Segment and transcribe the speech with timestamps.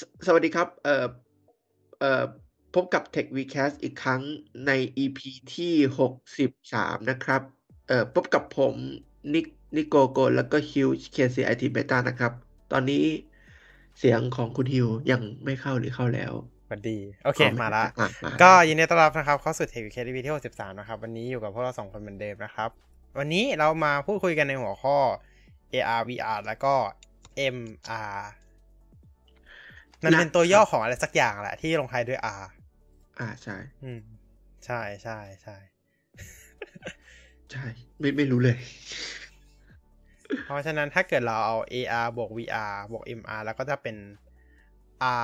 [0.00, 1.06] สสวัสดีครับ เอ่อ
[2.00, 2.24] เอ่อ
[2.74, 4.22] พบกับ Tech Vcast อีกครั้ง
[4.66, 5.18] ใน EP
[5.54, 5.74] ที่
[6.42, 7.42] 63 นะครับ
[7.88, 8.74] เอ่อ พบกับผม
[9.34, 9.46] นิก
[9.76, 12.32] นิโกโกลแล้วก็ฮิว KCIT Beta นะครับ
[12.72, 13.04] ตอนนี้
[13.98, 16.32] เสียงของคุณฮิวยังไม่เข้าหรือเข้าแล้ว
[16.66, 22.70] สวัสดี โอเคเข้ไหมาละอะมาก็ยินดีต้อนรับนะครับเข้าสู่เทควิเคทีที่ 63 นะครับ วันนี้อยู่กับพวกเราสองคนเหมือนเดิมนะครับ
[23.18, 24.96] วันนี้เรามาพูดคุยกันในหัวข้อ
[25.72, 26.74] AR VR แล้วก็
[27.56, 28.18] MR
[30.04, 32.46] มันเป็นตัวย่อของอะไรสักอย่างแหละ ที่ลงท้ายด้วย R
[33.20, 34.00] อ่าใช่ อืม
[34.66, 35.56] ใช่ใช่ใช่
[37.52, 37.64] ใช่
[38.00, 38.56] ไม่ไม่รู้เลย
[40.44, 43.96] เพราะฉะนั้นถ้าเกิดเราเอา AR บวก VR บวก MR แล้วก็จะเป็น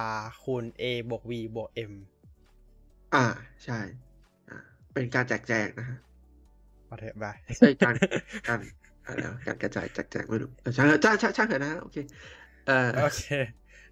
[0.09, 1.93] R คูณ A บวก V บวก M
[3.15, 3.25] อ่า
[3.65, 3.79] ใช่
[4.49, 4.59] อ่า
[4.95, 5.99] เป็นการแจกแจงนะฮะ
[6.89, 7.95] พอเถอะบายเอ้ยการ
[8.49, 8.61] การ
[9.07, 11.97] อะไรวะการกระจายแจกแจงไม่รู้เออช่างเถอะช่างช่างช่างเถอะนะ โอเค
[12.67, 13.23] เอ่อโอเค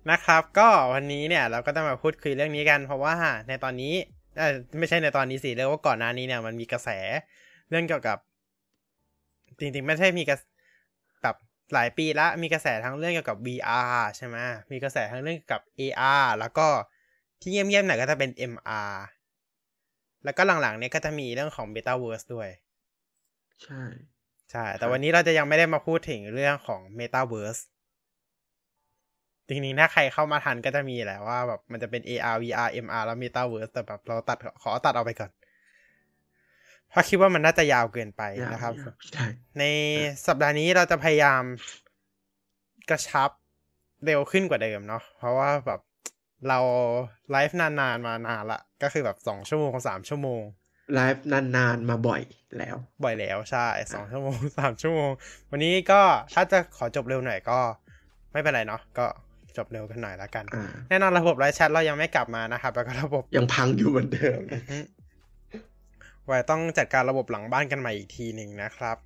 [0.09, 3.14] นะครับ ก็วันนี้เนี่ยเราก็จะมาพูดคุยเรื่องนี้กัน เพราะว่า
[3.48, 3.95] ในตอนนี้
[4.38, 6.88] เออไม่ใช่ในตอนนี้สิเรียกว่าก่อนหน้านี้เนี่ยมันมีกระแส
[7.69, 8.19] เรื่องเกี่ยวกับ
[9.58, 10.36] จริงๆ ไม่ใช่มีกระ
[11.22, 11.36] แบบ
[11.75, 14.36] หลายปีละมีกระแสทั้งเรื่องเกี่ยวกับ VR ใช่ไหม
[14.72, 16.66] มีกระแสทั้งเรื่องเกี่ยวกับ AR แล้วก็
[17.41, 18.92] ที่เงียบๆหน่อยก็จะเป็น MR
[20.25, 22.48] แล้วก็หลังๆเนี่ยก็จะมีเรื่องของ Metaverse ด้วย
[23.62, 23.82] ใช่
[24.50, 27.62] ใช่ แต่วันนี้เราจะยังไม่ได้มาพูดถึงเรื่องของ Metaverse
[29.51, 35.31] จริงๆถ้าใครเข้ามาทันก็จะมีแหละว่าแบบมันจะเป็น AR VR MR แล้ว Metaverse แต่แบบเราตัดขอตัดเอาไปก่อน
[36.91, 39.25] เพราะคิดว่ามันน่าจะยาวเกินไปนะครับยาวๆใช่
[39.59, 39.65] ใน
[40.27, 41.43] สัปดาห์นี้เราจะพยายาม
[42.91, 43.31] กระชับ
[44.05, 45.81] เร็วขึ้นกว่าเดิมเนาะเพราะว่าแบบ
[46.48, 46.59] เรา
[47.31, 50.43] ไลฟ์นานๆมานานละก็คือแบบสองชั่วโมงสามชั่วโมง
[50.95, 52.23] ไลฟ์นานๆมาบ่อย
[52.59, 55.11] แล้ว บ่อยแล้วใช่สองชั่วโมงสามชั่วโมง
[55.51, 56.01] วันนี้ก็
[56.34, 57.59] ถ้าจะขอจบเร็วหน่อยก็
[58.33, 59.06] ไม่เป็นไรเนาะก็
[59.56, 64.79] จบเร็วกันหน่อยละกันอ่าแน่นอนระบบ live chat เรายังไม่กลับมานะครับแล้วก็ระบบยังพังอยู่เหมือนเดิมอือฮึ
[66.25, 68.97] ไว้ต้องจัดการระบบหลังบ้านกันใหม่อีกทีหนึ่งนะครับ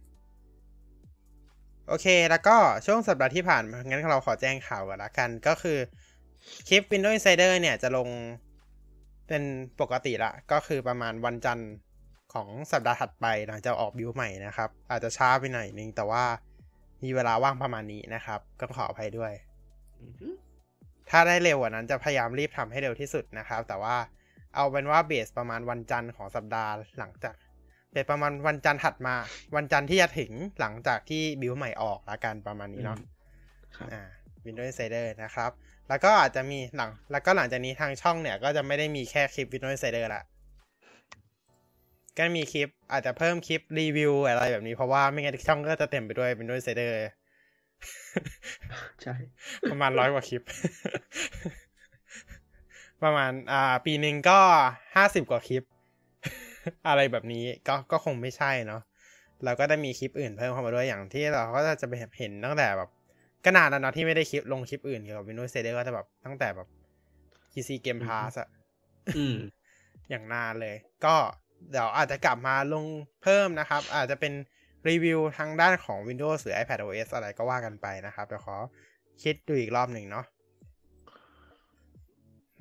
[1.88, 2.56] โอเค แล้วก็
[2.86, 5.78] ช่วงสัปดาห์ที่ผ่านมางั้นเราขอแจ้งข่าวกันละกัน ก็คือ
[6.68, 8.08] คลิป Windows Insider เนี่ยจะลง
[9.28, 9.42] เป็น
[9.80, 11.70] ปกติละ ก็คือประมาณวันจันทร์
[12.34, 16.24] ของสัปดาห์ถัดไปหลังจากออกบิวใหม่นะครับ อาจจะช้าไปหน่อยนึง แต่ว่า
[17.04, 19.32] มีเวลาว่างประมาณนี้นะครับ ก็ขออภัยด้วย
[21.10, 23.96] ถ้าได้เร็วกว่านั้นจะพยายามรีบทำให้เร็วที่สุดนะครับ แต่ว่า
[24.54, 27.34] เอาเป็นว่าเบสประมาณวันจันทร์ของสัปดาห์หลังจาก
[27.92, 29.14] เป็นประมาณวันจันทร์ถัดมา
[29.56, 32.98] วันจันทร์ที่จะถึงหลังจากที่บิวใหม่ออกละกันประมาณนี้เนาะ
[33.76, 34.02] ครับอ่า
[34.44, 35.50] Windows Insider นะครับ
[35.88, 40.22] แล้วก็อาจจะมีหลัง แล้วก็หลังจากนี้ทางช่องเนี่ย ก็จะไม่ได้มีแค่คลิป Windows Insider ละ
[42.18, 46.92] ก็มีคลิปอาจจะเพิ่มคลิปรีวิวอะไรแบบนี้เพราะว่าไม่งั้นช่องก็จะเต็มไปด้วย Windows Insider
[49.02, 49.14] ใช่
[49.70, 50.42] ประมาณร้อยกว่าคลิป
[53.02, 54.38] ประมาณ อ่า ปีหนึ่งก็
[54.96, 55.62] ห้าสิบกว่าคลิป
[56.88, 58.82] อะไรแบบนี้ก็ก็คงไม่ใช่เนาะ
[59.44, 62.90] เราก็ได้มีคลิปอื่นเพิ่มเข้ามาด้วยอย่างที่เราก็จะไปเห็นตั้งแต่แบบ
[63.44, 66.68] ก็นานแล้วเนาะที่ไม่ได้คลิปลงคลิปอื่นเกี่ยวกับ Windows 7ก็จะแบบตั้งแต่แบบ
[67.52, 68.48] PC Game Pass อะ
[69.16, 69.36] อืม
[70.10, 71.14] อย่างนานเลย ก็
[71.70, 72.86] เดี๋ยวอาจจะกลับมาลง
[73.22, 74.32] เพิ่มนะครับ อาจจะเป็น
[74.88, 78.56] รีวิวทางด้านของ Windows หรือ iPad OS อะไรก็ว่ากันไปนะครับเดี๋ยวขอ
[79.22, 80.26] คิดดูอีกรอบหนึ่งเนาะ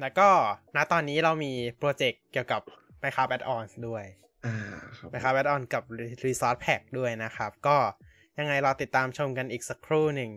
[0.01, 0.29] แล้วก็
[0.75, 2.61] ณตอนนี้เรามีโปรเจกต์เกี่ยวกับ
[3.01, 4.03] Minecraft Add-ons ด้วย
[4.45, 4.57] อ่า
[4.97, 5.83] ครับ Minecraft Add-on กับ
[6.25, 7.77] Resource Pack ด้วยนะครับ ก็
[8.39, 10.31] ยังไงเราติดตามชมกันอีกสักครู่หนึ่ง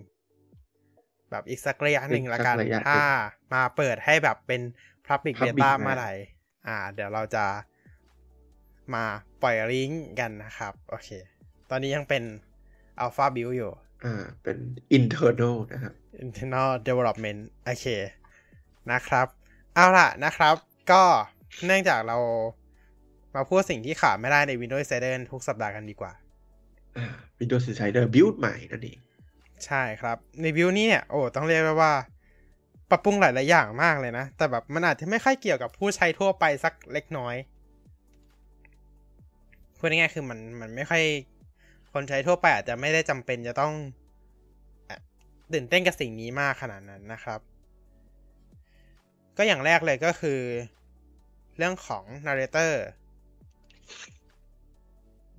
[1.30, 3.02] แบบอีกสักระยะหนึ่งละกันอีกสักระยะหนึ่งถ้า
[3.54, 4.62] มาเปิดให้แบบเป็น
[5.06, 6.12] Public Public Beta นะเมื่อไหร่
[6.66, 7.44] อ่า เดี๋ยวเราจะ
[8.94, 9.04] มา
[9.42, 11.08] ปล่อยลิงก์กันนะครับ โอเค
[11.70, 12.22] ตอนนี้ยังเป็น
[13.02, 13.72] Alpha Build อยู่
[14.04, 14.56] อ่า เป็น
[14.98, 15.92] internal นะครับ
[16.24, 17.86] internal development โอเค
[18.92, 19.26] นะครับ
[19.74, 20.54] เอาล่ะนะครับ
[20.90, 21.02] ก็
[21.64, 22.18] เนื่องจากเรา
[23.34, 26.12] มาพูดสิ่งที่ขาดไม่ได้ใน Windows Insider ทุกสัปดาห์กันดีกว่า
[26.96, 27.06] อ่า
[27.38, 28.98] Windows Insider build ใหม่นั่นเอง
[29.66, 31.92] ใช่ครับ ในวิวนี้เนี่ย โอ้ ต้องเรียกได้ว่า
[32.90, 37.34] ปรับปรุงหลาย ๆ อย่างมากเลยนะ แต่แบบมันอาจจะไม่ค่อยเกี่ยวกับผู้ใช้ทั่วไปสักเล็กน้อย
[39.78, 41.02] พูดง่ายๆคือมันมันไม่ค่อย
[41.96, 43.72] คนใช้ทั่วไปอาจจะไม่ได้จำเป็นจะต้อง
[45.52, 47.40] ตื่นเต้นกับสิ่งนี้มากขนาดนั้นนะครับ
[49.36, 50.40] ก็อย่างแรกเลยก็คือ
[51.56, 52.72] เรื่องของ narrator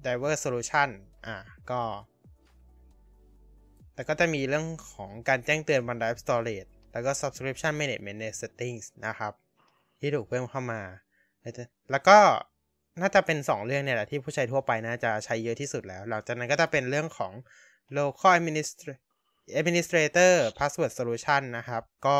[0.03, 0.89] driver solution
[1.25, 1.37] อะ
[1.71, 1.81] ก็
[3.95, 9.33] แล้วก็จะมีเรื่องของการแจ้งเตือนบน Drive Storage แล้วก็ Subscription Management ใน Settings นะครับ
[9.99, 10.81] ที่ถูกเพิ่มเข้ามา
[11.91, 12.17] แล้วก็
[13.01, 17.33] น่าจะเป็น 2 เรื่องเนี่ยแหละที่ผู้ใช้ทั่วไปน่าจะใช้เยอะที่สุดแล้ว หลังจากนั้นก็จะเป็นเรื่องของ
[17.97, 18.97] Local Administrator
[19.59, 22.19] Administrator Password Solution นะครับ ก็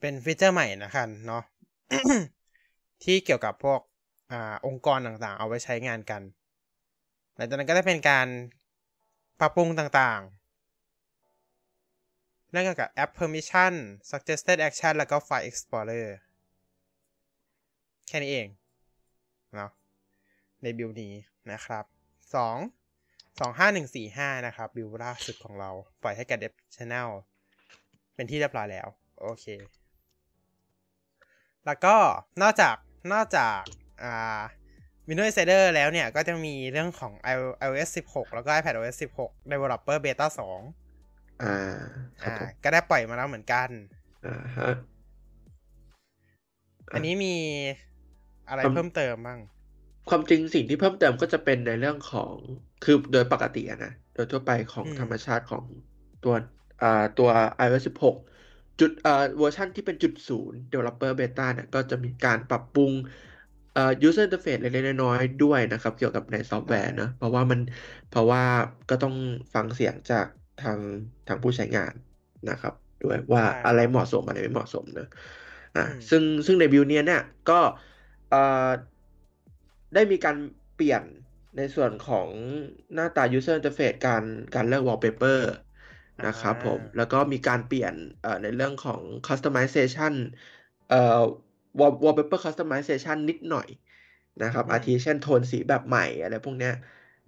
[0.00, 1.44] เป็นฟีเจอร์ใหม่นะครับเนาะ
[3.04, 3.80] ที่เกี่ยวกับพวก
[4.32, 6.22] อ่าองค์กรต่างๆ เอาไว้ใช้งานกัน
[7.36, 8.26] หลังจากนั้นก็จะเป็นการ
[9.40, 10.40] ปรับปรุงต่างๆ
[12.50, 13.72] เรื่องเกี่ยวกับแอป permission
[14.10, 16.06] suggested action แล้วก็ file explorer
[18.10, 18.48] แค่นี้เอง
[19.54, 19.70] เนาะ
[20.62, 21.12] ในบิลนี้
[21.52, 21.84] นะครับ
[22.34, 22.56] สอง
[23.40, 25.70] สองห้าหนึ่งสี่ห้านะครับ บิลล่าสุดของเรา
[26.02, 27.08] ปล่อยให้กับ Dev Channel
[28.14, 28.88] เป็นที่เรียบร้อยแล้ว
[29.20, 29.44] โอเค
[31.66, 31.96] แล้วก็
[32.42, 32.76] นอกจาก
[33.12, 33.60] นอกจาก
[34.02, 34.40] อ่า
[35.08, 37.12] Windows Insider แล้วเนี่ย ก็จะมีเรื่องของ
[37.66, 41.54] iOS 16 แล้วก็ iPadOS 16 Developer Beta 2 อ่า
[42.22, 43.68] ครัอ่าบผมก็ได้ปล่อยมาแล้วเหมือนกัน
[44.26, 44.70] อ่าฮะ
[46.92, 47.34] อันนี้มี
[48.50, 49.40] อะไรครับเพิ่มเติมบ้าง
[50.06, 52.38] ความจริงสิ่งที่เพิ่มเติมก็จะเป็นในเรื่องของ
[52.80, 55.66] คือโดยปกติอะนะ โดยทั่วไปของอืมธรรมชาติของ
[56.20, 56.34] ตัว
[56.80, 56.86] อ่า
[57.16, 57.28] ตัว
[57.64, 58.14] iOS 16
[58.78, 62.92] จุดอ่าเวอร์ชันที่เป็นจุดศูนย์ developer beta เนี่ยก็จะมีการปรับปรุง
[63.74, 67.60] อ่า user interface เล็กๆน้อยๆด้วยนะครับ เกี่ยวกับในซอฟต์แวร์เนอะเพราะว่ามัน
[68.08, 68.42] เพราะว่า
[68.88, 69.14] ก็ต้อง
[69.54, 70.26] ฟังเสียงจาก
[70.58, 70.80] ทาง
[71.26, 71.94] ทางผู้ใช้งาน
[72.48, 75.04] นะครับ ด้วยว่าใช่อะไรเหมาะสมอะไรไม่เหมาะสมเนอะ
[75.74, 77.89] อ่าอืมซึ่งซึ่งในบิวเนี้ยเนี่ยก็เอ่อ
[79.94, 80.36] ได้มีการ
[80.76, 81.02] เปลี่ยน
[81.56, 82.28] ในส่วนของ
[82.94, 84.24] หน้าตา user interface การ
[84.54, 85.40] การเลือก wallpaper
[86.26, 90.14] นะครับผม แล้วก็มีการเปลี่ยนเอ่อในเรื่องของ customization
[90.88, 91.20] เอ่อ
[91.78, 93.68] wall wallpaper customization นิดหน่อย
[94.42, 96.74] นะครับอืมอาทิเช่นโทนสีแบบใหม่อะไรพวกเนี้ย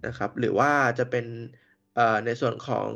[0.05, 1.25] นะครับ หรือว่าจะเป็น
[1.95, 2.89] เอ่อในส่วนของ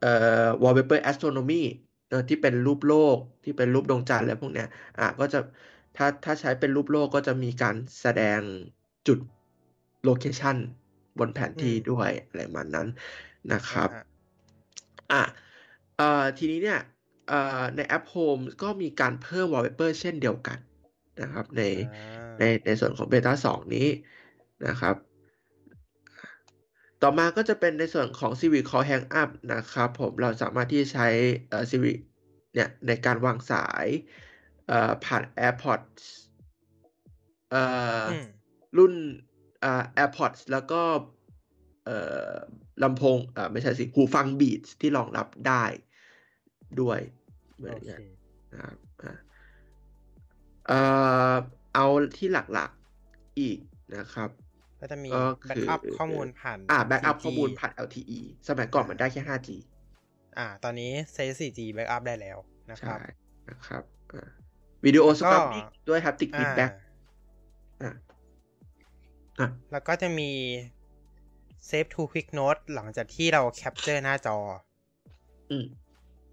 [0.00, 0.12] เอ่
[0.44, 1.62] อ wallpaper astronomy
[2.08, 4.66] เนอะที่เป็นรูปโลกที่เป็นรูปดวงจันทร์อะไรพวกเนี้ย
[4.98, 5.38] อะก็จะ
[5.98, 8.40] ถ้าถ้าใช้เป็นรูปโลกก็จะมีการแสดง
[9.06, 9.18] จุด
[10.08, 10.56] location
[11.18, 12.88] บนแผนที่อืมด้วยอะไรประมาณนั้น
[13.52, 14.02] นะครับอ่าฮะ
[15.12, 15.22] อะ
[15.96, 16.80] เอ่อทีนี้เนี่ย
[17.28, 20.58] เอ่อในแอป Home ก็มีการเพิ่ม wallpaper เช่นเดียวกัน
[21.20, 23.88] นะครับ ในอ่าในในส่วนของเบต้า2นี้
[24.66, 24.96] นะครับ
[27.02, 31.08] ต่อมาก็จะเป็นในส่วนของ Civic Call Hang Up นะครับ ผมเราสามารถที่จะใช้
[31.48, 31.96] เอ่อ Civic
[32.54, 33.86] เนี่ยในการวางสาย
[34.68, 36.04] เอ่อผ่าน AirPods
[37.50, 37.58] เอ่ออ
[38.06, 38.24] อืม
[38.76, 38.92] รุ่น
[39.64, 40.82] อ่า AirPods แล้วก็
[41.84, 41.96] เอ่
[42.32, 42.34] อ
[42.82, 45.64] ลำโพงอ่าไม่ใช่สิหูฟัง Beats ที่รองรับได้
[46.80, 47.00] ด้วย
[47.56, 48.02] เหมือนโอเคกัน
[48.52, 49.12] นะครับอ่า
[50.66, 50.78] เอ่
[51.32, 51.34] อ
[51.74, 51.84] เอา
[52.16, 53.58] ที่หลักๆอีก
[53.96, 54.30] นะครับ
[54.80, 59.56] ก็จะมีก็แบ็คือ backup ข้อมูลผ่านอ่า backup 4G ข้อมูลผ่าน LTE สมัยก่อนมันได้แค่ 5G
[60.38, 62.38] อ่า ตอนนี้ใช้ 4G backup ได้แล้ว้ว
[62.70, 63.00] นะคใช่รับ
[63.48, 64.37] นะครับอ่า
[64.84, 66.72] วิดีโอสแล้วก็ haptic อ่า feedback
[67.82, 67.90] อ่า
[69.40, 70.30] อะแล้ว้วก็จะมี
[71.68, 74.36] Save to Quick Note หลังจากที่เรา capture หน้าจอ
[75.50, 75.66] อืม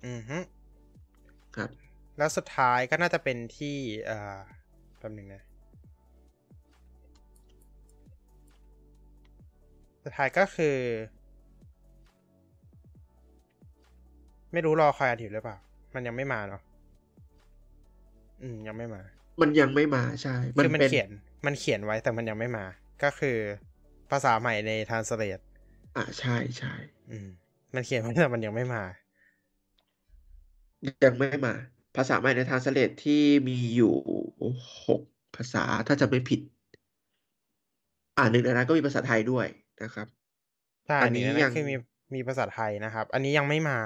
[0.05, 0.37] อือฮึ
[1.55, 1.69] ครับ
[2.17, 3.75] แล้วสุดท้ายก็น่าจะเป็นที่
[4.05, 4.37] เอ่อ
[4.97, 5.43] แป๊บหนึ่งนะ
[10.03, 10.77] สุดท้ายก็คือ
[14.51, 15.57] ไม่รู้รอคอยอาทิตย์หรือเปล่า
[15.95, 16.61] มันยังไม่มาเนาะ
[18.41, 19.01] อืมยังไม่มา
[19.41, 21.09] มันยังไม่มาใช่คือมันเป็นเขียน
[21.45, 22.65] มันเขียนไว้แต่มันยังไม่มา
[23.03, 23.37] ก็คือ
[24.11, 25.43] ภาษาใหม่ใน Translate
[25.95, 26.73] อ่าใช่ใช่
[27.09, 27.27] อืม
[27.73, 28.83] มันเขียนไว้แต่มันยังไม่มา
[31.03, 31.53] ยังไม่มา
[31.95, 33.95] ภาษาใหม่ในทางสเลตที่มีอยู่
[34.85, 35.01] หก
[35.35, 36.39] ภาษาถ้าจะไม่ผิด
[38.17, 39.47] อ่าหนึ่งในนั้นก็มีภาษาไทยด้วย
[39.81, 40.07] นะครับ
[40.85, 41.75] ใช่อัอันนนี้นี้ยันะงคือมี
[42.15, 43.77] มีภาษาไทยนะครับ อันนี้ยังไม่มา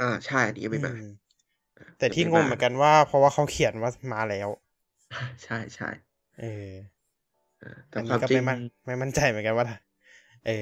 [0.00, 1.19] อ่าใช่อันนี้ยังไม่มาอืม
[2.00, 4.48] แต่ที่ยังงไม่งมาเหมือนกันว่า เพราะว่าเขาเขียนว่ามาแล้ว
[5.42, 5.88] ใช่ใช่
[6.38, 6.74] เออ
[7.62, 9.66] อ่าแต่อันควานี้มก็จริไม่งมั่นไม่มั่นใจเหมือนกันว่า
[10.44, 10.52] เออ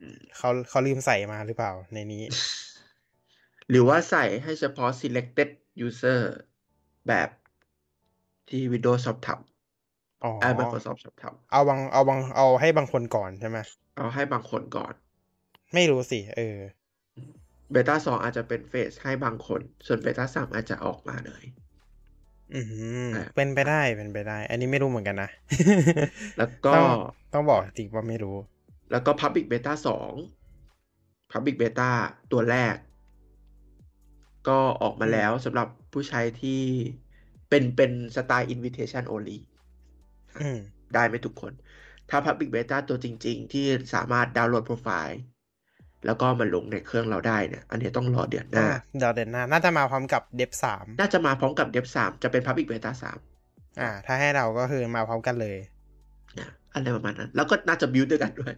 [0.00, 2.22] อืมเขาเขาลืมใส่มาหรือเปล่าในนี้
[3.70, 5.48] หรือว่าใส่ให้เฉพาะ selected
[5.86, 6.20] user
[7.06, 7.30] แบบ
[8.48, 9.28] ที่ Windows ชอบท
[10.22, 14.94] อ๋อำไอ้ Microsoft ชอบทเอาบางเอาบางเอาให้บางคนก่อนใช่ไหมำเอาให้บางคนก่อน
[15.74, 16.56] ไม่รู้สิ เออ
[17.72, 21.44] เบต้าสองอาจจะเป็นเฟสให้บางคน ส่วนเบต้าสามอาจจะออกมาเลย
[22.54, 22.60] อื
[23.08, 25.30] มอ่าเป็นไปได้เป็นไปได้ อันนี้ไม่รู้เหมือนกันนะ
[26.38, 26.88] แล้วก็ต้อง
[27.34, 28.36] ต้องบอกจริงว่าไม่รู้
[28.90, 29.72] แล้วก็ Public Beta
[30.52, 31.90] 2 Public Beta
[32.32, 32.74] ตัวแรก
[34.48, 36.60] ก็ออกมาแล้วสำหรับผู้ใช้ที่
[37.48, 39.38] เป็นเป็นสไตล์ Invitation only
[40.38, 40.58] อืม
[40.94, 41.52] ได้ไม่ทุกคน
[42.10, 45.20] ถ้า Public Beta ตัวจริง ๆ ที่สามารถดาวน์โหลดโปรไฟล์
[46.06, 52.92] แล้วก็มาลงในเครื่องเราได้เนี่ย อันนี้ต้องรอเดือนหน้าเดี๋ยวเดือนหน้า น่าจะมาพร้อมกับเดฟสามน่าจะมาพร้อมกับ Dev 3จะเป็น Public Beta
[53.36, 55.56] 3อ่า ถ้าให้เราก็คือมาพร้อมกันเลย
[56.38, 58.52] นะอะไรประมาณนั้น แล้วก็น่าจะบิวด้วยกันด้วย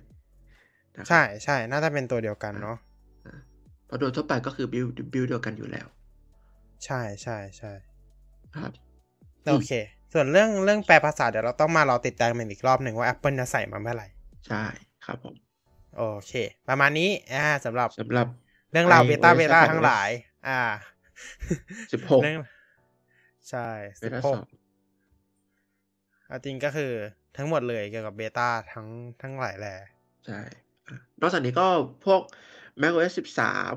[0.96, 2.76] นะครับใช่ใช่ น่าจะเป็นตัวเดียวกันเนาะ
[3.86, 5.86] เพราะโดยทั่วไปก็คือ build build เดียวกันอยู่แล้ว
[6.84, 7.72] ใช่ใช่ใช่
[8.56, 8.72] ครับ
[9.52, 9.72] โอเค
[10.12, 14.06] ส่วนเรื่องเรื่องแปลภาษาเดี๋ยวเราต้องมารอติดตามมันอีกรอบหนึ่งว่า Apple จะใส่มาเมื่อไหร่
[14.48, 14.64] ใช่
[15.06, 15.34] ครับผม
[15.96, 16.32] โอเค
[16.68, 18.26] ประมาณนี้อ่าสำหรับสำหรับ
[18.72, 20.08] เรื่องราวเบต้า iOS เบต้าและทั้งหลาย
[20.46, 20.60] อ่า
[21.92, 22.36] สิบหกเรื่อง
[23.50, 23.68] ใช่
[24.00, 24.44] beta สิบหกสอง
[26.28, 26.92] เอาจริงก็คือ
[27.36, 28.86] ทั้งหมดเลยเกี่ยวกับเบต้าทั้ง
[29.22, 29.76] ทั้งหลายแหล่
[30.26, 30.40] ใช่
[30.88, 31.66] อะนอกจากนี้ก็
[32.04, 32.20] พวก
[32.82, 33.72] macOS สิบสาม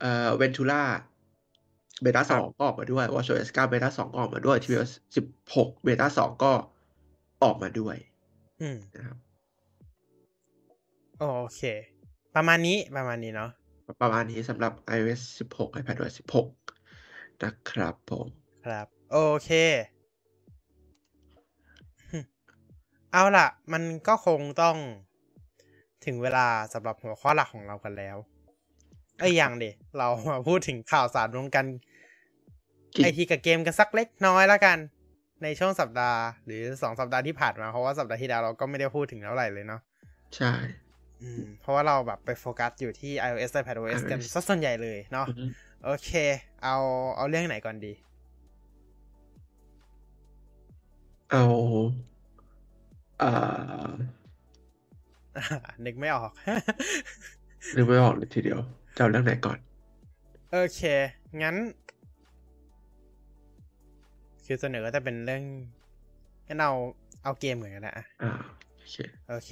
[0.00, 0.82] เอ่อ Ventura
[2.02, 5.24] เบต้าสองก็ออกมาด้วย watchOS 9เบต้าสองก็ออกมาด้วย tvOS สิบ
[5.54, 6.52] หกเบต้าสองก็
[7.42, 7.96] ออกมาด้วย
[8.60, 9.16] อืมนะครับ
[11.18, 11.62] โอเค
[12.34, 13.50] ประมาณนี้ประมาณนี้เนาะ
[14.02, 18.26] ประมาณนี้สำหรับ iOS 16 iPadOS 16 นะครับผม
[18.66, 19.50] ครับ โอเค
[23.12, 24.76] เอาล่ะ มันก็คงต้อง
[26.06, 28.16] ถึงเวลาสำหรับหัวข้อหลักของเรากันแล้ว
[29.18, 31.66] ไอ้ยยังดิเรามาพูดถึงข่าวสารวงกัน
[32.94, 34.78] กินไอทีกับเกมกันสักเล็กน้อยแล้วกัน
[35.42, 39.80] ในช่วงสัปดาห์ หรือสองสัปดาห์ที่ผ่านมา เพราะว่าสัปดาห์ที่แล้วเราก็ไม่ได้พูดถึงเท่าไหร่เลยเนาะ
[40.36, 40.52] ใช่
[41.22, 45.44] อืม เพราะว่าเราแบบไปโฟกัสอยู่ที่ iOS iPadOS กัน iOS ซะส่วนใหญ่เลยเนาะอือฮึ
[45.84, 46.10] โอเค
[46.62, 46.76] เอา
[47.16, 47.92] เอาเรื่องไหนก่อนดี
[51.30, 51.44] เอา
[53.18, 53.92] เอ่อ
[55.84, 56.32] นึกไม่ออก
[57.76, 58.60] นึกไม่ออกเลยทีเดียว
[58.96, 59.58] จะเอาเรื่องไหนก่อน
[60.50, 60.80] โอเค
[61.42, 61.56] งั้น
[64.44, 65.42] คือเสนอก็จะเป็นเรื่อง
[66.48, 66.72] งั้นเอา
[67.22, 68.30] เอาเกมเหมือนกันนะอะอ่า
[68.76, 68.96] โอเค
[69.28, 69.50] โอเค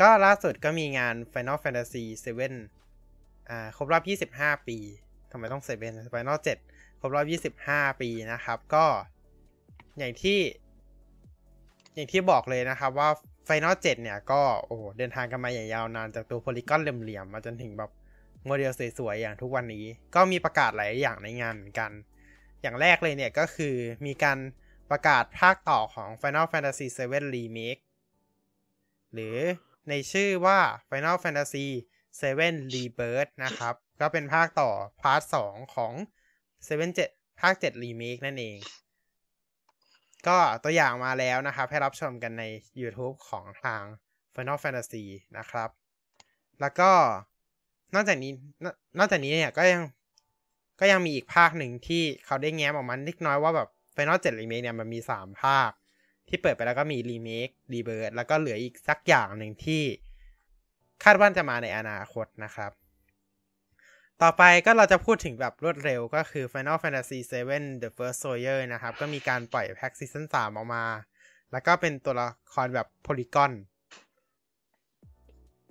[0.00, 2.04] ก็ล่าสุดก็มีงาน Final Fantasy
[2.76, 3.98] 7อ่าครบรอ
[4.28, 4.78] บ 25 ปี
[5.30, 6.38] ทำไมต้อง 7 Final
[6.68, 8.84] 7 ครบรอบ 25 ปีนะครับ ก็
[9.98, 10.38] อย่างที่
[11.94, 13.08] อย่างที่บอกเลยนะครับว่า
[13.48, 17.90] Final 7 เนี่ย ก็โอ้โหเดินทางกันมาอย่างยาวนานจากตัวโพลีกอนเหลี่ยมๆมาจนถึงแบบ
[18.46, 19.84] โมเดลสวยๆ อย่างทุกวันนี้
[20.14, 21.90] ก็มีประกาศหลายอย่างในงานเหมือนกัน
[22.62, 23.74] อย่างแรกเลยเนี่ยก็คือ
[24.06, 24.38] มีการ
[24.90, 27.82] ประกาศภาคต่อของ Final Fantasy 7 Remake
[29.14, 29.36] หรือ
[29.88, 30.58] ในชื่อว่า
[30.90, 31.66] Final Fantasy
[32.20, 35.92] 7 Rebirth นะครับ ก็เป็นภาคต่อพาร์ท2ของ
[36.66, 38.56] 7 7 ภาค 7 Remake นั่นเอง
[40.26, 42.44] ก็ตัวอย่างมาแล้วนะครับ ให้รับชมกันใน
[42.80, 43.82] YouTube ของทาง
[44.34, 45.04] Final Fantasy
[45.38, 45.70] นะครับ
[46.60, 46.90] แล้วก็
[47.94, 48.32] นอกจากนี้
[48.98, 49.82] นอกจากนี้เนี่ยก็ยัง
[50.80, 55.70] ก็ยังมีอีกภาคหนึ่งที่เขาได้แง้มออกมาเล็กน้อยว่าแบบ Final 7 Remake เนี่ยมันมี 3 ภาค
[56.28, 59.82] ที่เปิดไปแล้วก็มี Remake Rebirth แล้วก็เหลืออีกสักอย่างหนึ่งที่
[61.04, 62.72] คาดว่าจะมาในอนาคตนะครับ
[64.22, 67.18] ต่อไปก็เราจะพูดถึงแบบรวดเร็วก็คือ Final Fantasy
[67.52, 70.84] 7 The First Soldier นะครับ ก็มีการปล่อยแพ็กซีซั่น3ออกมา
[71.52, 73.52] แล้วก็เป็นตัวละครแบบโพลีกอน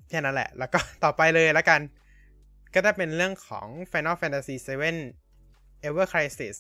[0.10, 1.82] แค่นั้นแหละ แล้วก็ต่อไปเลยแล้วกัน
[2.74, 4.56] ก็จะเป็นเรื่องของ Final Fantasy
[5.20, 6.56] 7 Ever Crisis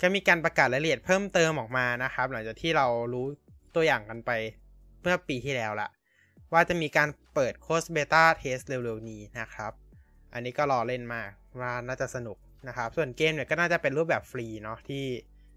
[0.00, 3.26] ก็มีการประกาศรายละเอียดเพิ่มเติมออกมานะครับ หลังจากที่เรารู้
[3.74, 4.30] ตัวอย่างกันไป
[5.02, 5.88] เมื่อปีที่แล้วละ
[6.52, 9.72] ว่าจะมีการเปิดโค้ดเบต้าเทสเร็วๆนี้นะครับ
[10.34, 11.30] อันนี้ก็รอเล่นมาก
[11.60, 12.36] ว่าน่าจะสนุก
[12.68, 15.04] นะครับ ส่วนเกมเนี่ยก็น่าจะเป็นรูปแบบฟรีเนาะที่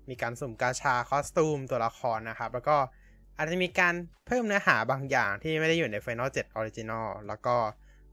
[0.09, 2.77] มีการสุ่มกาชาคอสตูมตัวละครนะครับ แล้วก็
[3.37, 3.93] อาจจะมีการ
[4.27, 7.55] เพิ่มเนื้อหาบางอย่างที่ไม่ได้อยู่ใน Final 7 Original แล้วก็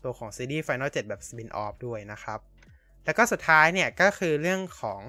[0.03, 2.39] ตัวของซีรีส์ Final 7 แบบ Spin Off ด้วยนะครับ
[3.05, 5.01] แล้วก็สุดท้ายเนี่ยก็คือเรื่องของ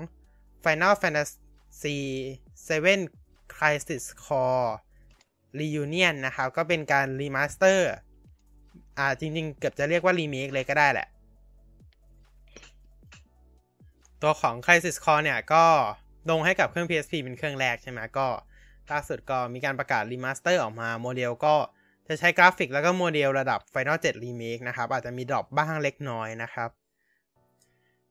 [0.63, 1.97] Final Fantasy
[2.67, 4.71] 7 Crisis Core
[5.59, 7.89] Reunion นะครับ ก็เป็นการ remaster
[8.97, 11.07] อ่าจริงๆ เกือบจะเรียกว่ารีเมคเลยก็ได้แหละ
[14.21, 15.63] ตัวของ Crisis Core เนี่ย ก็
[16.29, 18.27] ลงให้กับเครื่อง PSP เป็นเครื่องแรกใช่ไหมก็
[18.91, 21.55] ล่าสุดก็มีการประกาศ remaster ออกมาโมเดลก็
[22.07, 26.69] จะใช้กราฟิกแล้วก็โมเดลระดับ Final 7 Remake นะครับ อาจจะมี drop บ้างเล็กน้อยนะครับ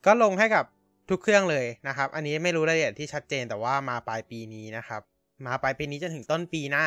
[0.07, 0.64] ก็ลงให้กับ
[1.11, 5.03] ทุกเครื่องเลยนะครับ อันนี้ไม่รู้รายละเอียดที่ชัดเจนแต่ว่ามาปลายปีนี้นะครับ
[5.47, 6.87] มาปลายปีนี้จนถึงต้นปีหน้า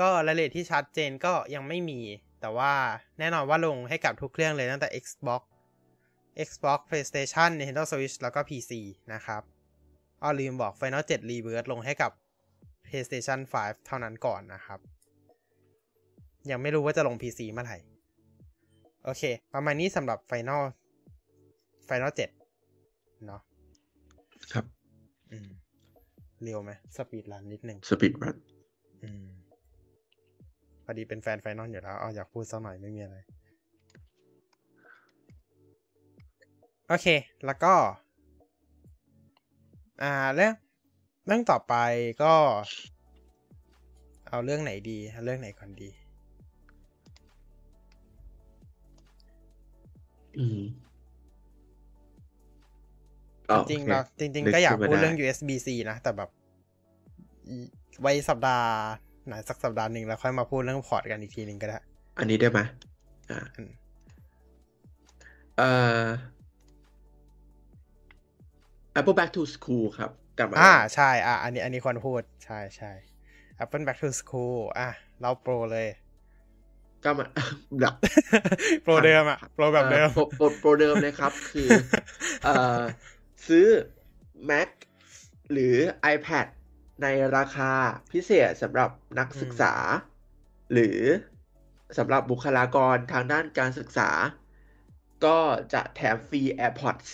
[0.00, 2.00] ก็รายละเอียดที่ชัดเจนก็ยังไม่มี
[2.40, 2.72] แต่ว่า
[3.18, 5.42] แน่นอนว่าลงให้กับทุกเครื่องเลยตั้งแต่ Xbox
[6.48, 8.72] Xbox PlayStation Nintendo Switch แล้วก็ PC
[9.12, 9.42] นะครับ
[10.22, 12.10] อ้อลืมบอก Final 7 Rebirth ลงให้กับ
[12.86, 14.78] PlayStation 5 เท่านั้นก่อนนะครับ
[16.50, 17.78] ยังไม่รู้ว่าจะลง PC เมื่อไหร่
[19.04, 19.22] โอเค
[19.54, 20.62] ประมาณนี้สำหรับ Final
[21.88, 22.41] Final 7
[23.26, 23.42] เนาะ
[24.52, 24.64] ครับ
[25.32, 25.48] อืม
[26.42, 28.36] เร็วไหม speedrun นิดหนึ่ง speedrun
[29.04, 29.26] อืม
[30.84, 33.16] พอดีเป็นแฟน Final อยู่แล้วเอาอยากพูดสักหน่อยไม่มีอะไร
[36.88, 37.06] โอเค
[37.46, 37.74] แล้วก็
[40.02, 40.54] อ่าเรื่อง
[41.26, 41.74] เรื่องต่อไป
[42.22, 42.34] ก็
[44.28, 45.90] เอาเรื่องไหนดีเอาเรื่องไหนก่อนดี
[50.38, 50.91] อืมอ๋อ
[53.70, 56.30] จริงโอๆเคเราจริงนึๆก็อยากขึ้นมพูดเรื่องไ USB-C นะ แต่แบบ
[57.48, 57.56] อี
[58.00, 58.68] ไว้สัปดาห์
[59.26, 61.78] ไหนสักสัปดาห์หนึ่งแล้วค่อยมาพูดเรื่องพอร์ตกันอีกทีหนึ่งก็ได้
[62.18, 62.60] อันนี้ได้ไหม
[63.30, 63.70] อ่าอืม
[65.56, 65.70] เอ่
[66.04, 66.06] อ
[68.98, 72.92] Apple Back to School ครับกลับมาอ่าแล้วใช่อ่าอันนี้อันนี้ควรพูด ใช่ใช่
[73.62, 74.88] Apple Back to School อะ
[75.20, 75.88] เราโปรเลย
[77.04, 77.26] ก็มา
[77.80, 77.94] แบบ
[78.82, 81.68] โปรเดิมอะโปรแบบเดิมอ่อโปรโปรโปรเดิมเลยครับ คือ
[82.44, 82.80] เอ่อ
[83.48, 83.66] ซื้อ
[84.50, 84.68] Mac
[85.52, 85.76] หรือ
[86.14, 86.46] iPad
[87.02, 87.06] ใน
[87.36, 87.72] ราคา
[88.12, 89.74] พิเศษสำหรับนักศึกษา
[90.72, 91.00] หรือ
[91.98, 94.10] สำหรับบุคลากรทางด้านการศึกษา
[95.24, 95.38] ก็
[95.74, 97.08] จะแถมฟรี AirPods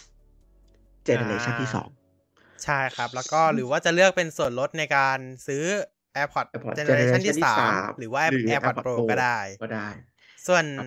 [1.05, 1.89] เจเนเรชันที่สอง
[2.65, 5.65] ใช่ครับ แล้วก็หรือว่าจะเลือกเป็นส่วนลดในการซื้อ
[6.17, 9.89] AirPods AirPods Generation ที่ Generation ที่สามสามหรือว่าหรือ AirPods AirPods Pro Pro ก็ได้ก็ได้
[10.47, 10.87] ส่วนครับ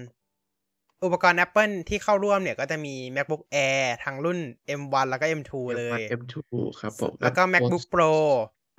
[1.04, 4.40] อุปกรณ์ Apple ที่เข้าร่วมเนี่ยก็จะมี MacBook Air ทั้งรุ่น
[4.80, 6.36] M1 แล้วก็ M2 เลย M2
[6.82, 8.12] ครับผม แล้วก็ MacBook Pro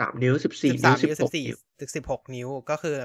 [0.00, 2.96] สามนิ้วสิบสี่13นิ้วนิ้วสิบหกนิ้ว 14ถึง16 นิ้วก็คือ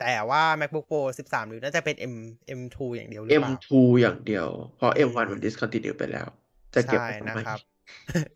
[0.00, 2.14] แต่ว่า MacBook Pro 13 นิ้วน่าจะเป็น M
[2.60, 3.68] M2 อย่างเดียวหรือเปล่า M2
[4.00, 4.46] อย่างเดียว
[4.76, 6.26] เพราะ M1 มัน discontinue ไปแล้ว
[6.74, 7.60] จะเก็บใช่ไว้ทำนะไมครับ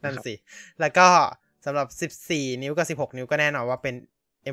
[0.04, 0.34] นั่นสิ
[0.80, 1.06] แล้วก็
[1.64, 3.94] สำหรับ 14 นิ้วกับ 16 นิ้วก็แน่นอนว่าเป็น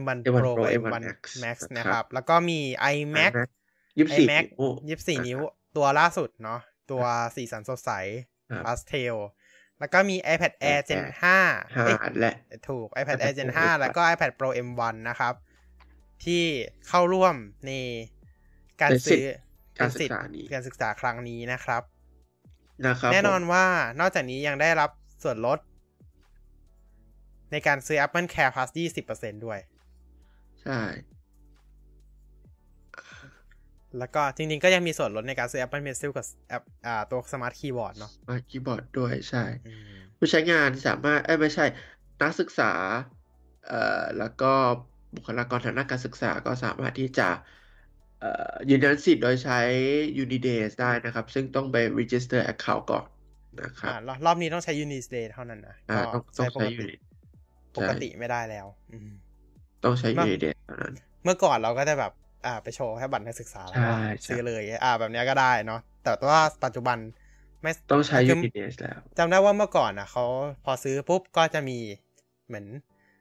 [0.01, 2.59] M1 M1 Pro กับ M1 M1 Max Max นะนะคครัรับบแล้วก็มี
[2.95, 3.31] iMac
[3.97, 4.45] ยี่สิบสี่ iMac
[4.87, 5.39] นิ้ว24นิ้ว
[5.75, 6.59] ตัวล่าสุดเนาะ
[6.91, 7.03] ตัว
[7.35, 7.91] สีสันสดใส
[8.49, 9.15] ครับพาสเทล
[9.79, 11.39] แล้วก็มี iPad Air Gen 5ห้า
[11.75, 12.33] เอ้ยและ
[12.69, 15.33] ถูก iPad iPad Air Gen Pro 5แล้วก็ iPad Pro M1 นะครับ
[16.25, 16.43] ที่
[16.87, 17.35] เข้าร่วม
[17.65, 17.71] ใน
[18.81, 19.25] การซื้อ
[19.79, 21.83] การศึสิกทธิ์ษานี้การศึกษาครั้งนี้นะครับ
[22.87, 23.65] นะครับ แน่นอนผมว่า
[23.99, 24.89] นอกจากนี้ยังได้รับ
[25.23, 25.59] ส่วนลด
[27.51, 29.59] ในการซื้อ Apple Care Plus 20%ด้วย
[30.61, 30.79] ใช่
[33.97, 41.65] แล้วก็จริงๆ ก็ยังมีส่วนลดในการซื้อ Apple Pencil กับแอปอ่าตัว Smart Keyboard เนาะมาคีย์บอร์ดด้วยใช่อืมผู้ใช้งานสามารถเอ้ยไม่ใช่
[42.21, 42.71] นักศึกษา
[43.67, 44.51] เอ่อแล้วก็
[45.15, 47.29] บุคลากรทางด้านการศึกษาก็สามารถที่จะ
[48.19, 49.59] เอ่อยืนยันสิทธิ์โดยใช้
[50.23, 53.05] Unidays ได้นะครับ ซึ่งต้องไป register account ก่อน
[53.61, 56.99] นะครับอ่ารอบรอบนี้ต้องใช้ Unisday เท่านั้นนะอ่าก็ต้องต้องใช้ปใช้กติ Unit
[57.77, 59.09] ปกติไม่ได้แล้วอืม
[59.83, 62.11] ต้องใช้มา Unidays เท่านั้น เมื่อก่อนเราก็จะแบบ
[62.45, 66.97] อ่าไปโชว์แค่บัตรนักศึกษาแล้วก็ใช่ใช่ซื้อเลยอ่าแบบเนี้ยก็ได้เนาะแต่ว่าปัจจุบัน
[67.63, 70.25] ไม่ต้องใช้คือ Unidays แล้วจำได้ว่าเมื่อก่อนอะเขา
[70.65, 71.77] พอซื้อปุ๊บก็จะมี
[72.47, 72.65] เหมือน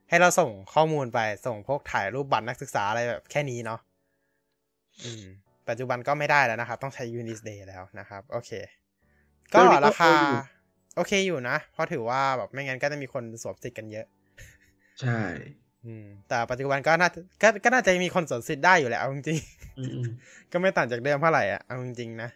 [0.09, 3.81] ให้เราส่งข้อมูลไปส่งพวกถ่ายรูปบัตรนักศึกษาอะไรแบบแค่นี้เนาะ
[5.04, 5.24] อืม
[5.68, 8.50] ปัจจุบันก็ไม่ได้แล้วนะครับ ต้องใช้ Unisday แล้วนะครับ โอเค
[9.52, 10.40] ก็เรื่องนี้ก็ราคาโออยู่
[10.96, 14.07] โอเคอยู่นะ เพราะถือว่าแบบไม่งั้นก็จะมีคนสวมสิทธิ์กันเยอะ
[15.00, 15.18] ใช่
[15.87, 17.09] อืม แต่ปัจจุบันก็น่า
[17.43, 20.05] ก็ก็น่าจะมีคนสวมสิทธิ์ได้อยู่แหละเอาจริงๆอืมอืม
[20.53, 22.31] ก็ไม่ต่างจากเดิมเท่าไหร่อะเอาจริงๆนะ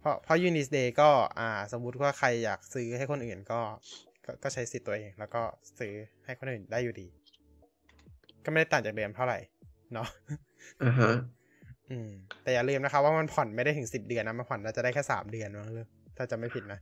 [0.00, 3.60] เพราะเพราะ Unisday ก็ อ่า สมมุติว่าใครอยากซื้อให้คนอื่นก็
[4.24, 5.42] ก็ก็ใช้สิทธิ์ตัวเอง แล้วก็
[5.78, 5.92] ซื้อ
[6.24, 7.06] ให้คนอื่นได้อยู่ดี
[8.44, 9.38] ก็ไม่ได้ต่างจากเดิมเท่าไหร่
[9.94, 10.08] เนาะ
[10.82, 11.10] อ่าฮะ
[11.90, 12.08] อืม
[12.42, 16.80] แต่อย่าลืมนะครับว่ามันผ่อนไม่ได้ถึงสิบเดือนนะมันผ่อนน่าจะได้แค่สามเดือนมั้งเลยถ้าจะไม่ผิดนะ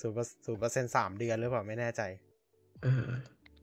[0.00, 2.02] ศูนย์ศูนย์เปอร์เซ็นสามเดือนหรือเปล่าไม่แน่ใจ
[2.84, 3.10] อ่า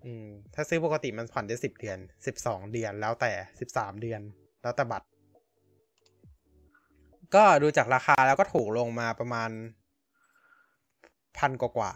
[0.05, 4.21] อืม ถ้าซื้อปกติมันผ่อนได้สิบเดือนสิบสองเดือนแล้วแต่สิบสามเดือน
[4.61, 5.07] แล้วแต่บัตร
[7.35, 9.49] ก็ดูจากราคาแล้วก็ถูกลงมาประมาณ
[11.37, 11.91] พันกว่า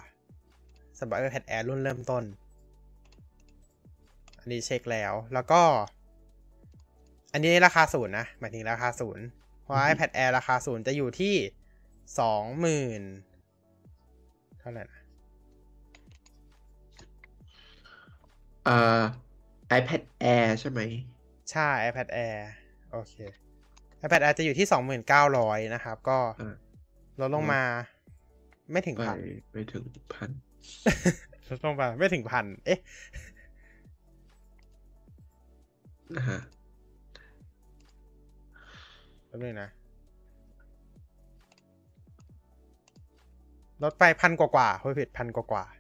[0.48, 2.24] ๆสำหรับ iPad Air รุ่นเริ่มต้น
[4.40, 5.62] อันนี้เช็คแล้วแล้วก็
[7.34, 9.26] อันนี้ราคาศูนย์นะ หมายถึงราคาศูนย์
[9.64, 11.36] เพราะ iPad Air ราคาศูนย์จะอยู่ที่
[12.20, 13.02] สองหมื่น
[14.60, 14.97] เท่าไหร่นะ
[18.68, 19.02] อ่า
[19.80, 20.02] iPad
[20.34, 20.80] Air ใช่ไหม
[21.52, 22.38] ใช่ iPad Air
[22.92, 23.16] โอเค
[24.04, 26.56] iPad Air จะอยู่ที่สองหมื่นเก้าร้อยนะครับ ก็อ่า
[27.22, 27.64] ลดลงมา
[28.72, 29.18] ไม่ถึงไปพัน
[29.54, 30.30] ไปถึงพัน
[31.50, 32.80] ลดลงมาไม่ถึงพันเอ๊ะ
[36.18, 36.40] นะฮะ
[39.28, 39.70] แป๊บนึงนะ
[43.84, 45.77] ลดไปพันกว่ากว่าๆพูดผิดพันกว่ากว่าๆ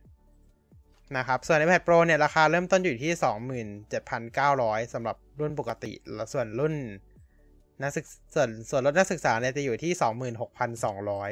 [1.17, 6.73] นะครับ ส่วน iPad Pro เนี่ยราคาเริ่มต้นอยู่ที่สองหมื่นเจ็ดพันเก้าร้อยสำหรับรุ่นปกติ แล้วส่วนรุ่น
[7.81, 11.31] นักศึกส่วนส่วนลดนักศึกษาเนี่ยจะอยู่ที่สองหมื่นหกพันสองร้อย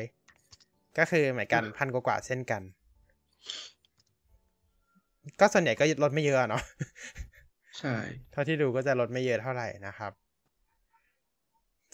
[0.97, 2.61] ก็คือเหมือนกันพันกว่ากว่าๆเช่นกัน
[5.39, 6.63] ก็ส่วนใหญ่ก็ลดไม่เยอะเนาะ
[7.79, 7.95] ใช่
[8.31, 10.11] เท่าที่ดูก็จะลดไม่เยอะเท่าไหร่นะครับ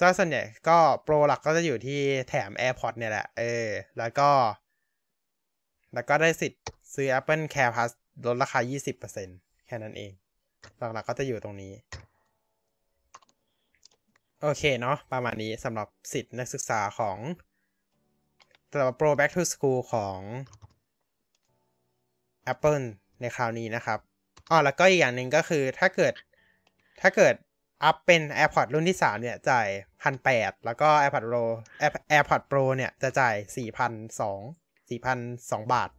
[0.02, 3.68] ก็ส่วนใหญ่ก็โปรหลักก็จะอยู่ที่แถม AirPods เนี่ยแหละ เออ
[3.98, 4.30] แล้วก็
[5.94, 7.92] แล้วก็ได้สิทธิ์ ซื้อ Apple Care Plus
[8.26, 8.60] ลดราคา
[9.14, 10.12] 20%แค่นั้นเอง
[10.78, 11.74] หลักๆก็จะอยู่ตรงนี้
[14.42, 17.18] โอเคเนาะประมาณนี้สำหรับสิทธิ์นักศึกษาของ
[18.72, 20.20] สำหรับ Pro Back to School ของ
[22.54, 22.86] Apple
[23.22, 24.00] ในคราวนี้นะครับ
[24.50, 26.14] อ๋อแล้วก็อีกอย่างหนึ่งก็คือถ้าเกิด
[27.02, 27.34] ถ้าเกิด
[27.84, 29.68] อัพเป็น AirPods รุ่นที่ 3 เนี่ย จ่าย
[30.02, 31.44] พันแปดแล้วก็ AirPods Pro
[32.12, 34.40] AirPods Pro เนี่ย จะจ่ายสี่พันสอง
[34.90, 35.20] สี่พัน
[35.52, 35.90] สองบาท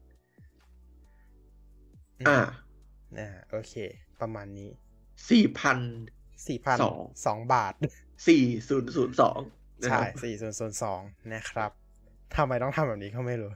[2.29, 2.41] อ่า
[3.19, 3.75] อ่าโอเค
[4.21, 4.71] ประมาณนี้
[5.31, 5.79] สี่พัน
[6.47, 7.73] สี่พันสองสองบาท
[8.29, 9.39] สี่ศูนย์ศูนย์สอง
[9.91, 11.01] ใช่สี่ศูนย์ศูนย์สอง
[11.35, 11.71] นะครับ
[12.37, 13.53] ทำไมต้องทำแบบนี้ก็ไม่รู้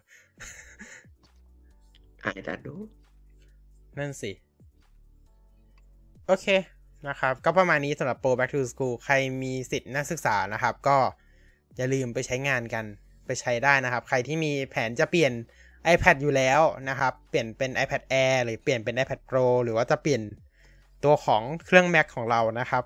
[2.24, 2.74] อ่านดันดู
[3.98, 4.33] นั่นสิ
[6.26, 6.46] โอเค
[7.09, 10.98] นะครับ ก็ประมาณนี้สำหรับ Pro Back to School ใครมีสิทธิ์นักศึกษานะครับ ก็
[11.76, 12.85] อย่าลืมไปใช้งานกัน
[13.26, 15.33] ไปใช้ได้นะครับ ใครที่มีแผนจะเปลี่ยน
[15.94, 20.22] iPad อยู่แล้วนะครับ เปลี่ยนเป็น iPad Air หรือเปลี่ยนเป็น iPad Pro หรือว่าจะเปลี่ยน
[21.05, 22.85] ตัวของเครื่อง Mac ของเรานะครับ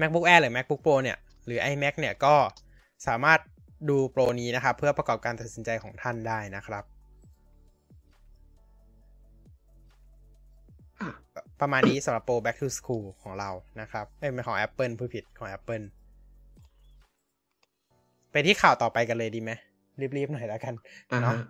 [0.00, 2.34] MacBook Air หรือ MacBook Pro เนี่ย หรือ iMac เนี่ย ก็
[3.06, 3.40] สามารถ
[3.88, 6.84] ดูโปรนี้นะครับ เพื่อประกอบการตัดสินใจของท่านได้นะครับ
[11.60, 15.84] ประมาณนี้สำหรับโปร back to school ของเรานะครับเอ้ยไม่ของ Apple ผู้ผิดของ Apple
[18.30, 19.50] ไปที่ข่าวต่อไปกันเลยดีไหม
[20.16, 20.74] รีบๆหน่อยแล้วกัน
[21.12, 21.44] อ่าเนาะฮะ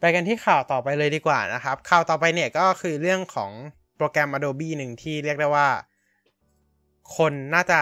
[0.00, 3.50] ไปกันที่ข่าวต่อไปเลยดีกว่านะครับ ข่าวต่อไปเนี่ยก็คือเรื่องของ
[3.96, 5.68] โปรแกรม Adobe หนึ่งที่เรียกได้ว่า
[7.16, 7.80] คนน่าจะ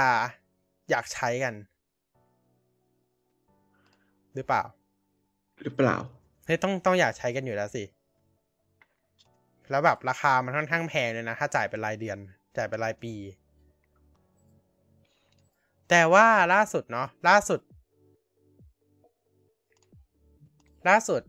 [0.90, 1.54] อยากใช้กัน
[4.34, 4.62] หรือเปล่า
[5.62, 5.96] หรือเปล่า
[6.46, 7.84] เฮ้ยต้องต้องอยากใช้กันอยู่แล้วสิ
[9.70, 12.18] แล้วแบบราคามันค่อนข้างแพงเลยนะ ถ้าจ่ายเป็นรายเดือน
[12.56, 13.14] จ่ายเป็นรายปี
[15.90, 17.60] แต่ว่าล่าสุดเนาะล่าสุด
[20.88, 21.22] ล่าสุด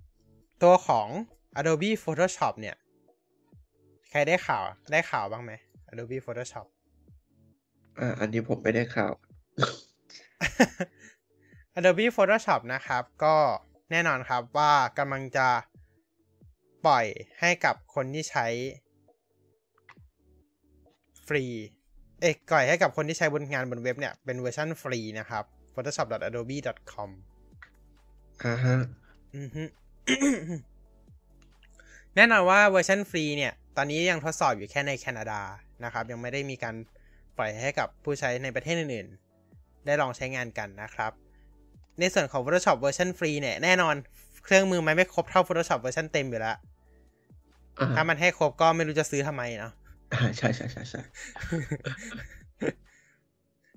[0.64, 1.08] ตัวของ
[1.60, 2.76] Adobe Photoshop เนี่ย
[4.10, 5.52] ใครได้ข่าวได้ข่าวบ้างไหม
[5.92, 6.68] Adobe Photoshop
[8.00, 9.14] อ่าอันนี้ผมไม่ได้ข่าว
[11.78, 13.36] Adobe Photoshop นะครับ ก็
[13.92, 15.48] แน่นอนครับว่ากำลังจะ
[16.86, 17.06] ปล่อย
[17.40, 18.48] ให้กับคนที่ใช้
[21.28, 21.44] ฟรี
[22.22, 27.10] เอ้ยปล่อยให้กับคนที่ใช้บนงานบนเว็บเนี่ย เป็นเวอร์ชันฟรีนะครับ photoshop.adobe.com
[28.44, 29.05] อ่าฮะอือฮึ
[32.16, 35.42] แน่นอนว่าเวอร์ชันฟรีเนี่ย ตอนนี้ยังทดสอบอยู่แค่ในแคนาดา
[35.84, 36.76] นะครับ ยังไม่ได้มีการ
[37.38, 41.12] ปล่อยให้กับผู้ใช้ในประเทศอื่นๆ ได้ลองใช้งานกันนะครับ
[42.00, 43.96] ในส่วนของ Photoshop เวอร์ชันฟรีเนี่ย แน่นอน
[44.44, 46.58] เครื่องมือมันไม่ครบเท่า Photoshop เวอร์ชันเต็มอยู่แล้ว
[47.80, 49.74] อ่าถ้ามันให้ครบก็ไม่รู้จะซื้อทำไมเนาะ
[50.14, 51.02] อ่าใช่ใช่ใช่ใช่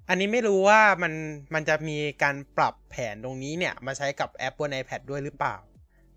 [0.08, 1.12] อันนี้ไม่รู้ว่ามัน
[1.54, 5.56] มันจะมีการปรับแผนตรงนี้เนี่ย มาใช้กับแอปบน iPad ด้วยหรือเปล่า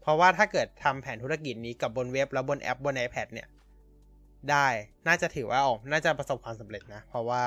[0.01, 3.47] เพราะว่าถ้าเกิดทำแผนธุรกิจนี้กับบนเว็บแล้วบนแอปบน iPad เนี่ย
[4.49, 4.67] ได้
[5.07, 7.43] น่าจะถือว่าออกน่าจะประสบความสำเร็จนะ เพราะว่า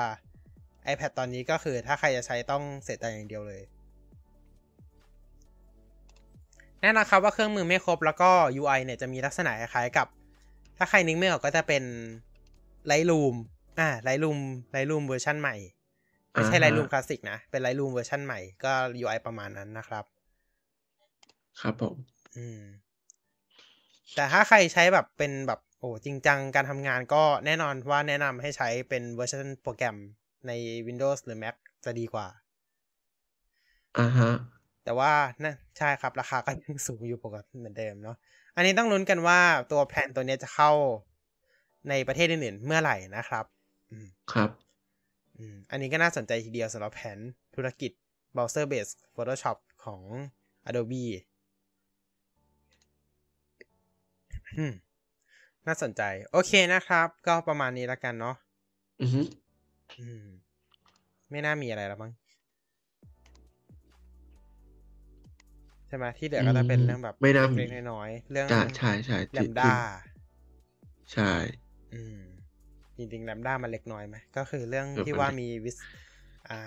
[0.91, 3.61] iPad ตอนนี้ก็คือถ้าใครจะใช้ต้องเสียตังค์อย่างเดียวเลย
[6.81, 8.31] แน่นอนครับว่าเครื่องมือไม่ครบแล้วก็
[8.61, 10.07] UI เนี่ยจะมีลักษณะคล้ายๆกับ
[10.77, 11.83] ถ้าใครนึกไม่ออกก็จะเป็น
[12.91, 13.35] Lightroom
[13.79, 14.39] อ่า Lightroom
[14.75, 15.55] Lightroom เวอร์ชันใหม่
[16.35, 20.05] ไม่ใช่ Lightroom Classic นะ เป็น Lightroom เวอร์ชันใหม่ก็ UI ประมาณนั้นนะครับ
[21.61, 21.95] ครับผม
[22.37, 22.61] อืม
[24.15, 29.97] แต่ถ้าใครใช้แบบเป็นแบบโอ้จริงจังการทำงานก็แน่นอนว่าแนะนำให้ใช้เป็นเวอร์ชันโปรแกรม
[30.47, 30.51] ใน
[30.87, 32.27] Windows หรือ Mac จะดีกว่า
[33.97, 34.31] อ่าฮะ
[34.83, 35.11] แต่ว่า
[35.43, 38.17] นะใช่ครับ ราคาก็ยังสูงอยู่ปกติเหมือนเดิมเนาะ
[38.55, 39.39] อันนี้ต้องลุ้นกันว่า
[39.71, 40.71] ตัว plan ตัวเนี้ยจะเข้า
[41.89, 43.45] ในประเทศอื่นๆเมื่อไหร่นะครับ
[43.91, 44.49] อืมครับ
[45.37, 47.19] อืมอันนี้ก็น่าสนใจทีเดียวสำหรับแผน
[47.55, 47.91] ธุรกิจ
[48.35, 50.01] browser based Photoshop ของ
[50.69, 51.05] Adobe
[54.57, 54.73] อืม
[55.67, 58.35] น่าสนใจ โอเคนะครับ ก็ประมาณนี้แล้วกันเนาะ
[59.01, 59.21] อือฮึ
[59.99, 60.27] อืม
[61.31, 62.11] ไม่น่ามีอะไรแล้วมั้ง
[65.87, 69.73] ใช่ไหมที่เหลือก็จะเป็นเรื่องแบบไม่น่ามีเล็กๆน้อยๆเรื่องอ่าใช่ใช่แลที่มด้า
[71.13, 71.31] ใช่
[71.93, 72.34] อืม
[72.97, 75.77] จริงๆแลมด้ามันเล็กน้อยไหมก็คือเรื่องเออที่มันว่าเล็กมีวิส
[76.49, 76.59] อ่า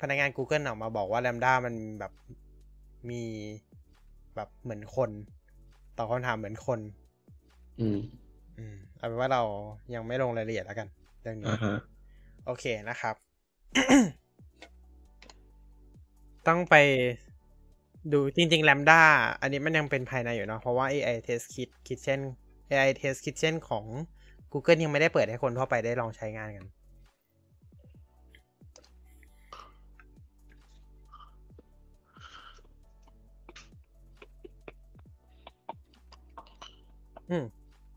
[0.00, 2.12] พนักงาน Google ออกมาบอกว่าแลมด้ามันแบบ
[3.10, 3.22] มี
[4.34, 5.10] แบบเหมือนคน
[5.96, 6.80] ตอบคำถามเหมือนคน
[7.80, 7.98] อืม
[8.58, 9.42] อืมเอาเป็นว่าเรา
[9.94, 10.88] ยังไม่ลงรายละเอียดแล้วกัน
[11.22, 11.74] เรื่องนี้อ่าฮะ
[12.46, 13.14] โอเคนะครับ
[16.48, 16.76] ต้องไป
[18.12, 19.00] ดูจริงๆ Lambda
[19.40, 22.20] อันนี้มันยังเป็นภายในอยู่เนาะเพราะว่า AI Test Kit Kitchen
[22.70, 23.84] AI Test Kitchen ของ
[24.52, 26.66] Google ยังไม่ได้เปิดให้คนทั่วไปได้ลองใช้งานกัน
[37.30, 37.44] อืม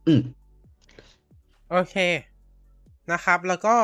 [0.07, 0.21] อืม
[1.69, 1.95] โอเค
[3.11, 3.75] นะครับ แล้วก็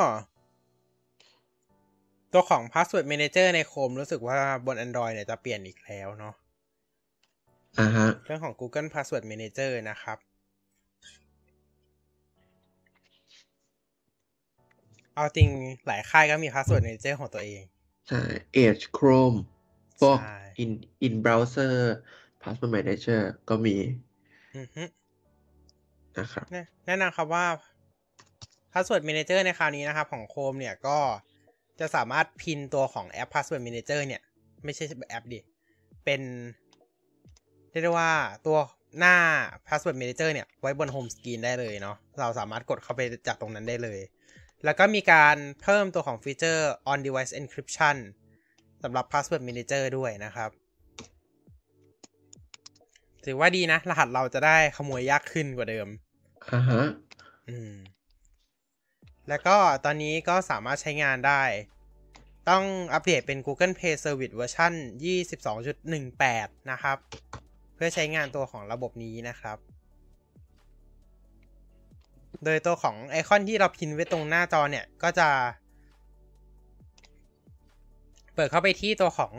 [2.34, 6.34] ตัวของ Password Manager ใน Chrome รู้สึกว่าบน Android เนี่ยจะเปลี่ยนอีกแล้วเนาะ
[7.80, 10.18] อ่าฮะ เรื่องของ Google Password Manager นะครับ
[15.18, 15.50] เอาจริง
[15.88, 17.64] หลายค่ายก็มี Password Manager ของตัวเอง
[18.08, 18.22] ใช่
[18.64, 19.40] Edge Chrome
[20.00, 20.72] พวกใช่ in
[21.06, 21.74] in browser
[22.42, 23.76] password manager ก็มี
[24.56, 24.84] อือฮึ
[26.18, 27.46] นะครับแนะแนะนำครับว่า
[28.72, 30.98] Password Manager ในคราวนี้นะครับของ Chrome เนี่ยก็
[31.80, 34.22] จะสามารถพินตัวของแอป Password Manager เนี่ย
[34.64, 35.40] ไม่ใช่แอปดิ
[36.06, 36.22] เป็น
[37.72, 38.12] เรียกได้ว่า
[38.46, 38.58] ตัว
[39.00, 39.16] หน้า
[39.68, 44.00] Password Manager เนี่ย ไว้บน Home Screen ได้เลยเนาะเราสามารถกดเข้าไปจากตรงนั้นได้เลย
[44.66, 47.98] แล้วก็มีการเพิ่มตัวของฟีเจอร์ On Device Encryption
[48.84, 50.50] สำหรับ Password Manager ด้วยนะครับ
[53.26, 55.88] ถือว่าดีนะ รหัสเราจะได้ขโมยยากขึ้นกว่าเดิม
[56.52, 56.82] อ่าฮะ
[57.50, 57.74] อืม
[59.30, 61.44] แล้วก็ตอนนี้ก็สามารถใช้งานได้
[62.50, 64.74] ต้องอัปเดตเป็น Google Play Service เวอร์ชัน
[65.52, 66.98] 22.18 นะครับ
[67.76, 69.58] เพื่อใช้งานตัวของระบบนี้นะครับ
[72.44, 75.30] โดยตัวของไอคอนที่เราพิมพ์ไว้ตรงหน้าจอเนี่ย ก็จะ
[78.36, 79.34] เปิดเข้าไปที่ตัวของ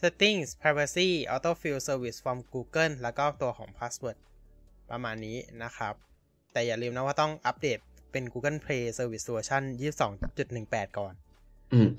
[0.00, 4.18] settings privacy autofill service from Google แล้วก็ตัวของ password
[4.90, 5.94] ประมาณนี้นะครับ
[6.52, 7.78] แต่อย่าลืมนะว่าต้องอัปเดต
[8.12, 9.62] เป็น Google Play Service เวอร์ชัน
[10.30, 11.14] 22.18 ก่อน
[11.72, 11.90] อืม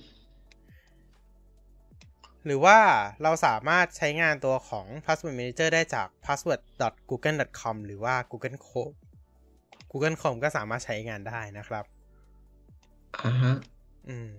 [2.45, 2.79] หรือว่า
[3.23, 8.97] เราสามารถใช้งานตัวของ Password Manager ได้จาก password.google.com หรือว่า Google Chrome
[9.91, 11.85] Google Chrome ก็สามารถใช้งานได้นะครับ
[13.23, 13.53] อ่าฮะ
[14.09, 14.31] อืม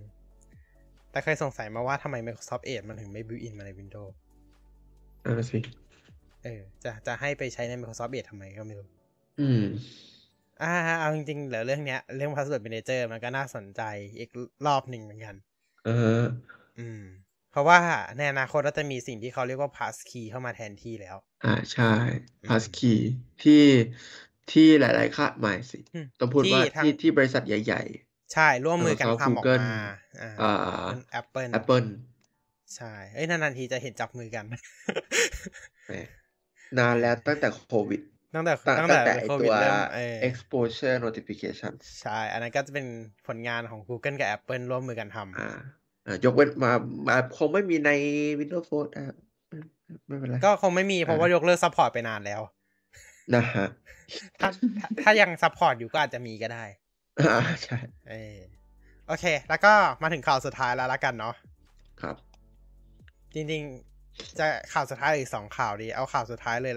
[1.11, 4.13] แต่เคยสงสัยมาว่าทำไม Microsoft Edge มันถึงไม่ build in มาใน Windows
[5.25, 5.59] นั่นนะสิ
[6.43, 8.87] เออ จะจะให้ไปใช้ใน Microsoft Edge ทำไมก็ไม่รู้
[9.39, 9.63] อืม
[10.61, 13.81] อ่าเอาจริงๆแล้วเรื่องเนี้ย เรื่อง Password Manager มันก็น่าสนใจ
[14.19, 14.29] อีก
[14.67, 15.35] รอบหนึ่งเหมือนกัน
[15.87, 16.21] อ่าฮะ
[16.79, 17.03] อืม
[17.51, 17.79] เพราะว่า
[18.17, 21.91] ในอนาคตเราจะมีสิ่งที่เขาเรียกว่า passkey เข้ามาแทนที่แล้ว อ่าใช่
[22.43, 22.95] อืม passkey
[23.43, 23.63] ที่
[24.51, 27.81] ที่หลายๆค่ายหมายสิอืมต้องพูดว่าที่ทั้งที่ที่บริษัทใหญ่
[28.33, 29.81] ใช่ร่วมมือกัน Microsoft ทำออก Google มา
[30.21, 31.87] อ่าๆอ่าแอปเปิล Apple
[32.75, 34.45] ใช่เอ้ยนานๆทีจะเห็นจับมือกัน
[35.87, 35.93] แหม
[36.79, 38.01] นานแล้วตั้งแต่โควิด
[38.35, 42.85] ตั้งแต่ตั้งตั้งตั้งแต่แต่ไอตัวิดเริ่มเออ exposure notification ใช่ อันนั้นก็จะเป็น
[43.27, 45.49] ผลงานของ Google กับ Apple ร่วมมือกันทำอ่า
[46.07, 46.71] อ่ายกเว้นมา
[47.07, 47.91] มาคงไม่มีใน
[48.39, 49.03] Windows Phone อะ
[49.49, 49.57] ไม่
[50.07, 52.41] ไม่เป็นไรก็คงไม่มีเพราะว่ายกเลิก support ไปนานแล้ว
[53.35, 53.67] นะฮะ
[54.39, 56.63] ถ้าถ้าถ้ายัง support อยู่ก็อาจจะมีก็ได้
[57.19, 57.77] อ่าใช่
[58.09, 58.37] เออ
[59.07, 61.35] โอเค แล้วก็มาถึงข่าวสุดท้ายแล้วละกันเนาะ
[62.01, 62.15] ครับ
[63.33, 66.75] จริงๆ จะข่าวสุดท้ายอีกสองข่าวดี เอาข่าวสุดท้ายเลย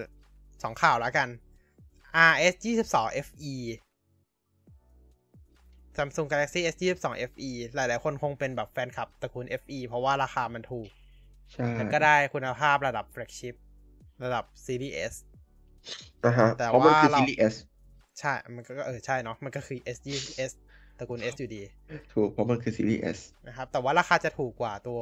[0.63, 1.29] สองข่าวแล้วกัน
[2.31, 3.55] RS 22 FE
[5.97, 10.89] Samsung Galaxy S 22 FE หลายๆ คนคงเป็นแบบแฟนคลับตระกูล FE เพราะว่าราคามันถูก
[11.53, 13.55] ใช่แล้วก็ได้คุณภาพระดับ flagship
[14.25, 15.15] ระดับ Series S
[16.27, 17.55] นะฮะแต่เพราะมันคือว่าเรา Series S
[18.21, 20.53] ใช่ มันก็เออใช่เนาะ มันก็คือ S 20 S
[20.99, 21.63] ตระกูล S อยู่ดี
[22.13, 23.19] ถูก เพราะมันคือ Series S
[23.49, 25.01] นะครับ แต่ว่าราคาจะถูกกว่าตัว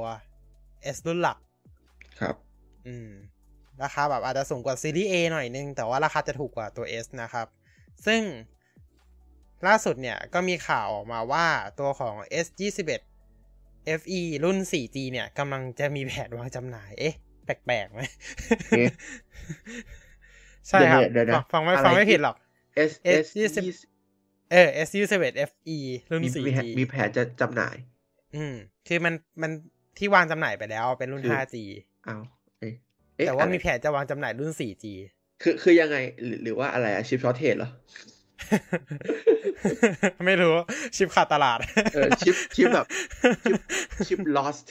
[0.96, 1.38] S รุ่นหลัก
[2.20, 2.34] ครับ
[2.86, 3.10] อืม
[3.82, 7.46] ราคาแบบอาจจะสูงกว่าซีรีส์ A หน่อยนึง แต่ว่าราคาจะถูกกว่าตัว S นะครับ
[8.06, 8.22] ซึ่ง
[9.66, 11.46] ล่าสุดเนี่ยก็มีข่าวออกมาว่า
[11.78, 12.46] ตัวของ S
[13.18, 18.00] 21 FE รุ่น 4G เนี่ยกำลังจะมีแผนวางจำหน่าย เอ๊ะ แปลกๆไหม
[18.70, 18.86] เอ๊ะ
[20.68, 22.36] ใช่ครับเดี๋ยวๆเดี๋ยวๆฟังฟังไม่อะไรฟังไม่ที่ผิดหรอก
[22.90, 23.88] S S S ยี่สิบยี่สิบ
[24.52, 25.78] เออ S 21 FE
[26.10, 27.76] รุ่นมีมี 4G มีแผนจะจำหน่าย
[28.36, 28.54] อืม
[28.88, 29.50] คือมันมัน
[29.98, 31.56] ที่วางจำหน่ายไปแล้วเป็นรุ่นคือ 5G
[32.08, 32.22] อ้าว
[32.60, 32.74] เอ๊ะ
[33.16, 34.84] เอ๊ะแต่ว่าอะไรมีแผนจะวางจำหน่ายรุ่น 4G
[35.42, 37.70] คือคือยังไงหรือหรือว่าอะไรอะชิปช็อตเทจเหรอ
[40.26, 40.54] ไม่รู้
[40.96, 41.58] ชิปขาดตลาด
[41.94, 42.86] เออชิปชิปแบบ
[43.44, 43.60] ชิป
[44.06, 44.66] ชิป lost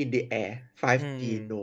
[0.00, 1.62] in the air 5G อืม no no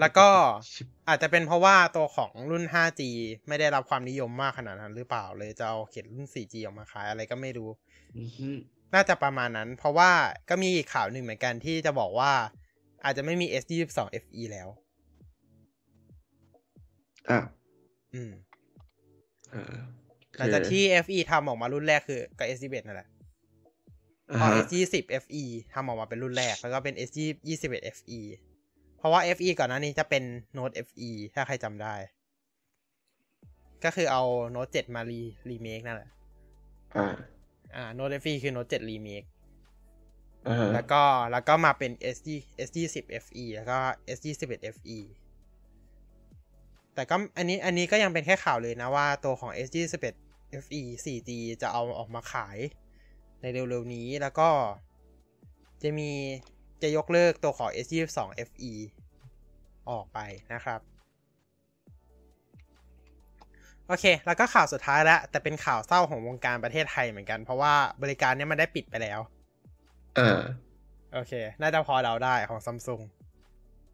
[0.00, 0.28] แล้วก็
[0.74, 3.02] ชิปอาจจะเป็นเพราะว่าตัวของรุ่น 5G
[3.48, 7.70] ไม่ได้รับความนิยมมากขนาดนั้นหรือเปล่าเลยจะเอาเข็ดรุ่น 4G ออกมาขายอะไรก็ไม่รู้
[8.16, 8.48] อือฮึ
[8.94, 10.10] น่าจะประมาณนั้น เพราะว่า
[10.48, 12.32] ก็มีอีกข่าวหนึ่งเหมือนกันที่จะบอกว่า
[13.04, 14.68] อาจจะไม่มี S22 FE แล้ว
[17.30, 17.40] อะ
[18.14, 18.32] อืม
[19.52, 19.74] เออ
[20.38, 23.08] หลังจากที่ FE ทำออกมารุ่นแรกคือก็ S21 นั่นแหละ
[24.30, 28.20] อ่าพอฮะ S20 FE ทำออกมาเป็นรุ่นแรกแล้วก็เป็น S21 FE
[28.98, 30.22] เพราะว่า FE ก่อนหน้านี้จะเป็น
[30.56, 31.94] Note FE ถ้าใครจำได้
[33.84, 34.22] ก็คือเอา
[34.54, 36.10] Note 7มารีรีเมคนั่นแหละ
[36.96, 37.06] อ่า
[37.74, 39.28] อ่า Note FE คือ Note 7 remake
[40.48, 42.28] อ่าฮะแล้วก็แล้วก็มาเป็น SD
[42.68, 43.78] SD10 FE แล้วก็
[44.16, 44.98] SD11 FE
[46.94, 50.14] แต่ก็อันนี้อันนี้ก็ยังเป็นแค่ข่าวเลยนะว่าตัวของ SD11
[50.64, 51.30] FE 4G
[51.62, 52.58] จะเอาออกมาขาย
[53.40, 54.48] ในเร็วๆนี้แล้วก็
[55.82, 56.10] จะมี
[56.82, 58.72] จะยกเลิกตัวของ S22 FE
[59.90, 60.18] ออกไป
[60.54, 60.80] นะครับ
[63.86, 69.20] โอเค แล้วก็ข่าวสุดท้ายแล้ว แต่เป็นข่าวเศร้าของวงการประเทศไทยเหมือนกัน เพราะว่าบริการเนี้ยมันได้ปิดไปแล้ว
[70.18, 70.40] อ่า
[71.14, 73.00] โอเค น่าจะพอเดาได้ของซัมซุง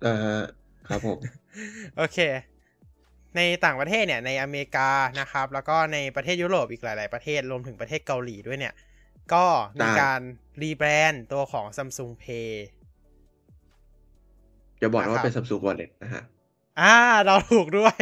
[0.05, 0.43] อ่า
[0.89, 1.19] ครับผม
[1.97, 2.19] โอเค
[3.37, 8.75] ในต่างประเทศเนี่ย ในอเมริกานะครับ แล้วก็ในประเทศยุโรปอีกหลาย ๆ ประเทศ รวมถึงประเทศเกาหลีด้วยเนี่ย
[9.35, 9.45] ก็
[9.79, 10.21] มีการ
[10.63, 12.51] รีแบรนด์ตัวของ Samsung Pay
[14.85, 16.23] จะบอกนะนะครับว่าเป็น Samsung Wallet นะฮะ
[16.81, 17.97] อ่า เราถูกด้วย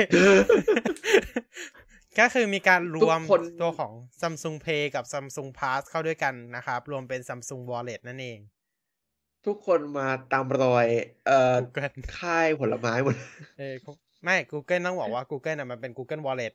[2.19, 8.39] ก็คือมีการรวมทุกคนตัวของ Samsung Pay กับ Samsung Pass เข้าด้วยกันนะครับ รวมเป็น Samsung Wallet นั่นเอง
[9.47, 10.87] ทุกคนมาตามรอย
[11.27, 13.17] เอ่อ Google ค่ายผลไม้หมด
[13.59, 13.75] เออ
[14.25, 16.53] ไม่ Google ต้องบอกว่า Google น่ะมันเป็น Google Wallet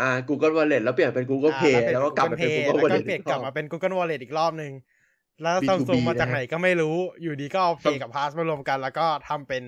[0.00, 4.20] อ่า Google Wallet แล้วเปลี่ยนเป็น Google อ่า Pay เป็นแล้วก็กลับมาเป็น Pay Google แล้วก็ Wallet เปลี่ยนอีกลับรมาอบเป็น Google Wallet
[4.22, 4.72] อีกรอบหนึ่ง
[5.42, 9.62] แล้ว B2B Samsung มาจากนะไหนก็ไม่รู้ อยู่ดีก็เอา Pay Sam- กับ Pass มารวมกัน แล้วก็ทำเป็น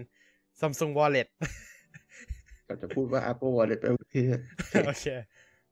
[0.60, 1.28] Samsung Wallet
[2.68, 4.16] ก็จะพูดว่า Apple Wallet ไปโอเค
[4.86, 5.06] โอเค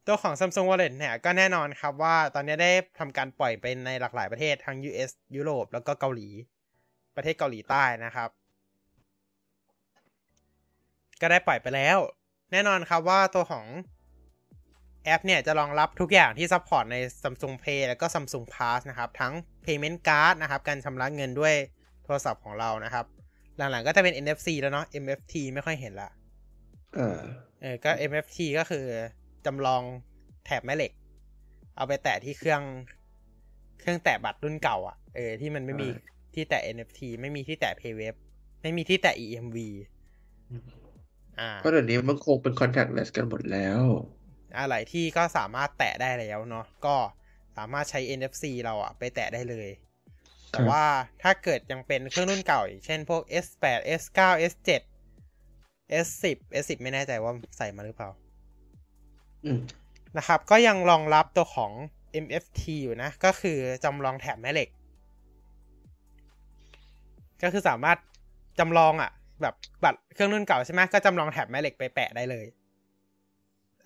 [0.06, 6.28] ตัวของ Samsung Wallet เนี่ย ก็แน่นอนครับว่าตอนนี้ได้ทำการปล่อยไปในหลากหลายประเทศทั้ง US ยุโรปแล้วก็เกาหลี
[7.16, 8.30] ประเทศเกาหลีใต้นะครับ
[11.20, 11.98] ก็ได้ปล่อยไปแล้ว
[12.52, 13.66] แน่นอนครับว่าตัวของ
[15.06, 19.32] แอปเนี่ยจะรองรับทุกอย่างที่ support ใน Samsung Pay แล้วก็ Samsung Pass นะครับ ทั้ง
[19.64, 21.54] Payment Card นะครับ การชำระเงินด้วย
[22.04, 23.06] โทรศัพท์ของเรานะครับ
[23.56, 26.10] หลังๆก็จะเป็น NFC แล้วเนาะ MFT ไม่ค่อยเห็นละ
[26.98, 27.18] อ่า
[27.62, 28.84] เออก็ MST ก็คือ
[29.46, 29.82] จำลอง
[30.44, 30.92] แถบแม่เหล็ก
[31.76, 32.62] เอาไปแตะที่เครื่อง
[33.80, 38.18] เครื่องแตะบัตรรุ่นเก่าอะเออที่มันไม่มีอ่าที่แตะ NFT ไม่มีที่แตะ PayWave
[38.62, 39.58] ไม่มีที่แตะ EMV
[41.40, 43.80] อ่าก็เดี๋ยวนี้มันคงเป็น contactless กันหมดแล้ว
[44.58, 46.96] อะไรที่ก็สามารถแตะได้แล้วเนาะก็
[47.56, 49.68] สามารถใช้ NFC เราอะไปแตะได้เลย
[50.50, 50.84] แต่ว่า
[51.22, 54.20] ถ้าเกิดยังเป็นเครื่องรุ่นเก่าอย่างเช่นพวก S8 S9
[54.52, 54.82] S7
[56.06, 58.10] S10 S10 ไม่แน่ใจว่าใส่มาหรือเปล่า
[59.44, 59.60] อืม
[60.16, 61.72] นะครับ ก็ยังรองรับตัวของ
[62.24, 64.68] MFT อยู่นะ ก็คือจำลองแถบแม่เหล็ก
[67.42, 67.98] ก็คือสามารถ
[68.58, 69.10] จำลองอะ
[69.42, 69.54] แบบ
[69.84, 72.46] บัตรเครื่องรุ่นเก่าใช่ไหมก็จำลองแถบแม่เหล็กไปแปะได้เลย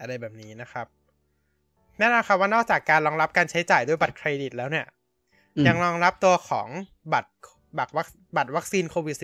[0.01, 0.87] อะไรแบบนี้นะครับ
[1.99, 4.87] แน่นอนครับว่านอกจากการรองรับการใช้จ่ายด้วยบัตรเครดิตแล้วเนี่ย
[5.57, 6.69] อืมยังรองรับตัวของ
[7.13, 7.31] บัตร
[7.79, 9.23] บัตรวัคบัตรวัคซีนโควิด -19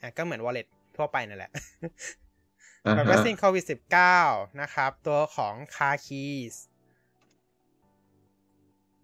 [0.00, 1.50] อะก็เหมือน wallet ทั่วไปนั่นแหละ
[2.84, 3.64] อ่าบัตรฮะวัคซีนโควิด
[4.12, 6.54] -19 นะครับ ตัวของ Car Keys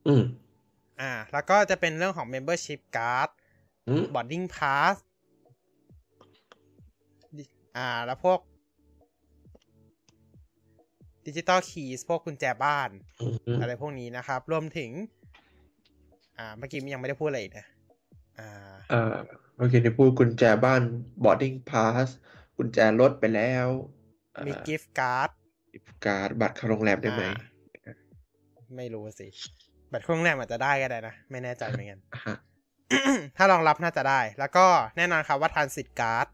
[0.06, 0.24] อืม
[1.00, 3.28] อ่า แล้วก็จะเป็นเรื่องของ Membership Card
[3.88, 4.94] อืม Boarding Pass
[7.36, 7.44] ดิ
[7.76, 8.38] อ่า แล้วพวก
[11.26, 14.90] Digital Keys พวกกุญแจบ้านอืมอะไรพวกนี้นะครับ รวมถึง
[16.38, 17.66] อ่าเมื่อกี้ยังไม่ได้พูดอะไรอีกนะ
[18.38, 18.50] อ่า
[18.92, 19.16] อ่า
[19.56, 20.82] โอเคที่พูดกุญแจบ้าน
[21.24, 22.06] boarding pass
[22.56, 23.66] กุญแจรถไปแล้ว
[24.36, 25.30] อ่ามี Gift Card
[26.04, 27.22] การ์ดบัตรเข้าโรงแรมได้ไหม
[27.86, 27.94] อ่า
[28.76, 29.28] ไม่รู้สิ
[29.92, 32.36] บัตรเครื่องแรกอาจจะได้ก็ได้นะ ไม่แน่ใจเหมือนกันอ่าฮะ
[33.36, 36.26] ถ้ารองรับน่าจะได้ แล้วก็แน่นอนครับว่า Transit Card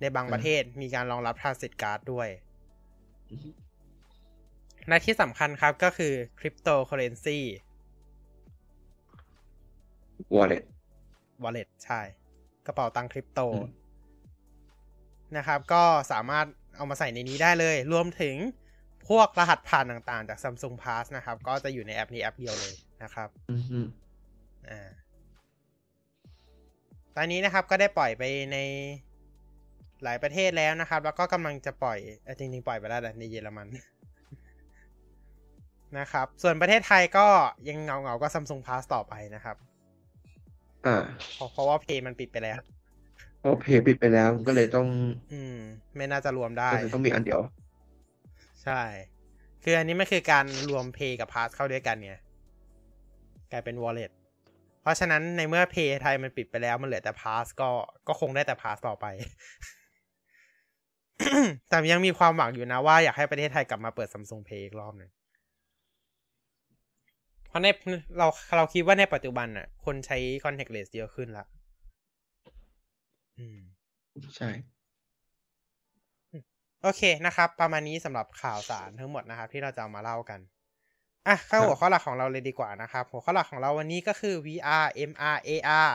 [0.00, 2.28] ในบางอืมประเทศมีการรองรับ Transit Card ด้วย
[3.30, 3.50] อืม
[4.88, 7.38] และที่สำคัญครับก็คือ Cryptocurrency
[10.34, 10.64] wallet
[11.42, 12.00] Wallet ใช่
[12.66, 13.70] กระเป๋าตังค์คริปโตอืม
[15.36, 16.46] นะครับ ก็สามารถ
[16.76, 18.36] เอามาใส่ในนี้ได้เลย รวมถึง
[19.08, 23.86] พวกรหัสผ่านต่างๆ จาก Samsung Pass นะครับ ก็จะอยู่ในแอปนี้แอปเดียวเลยนะครับอืมอืม
[24.70, 24.90] อ่า
[27.16, 28.22] ตอนนี้นะครับก็ได้ปล่อยไป
[28.52, 28.58] ใน
[30.04, 33.66] หลายประเทศแล้วนะครับ แล้วก็กำลังจะปล่อยเอ่อจริงๆ ปล่อยไปแล้วแหละในเยอรมัน
[35.98, 37.26] นะครับ ส่วนประเทศไทยก็
[37.68, 39.56] ยังเงาเงาๆก็ซัมซุงพาสต่อไปนะครับ
[40.86, 40.96] อ่า
[41.34, 42.58] เพราะเพราะว่าเพย์มันปิดไปแล้ว
[43.38, 44.86] เพราะเพย์ปิดไปแล้วก็เลยต้อง
[45.32, 45.56] อืม
[45.96, 47.40] ไม่น่าจะรวมได้ก็เลยต้องมีอันเดียว
[48.64, 48.82] ใช่
[49.62, 52.14] คืออันนี้มันคือการรวมเพย์กับพาสเข้าด้วยกันไง
[53.52, 54.10] กลายเป็น wallet
[54.82, 57.70] เพราะฉะนั้นในเมื่อเพย์ไทยมันปิดไปแล้วมันเหลือแต่พาสก็
[58.08, 59.06] ก็คงได้แต่พาสต่อไป
[61.68, 65.15] แต่ยังมีความหวังอยู่นะว่าอยากให้ประเทศไทยกลับมาเปิด Samsung Pay อีกรอบหนึ่งเพ
[67.56, 67.68] ราะใน
[68.18, 68.26] เรา
[68.56, 71.44] เราคิดว่าในปัจจุบันน่ะ คนใช้ contactless เยอะขึ้นละ
[73.38, 73.58] อืม
[74.36, 74.50] ใช่
[76.82, 80.40] โอเคนะครับ ประมาณนี้สำหรับข่าวสารทั้งหมดนะครับ ที่เราจะเอามาเล่ากัน
[81.26, 85.90] อะเข้าหัวข้อหลักของเราเลยดีกว่านะครับ หัวข้อหลักของเราวันนี้ก็คือ VR MR AR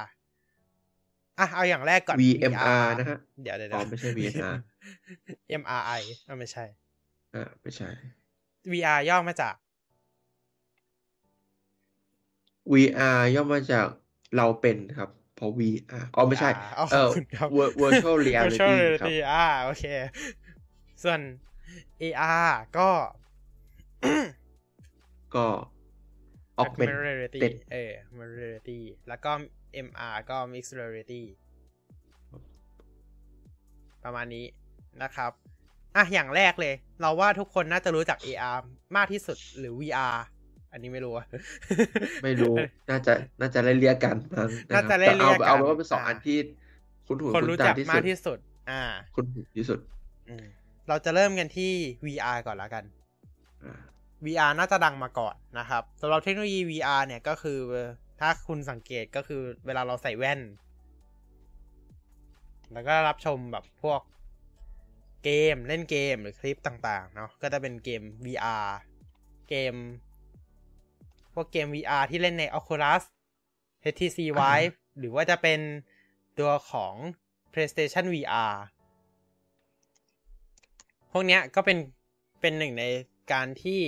[1.40, 4.56] อะเอาอย่างแรกก่อน VMR นะฮะเดี๋ยวเดี๋ยวอ๋อไม่ใช่ VNR
[5.62, 6.66] MRI อะไม่ใช่
[7.36, 7.90] อ่าไม่ใช่
[8.72, 9.56] VR ย่อมาจาก
[12.74, 13.86] VR ย่อมาจาก
[14.38, 19.86] เราเป็นครับ เพราะ VR อ๋อไม่ใช่ VR อ๋อเออขอบคุณครับ Vir- virtual reality virtual ครับ reality อ่าโอเค
[21.04, 21.20] ส่วน
[22.02, 22.90] AR ก็
[25.36, 25.46] ก็
[26.62, 29.32] augment augmented reality เต็ดเออ augmented reality แล้วก็
[29.88, 31.24] MR ก็ mixed reality
[34.04, 34.46] ประมาณนี้
[35.04, 35.32] นะครับ
[35.96, 38.58] อะ อย่างแรกเลย เราว่าทุกคนน่าจะรู้จัก AR
[38.96, 40.18] มากที่สุดหรือ VR
[40.72, 41.26] อันนี้ไม่รู้อะ
[42.24, 42.56] ไม่รู้
[42.90, 46.38] น่าจะ น่าจะไล่เรียกกันมั้งนะน่าคจะรับไล่แต่เรีเอายกกันเอาเป็นว่าเป็นสองอ่าอันที่
[47.08, 48.82] คุณหูคนคุณรู้ตาจักที่มาสุกดที่สุด อ่า
[49.16, 49.80] คุณหูที่สุด
[50.30, 50.46] อืม
[50.88, 51.72] เราจะเริ่มกันที่
[52.06, 52.84] VR ก่อนละกัน
[53.64, 53.74] อ่า
[54.26, 57.60] VR น่าจะดังมาก่อนนะครับสำหรับเทคโนโลยี VR เนี่ยก็คือ
[58.20, 60.40] ถ้าคุณสังเกตก็คือเวลาเราใส่แว่น
[62.74, 64.02] แล้วก็รับชมแบบพวก
[65.24, 68.66] เกมเล่นเกมหรือคลิปต่าง ๆ เนาะก็จะเป็นเกม VR
[69.50, 69.74] เกม
[71.34, 73.04] พวกเกม VR ที่เล่นใน Oculus
[73.94, 75.60] HTC Vive หรือว่าจะเป็น
[76.40, 76.94] ตัวของ
[77.54, 78.54] PlayStation VR
[81.12, 81.78] พวกเนี้ยก็เป็น
[82.42, 82.86] เป็นหนึ่งใน
[83.32, 83.80] การที่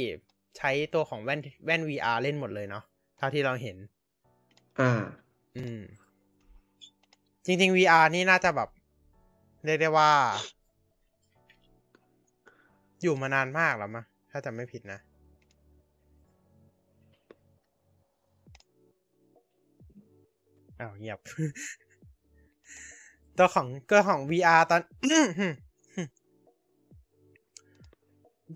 [0.58, 2.84] ใช้ตัวของแว่นแว่น VR เล่นหมดเลยเนาะ
[3.18, 3.78] เท่าที่เราเห็น
[4.80, 5.02] อ่า
[5.58, 5.82] อืม
[7.46, 8.70] จริง ๆ VR นี่น่าจะแบบ
[9.66, 10.12] เรียกได้ว่า
[13.02, 15.00] อยู่มานานมากแล้วมั้งถ้าจำไม่ผิดนะ
[20.80, 21.20] อ้าวเงียบ
[23.38, 24.82] ตัวของตัวของ VR ตอน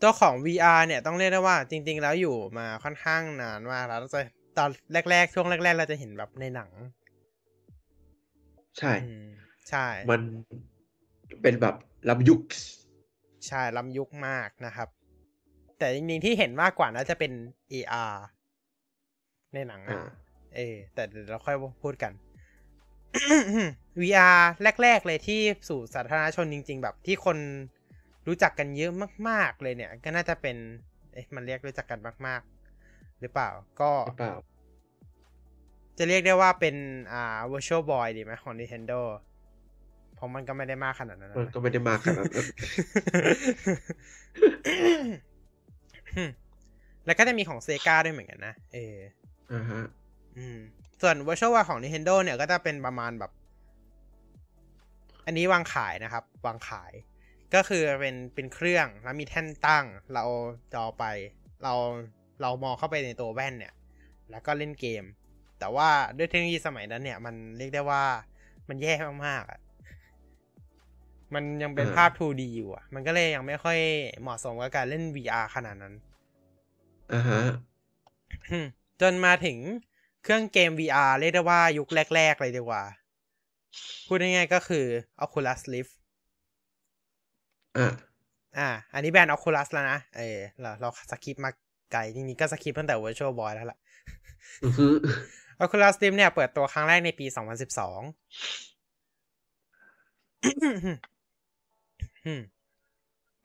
[0.01, 4.19] ตัวของ VR เนี่ยต้องเรียกได้ว่า จริง ๆ แล้วอยู่มาค่อนข้างนานมากแล้วเราจะ
[4.57, 4.69] ตอน
[5.11, 6.69] แรก ๆ ช่วงแรก ๆ เราจะเห็นแบบในหนัง
[8.77, 9.27] ใช่อืม
[9.69, 10.21] ใช่ มัน
[11.41, 11.75] เป็นแบบ
[12.09, 12.41] ล้ำยุค
[13.47, 14.87] ใช่ล้ำยุคมากนะครับ
[15.77, 17.31] แต่จริงๆที่เห็นมากกว่าน่าจะเป็น
[17.71, 18.15] AR
[19.53, 20.01] ในหนังอ่าอะ
[20.55, 22.11] เออแต่เดี๋ยวเราค่อยพูดกัน
[24.01, 24.39] VR
[24.83, 27.37] แรก ๆ เลยที่สู่สาธารณชนจริง ๆ แบบที่คน
[28.27, 28.91] รู้จักกันเยอะ
[29.29, 30.57] มาก ๆ เลยเนี่ย ก็น่าจะเป็น
[31.13, 32.41] เอ๊ะมันเรียกรู้จักกันมาก
[32.81, 33.49] ๆ หรือเปล่า
[33.81, 34.35] ก็หรือเปล่า
[35.97, 36.75] จะเรียกได้ว่าเป็น
[37.13, 39.01] อ่า Virtual Boy ดีไหมของ Nintendo
[40.15, 42.47] เพราะมันก็ไม่ได้มากขนาดนั้นนะมันก็ไม่ได้มากขนาดนั้น
[47.05, 48.97] แล้วก็จะมีของเซกาด้วยเหมือนกันนะ เออ
[49.51, 49.87] อ่าฮะอืม
[51.01, 53.31] ส่วน Virtual Boy ของ Nintendo เนี่ยก็จะเป็นประมาณแบบ
[55.25, 56.91] อันนี้วางขายนะครับ วางขาย
[57.55, 60.23] ก็คือเป็นเป็นเครื่องแล้วมีแท่นตั้ง เรา
[60.73, 61.03] จอไป
[61.63, 61.73] เรา
[62.41, 63.73] เรามองเข้าไปในตัวแว่นเนี่ย
[64.31, 65.03] แล้วก็เล่นเกม
[65.59, 68.03] แต่ว่าด้วยเทคโนโลยีสมัยนั้นเนี่ย มันเรียกได้ว่า
[68.69, 68.93] มันแย่
[69.25, 69.59] มากๆอะ่ะ
[71.33, 73.79] มันยังเป็นอ่าภาพ 2D อยู่อะ มันก็เลยยังไม่ค่อย
[74.21, 75.93] เหมาะสมกับการเล่น VR ขนาดนั้น
[77.13, 77.41] อ่าฮะ
[79.01, 79.57] จนมาถึง
[80.27, 82.83] เครื่องเกม VR เรียกได้ว่ายุคแรก ๆ เลยดีกว่า
[84.07, 84.85] พูดง่ายๆก็คือ
[85.25, 85.93] Oculus Rift
[87.77, 87.87] อ่า
[88.57, 91.51] อ่า อันนี้แบรนด์ Oculus แล้วนะ เออเราเราสคิปมา
[91.91, 93.77] ไกลจริงๆก็สคิปตั้งแต่ Virtual Boy แล้วล่ะ
[94.63, 94.87] อือฮึ
[95.63, 98.15] Oculus Rift เนี่ย เปิดตัวครั้งแรกในปี 2012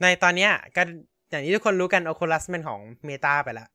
[0.02, 0.82] ในตอนเนี้ยก็
[1.30, 3.68] อย่างที่ทุกคนรู้กัน Oculus เป็นของ Meta ไปแล้ว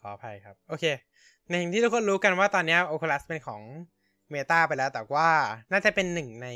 [0.00, 0.84] ขออภัยครับ โอเค
[1.48, 3.62] ในอย่างที่ทุกคนรู้กันว่าตอนเนี้ย Oculus เป็นของ
[4.32, 5.30] Meta ไปแล้ว แต่ว่า
[5.72, 6.48] น่าจะเป็นหนึ่งใน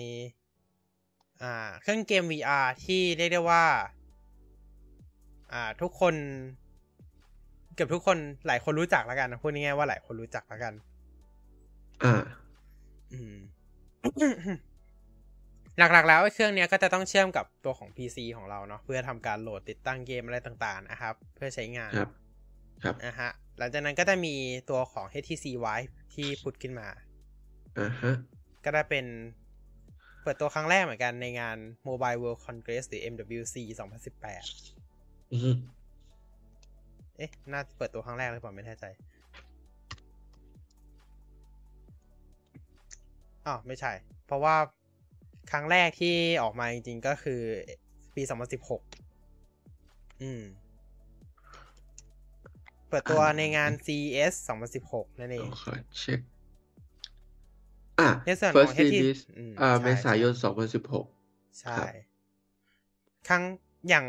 [1.42, 3.64] อ่าเครื่องเกม VR ที่เรียกได้ว่า
[5.52, 6.14] อ่า ทุกคน
[7.74, 10.74] เกือบทุกคนหลายคนรู้จักแล้วกันนะพูดง่ายๆว่าหลายคนรู้จักแล้วกัน
[12.04, 12.14] อ่า
[13.12, 13.36] อืม
[15.78, 22.10] หลักๆแล้วไอ้เครื่องเนี้ยก็จะต้องเชื่อมกับตัวของ PC ของเราเนาะเพื่อทำการโหลดติดตั้งเกมอะไรต่างๆนะครับ เพื่อใช้งานครับ
[22.84, 24.34] ครับนะฮะหลังจากนั้นก็จะมี
[24.70, 26.88] ตัวของ HTC Vive ที่พุดขึ้นมา
[27.78, 28.14] อ่าฮะ
[28.64, 29.06] ก็ได้เป็น
[30.22, 31.56] เปิดตัวครั้งแรกเหมือนกันในงาน
[31.88, 33.56] Mobile World Congress หรือ MWC
[34.44, 35.50] 2018อือฮึ
[37.16, 38.84] เอ๊ะ น่าจะเปิดตัวครั้งแรกหรือเปล่าไม่แน่ใจ
[43.46, 43.92] อ๋อไม่ใช่
[44.26, 44.56] เพราะว่า
[45.50, 47.40] ครั้งแรกที่ออกมาจริงๆก็คือ
[48.14, 48.22] ปี
[49.42, 50.42] 2016อืม
[52.88, 54.32] เปิดตัวในงาน CES
[54.76, 56.20] 2016นั่นเองขอเช็ค
[58.00, 60.50] อ่าในส่วนของ first HTC release อืมอ่าใช่เมษายนใช่
[60.84, 61.88] 2016ใช่ครับ
[63.28, 63.42] ครั้ง
[63.88, 64.06] อย่าง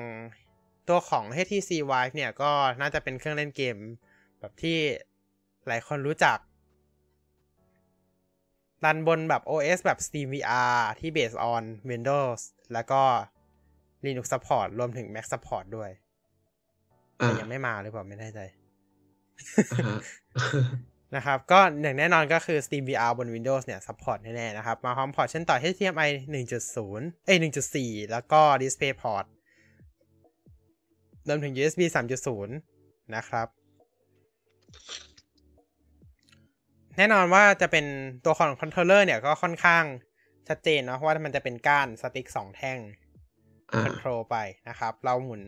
[0.89, 3.77] ตัวของ HTC Vive เนี่ยก็น่าจะเป็นเครื่องเล่นเกม
[4.39, 4.77] แบบที่
[5.67, 6.37] หลายคนรู้จัก
[8.85, 12.41] รันบนแบบ OS แบบ Steam VR ที่ based on Windows
[12.73, 13.01] แล้วก็
[14.05, 15.89] Linux support รวมถึง Mac support ด้วย
[17.19, 18.39] อ่าแต่ยังไม่มาหรือเปล่าไม่แน่ใจ
[19.71, 19.99] อ่าฮะ
[21.15, 26.09] นะครับ ก็หนึ่งแน่นอนก็คือ Steam VR บน Windows เนี่ย support แน่ๆนะครับ มาพร้อมพอร์ตเช่นต่อ HDMI
[26.67, 27.37] 1.0 เอ้ย
[27.73, 29.25] 1.4 แล้วก็ DisplayPort
[31.27, 31.81] รวมถึง USB
[32.45, 32.47] 3.0
[33.15, 33.47] นะครับ
[36.99, 37.85] แน่นอนว่าจะเป็น
[38.25, 39.83] ตัวของ controller เนี่ยก็ค่อนข้าง
[40.47, 42.79] ชัดเจนเนาะเพราะว่ามันจะเป็นก้าน stick สองแท่ง
[43.73, 44.37] อ่า control ไป
[44.69, 45.41] นะครับ เราหมุน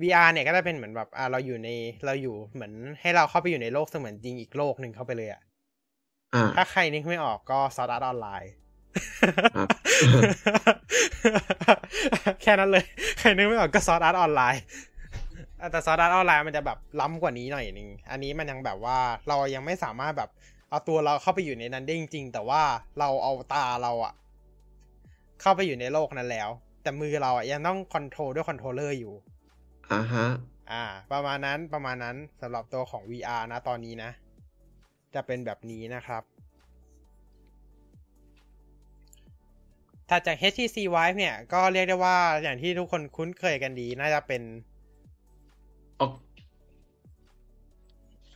[0.00, 1.68] VR เนี่ยก็จะเป็นเหมือนแบบอ่าเราอยู่ใน
[2.04, 5.42] เราอยู่เหมือนให้เราเข้าไปอยู่ในโลกเสมือนจริงอีกโลกหนึ่งเข้าไปเลยอะ
[6.34, 8.52] อ่าถ้าใครนึกไม่ออกก็ Sword Online
[11.66, 12.84] ครับแค่นั้นเลย
[13.18, 14.62] ใครนึกไม่ออกก็ Sword Online
[15.70, 18.98] แต่ Sword Online มันจะแบบล้ำกว่านี้หน่อยนึง อันนี้มันยังแบบว่า
[19.28, 20.30] เรายังไม่สามารถแบบ
[20.70, 22.62] เอาตัวเราเข้าไปอยู่ในนั้นได้จริงๆ แต่ว่า
[22.98, 24.14] เราเอาตาเราอะ
[25.40, 26.48] เข้าไปอยู่ในโลกนั้นแล้ว
[26.82, 29.14] แต่มือเราอะยังต้อง control ด้วย controller อยู่
[29.92, 30.26] อ่าฮะ
[30.72, 34.10] อ่า ประมาณนั้นประมาณนั้นสำหรับตัวของ VR นะตอนนี้นะ
[35.14, 36.22] จะเป็นแบบนี้นะครับ
[40.08, 44.69] ถ้าจาก HTC Vive เนี่ย ก็เรียกได้ว่าอย่างที่ทุกคนคุ้นเคยกันดี น่าจะเป็นออก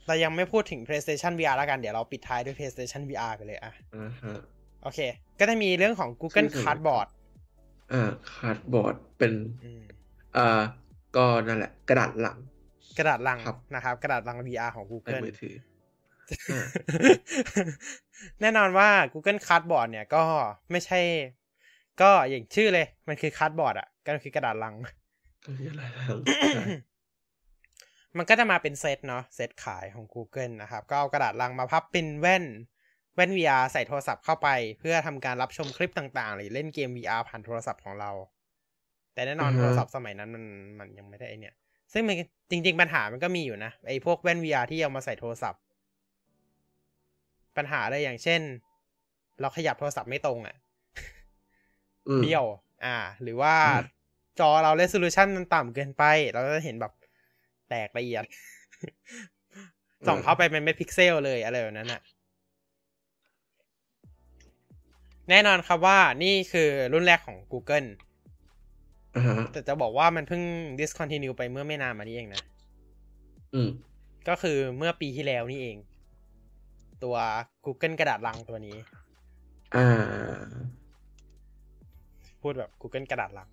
[0.07, 4.39] เรายังไม่พูดถึง PlayStation VR แล้วกัน เดี๋ยวเราปิดท้ายด้วย PlayStation VR ไปเลยอะอ่าฮะ
[4.83, 5.01] โอเค
[5.39, 7.07] ก็จะมีเรื่องของ Google ชื่อสนุก Cardboard
[7.93, 9.33] อ่า Cardboard เป็น
[9.65, 9.83] อืม
[10.37, 10.62] อ่า
[11.17, 12.39] ก็นั่นแหละ กระดาษลัง
[12.99, 15.55] กระดาษลังครับนะครับ กระดาษลัง VR ของใน Google มือถือ
[16.53, 16.67] อ่า
[18.41, 20.23] แน่นอนว่า Google Cardboard เนี่ยก็
[20.71, 21.01] ไม่ใช่
[22.03, 24.75] ก็อย่างชื่อเลย มันคือ Cardboard อะ ก็คือกระดาษลัง
[25.45, 26.19] ก็คือกระดาษหลัง
[26.55, 26.65] ใช่
[28.19, 32.45] มันก็จะมาเป็นเซตเนาะเซตขายของ Google นะครับ ก็เอากระดาษลังมาพับเป็นแว่น
[33.17, 34.49] แว่น VR ใส่โทรศัพท์เข้าไป
[34.79, 38.11] เพื่อทำการรับชมคลิปต่างๆ หรือเล่นเกม VR ผ่านโทรศัพท์ของเรา
[39.15, 40.45] แต่แน่นอนอือฮะโทรศัพท์สมัยนั้นมัน
[40.79, 41.55] มันยังไม่ได้ไอเนี่ย
[41.93, 42.17] ซึ่งมัน
[42.51, 45.61] จริง ๆ ปัญหามันก็มีอยู่นะไอพวกแว่น VR ที่เอามาใส่โทรศัพท์
[47.57, 48.41] ปัญหาอะไรอย่างเช่น
[49.41, 50.57] เราขยับโทรศัพท์ไม่ตรงอะ่ะ
[52.09, 52.45] อืมเบี้ยว
[52.85, 53.83] อ่า หรือว่าอืม
[54.41, 56.93] จอเรา resolution มันต่ำเกินไป เราจะเห็นแบบ
[57.69, 58.25] แตกละเอียด
[60.07, 62.01] ส่องเข้าไปเป็นเม็ดพิกเซลเลยอะไรแบบนั้นอะ
[65.31, 67.89] แน่นอนครับว่านี่คือรุ่นแรกของ Google
[69.17, 70.43] อ่าฮะแต่จะบอกว่ามันเพิ่ง
[70.79, 72.43] discontinue ไปเมื่อไม่นานมานี้เองนะ
[73.55, 73.69] อืม
[74.29, 75.77] ก็คือเมื่อปีที่แล้วนี่เอง
[77.05, 77.17] ตัว
[77.65, 78.77] Google กระดาษลังตัวนี้
[79.77, 79.87] อ่า
[82.41, 83.49] พูดแบบ Google กระดาษลัง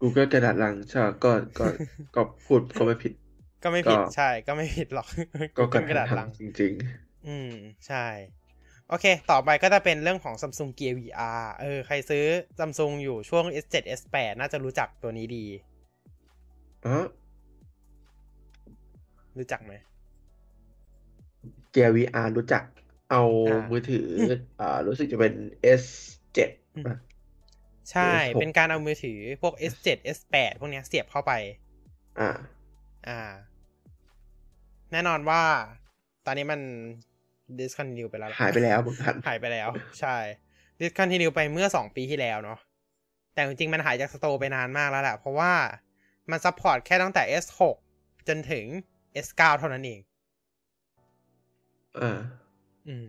[0.00, 1.66] Google กระดาษหลังใช่ก็ก็
[2.14, 3.12] ก็พูดก็ไม่ผิด
[3.64, 5.08] ก็ไม่ผิดก็ใช่ ก็ไม่ผิดหรอก
[5.58, 6.72] ก็กระ Google กระดาษดาษหลัลังงจริง
[7.28, 7.52] อืม
[7.86, 8.06] ใช่
[8.88, 12.24] โอเค ต่อไปก็จะเป็นเรื่องของ Samsung Gear VR เออ ใครซื้อ
[12.58, 17.04] Samsung อยู่ช่วง S7 S8 น่าจะรู้จักตัวนี้ดีๆอ๋อ
[19.38, 19.72] รู้จักไหม
[21.70, 22.62] เกียร์ VR รู้จัก
[23.10, 24.08] เอาอ่ามืมือถือ
[24.60, 25.34] อ่ารู้สึกจะเป็น
[25.80, 26.38] S7
[26.74, 26.96] อืมป่ะ
[27.90, 31.32] ใช่ S6 เป็นการเอามือถือพวก S7 S8 พวกเนี้ยเสียบเข้าไป
[32.20, 32.30] อ่า
[33.08, 33.20] อ่า
[34.94, 35.42] แน่นอนว่า
[36.26, 36.60] ตอนนี้มัน
[37.58, 39.68] discontinue ไปแล้วล่ะหายไปแล้วเหมือนกันหายไปแล้ว
[40.00, 40.16] ใช่
[40.80, 42.58] discontinue ไปเมื่อสองปีที่แล้วเนาะ
[43.34, 45.52] แต่จริงๆ มันหายจาก store ไปนานมากแล้วแหละ เพราะว่า
[46.30, 47.60] มัน support แค่ตั้งแต่ S6
[48.28, 48.64] จนถึง
[49.26, 50.00] S9 เท่านั้นเอง
[51.98, 52.18] อ่า
[52.88, 53.08] อืม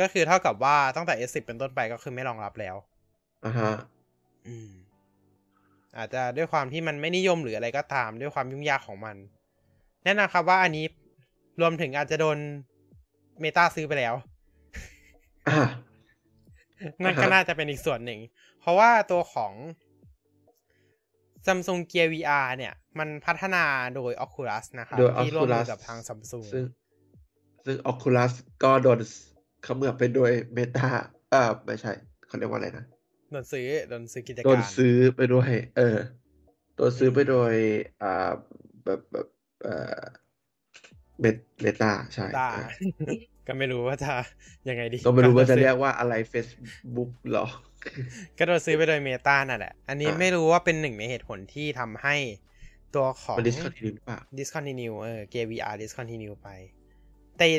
[0.00, 2.76] ก็คือเท่ากับว่าตั้งแต่ S10 เป็นต้นไปก็คือไม่รองรับแล้ว
[3.44, 3.72] อ่าฮะ
[4.46, 4.70] อืม
[5.96, 9.16] อาจจะด้วยความที่มันไม่นิยมหรืออะไรก็ตาม ด้วยความยุ่งยากของมัน
[10.04, 10.86] แน่นอนครับว่าอันนี้
[11.60, 12.38] รวมถึงอาจจะโดน
[13.40, 14.14] เมตาซื้อไปแล้ว
[15.48, 15.62] อ่า
[17.04, 18.20] นั่นก็อ่าฮะน่าจะเป็นอีกส่วนหนึ่ง
[18.60, 19.52] เพราะว่าตัวของ
[21.46, 26.64] Samsung Gear VR เนี่ย มันพัฒนาโดย Oculus นะครับโดยที่ร่วมมือ Oculus กับทาง Samsung ซึ่ง
[27.64, 28.32] ซึ่ง Oculus
[28.62, 28.98] ก็โดน
[29.62, 30.88] เขมือบไปโดย Meta
[31.30, 31.92] เอ่อไม่ใช่
[32.26, 32.84] เขาเรียกว่าอะไรนะ
[33.30, 35.98] โดนซื้อโดนซื้อกิจโดกานรซื้อไปด้วย เออ
[36.76, 37.52] โดนซื้อไปโดย
[38.02, 38.30] อ่า
[38.84, 39.26] แบบแบบ
[39.64, 40.00] เอ่อ
[41.20, 41.24] เม
[41.62, 42.58] Meta ใช่ได้เอ
[43.12, 43.14] อ
[43.46, 44.12] ก็ไม่รู้ว่าจะ
[44.68, 47.46] ยังไงดี ก็ไม่รู้ว่าจะโดนซื้อเรียกว่าอะไร Facebook หรอ
[48.38, 52.16] ก็โดนซื้อไปโดย Meta นั่นแหละ อันนี้อ่าไม่รู้ว่าเป็นหนึ่งในเหตุผลที่ทำให้
[52.94, 56.48] ตัวของมัน discontinue หรือเปล่า discontinue เออ Gear VR discontinue ไป
[57.36, 57.58] แต่อีก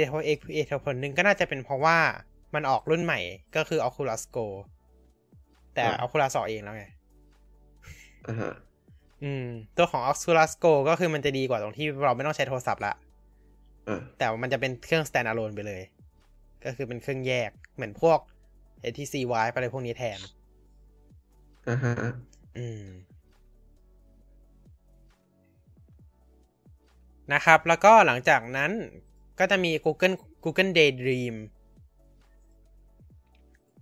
[0.68, 1.97] เหตุผลหนึ่งก็น่าจะเป็นเพราะว่า
[2.56, 3.20] มันออกรุ่นใหม่
[3.56, 4.45] ก็คือ Oculus Go
[5.76, 6.86] แต่อ่า Oculus ออกเองแล้วไง
[9.24, 9.45] อ่าฮะอืม
[9.78, 12.93] ตัวของ Oculus Go ก็คือมันจะดีกว่าตรงที่เราไม่ต้องใช้โทรศัพท์ละ
[13.88, 15.82] อ่าแต่ว่ามันจะเป็นเครื่อง standalone ไปเลย
[16.66, 18.20] ก็คือเป็นเครื่องแยกเหมือนพวก
[18.91, 20.20] HTC Vive อะไรพวกนี้แทน
[21.70, 21.93] อ่าฮะ
[22.57, 22.86] อืม
[27.34, 28.72] นะครับ แล้วก็หลังจากนั้น
[29.39, 31.36] ก็จะมี Google Google Daydream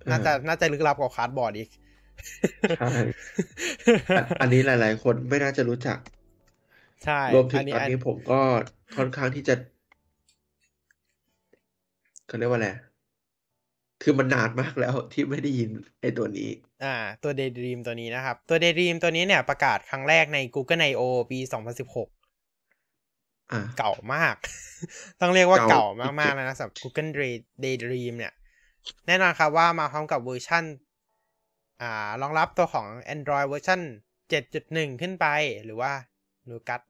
[0.10, 1.70] น่าจะน่าจะลึกลับกว่า Cardboard อีก
[2.78, 2.90] ใช่
[4.18, 5.98] อันอันนี้หลาย ๆ คนไม่น่าจะรู้จัก
[7.04, 8.40] ใช่ รวมถึงอันนี้ตอนอันนี้ผมก็
[8.98, 9.56] ค่อนข้างที่จะ
[12.28, 12.70] เขาเรียกว่าอะไร
[14.02, 15.70] คือมันนานมากแล้วที่ไม่ได้ยิน
[16.02, 16.50] ไอ้ตัวนี้
[16.84, 21.02] อ่า ตัว Daydream ตัวนี้นะครับ ตัว Daydream ตัวนี้เนี่ยประกาศครั้งแรกใน Google I/O
[21.32, 22.08] ปี 2016
[23.52, 24.36] อ่า เก่ามาก
[25.22, 28.34] ต้องเรียกว่าเก่าเก่ามากๆแล้วนะสำหรับ Google Day- Daydream เนี่ย
[29.08, 30.64] แน่นอนครับว่ามาพร้อมกับเวอร์ชัน
[31.84, 33.82] อ่ารองรับตัวของ Android เวอร์ชัน
[34.42, 35.26] 7.1 ขึ้นไป
[35.66, 35.92] หรือว่า
[36.50, 36.82] Nougat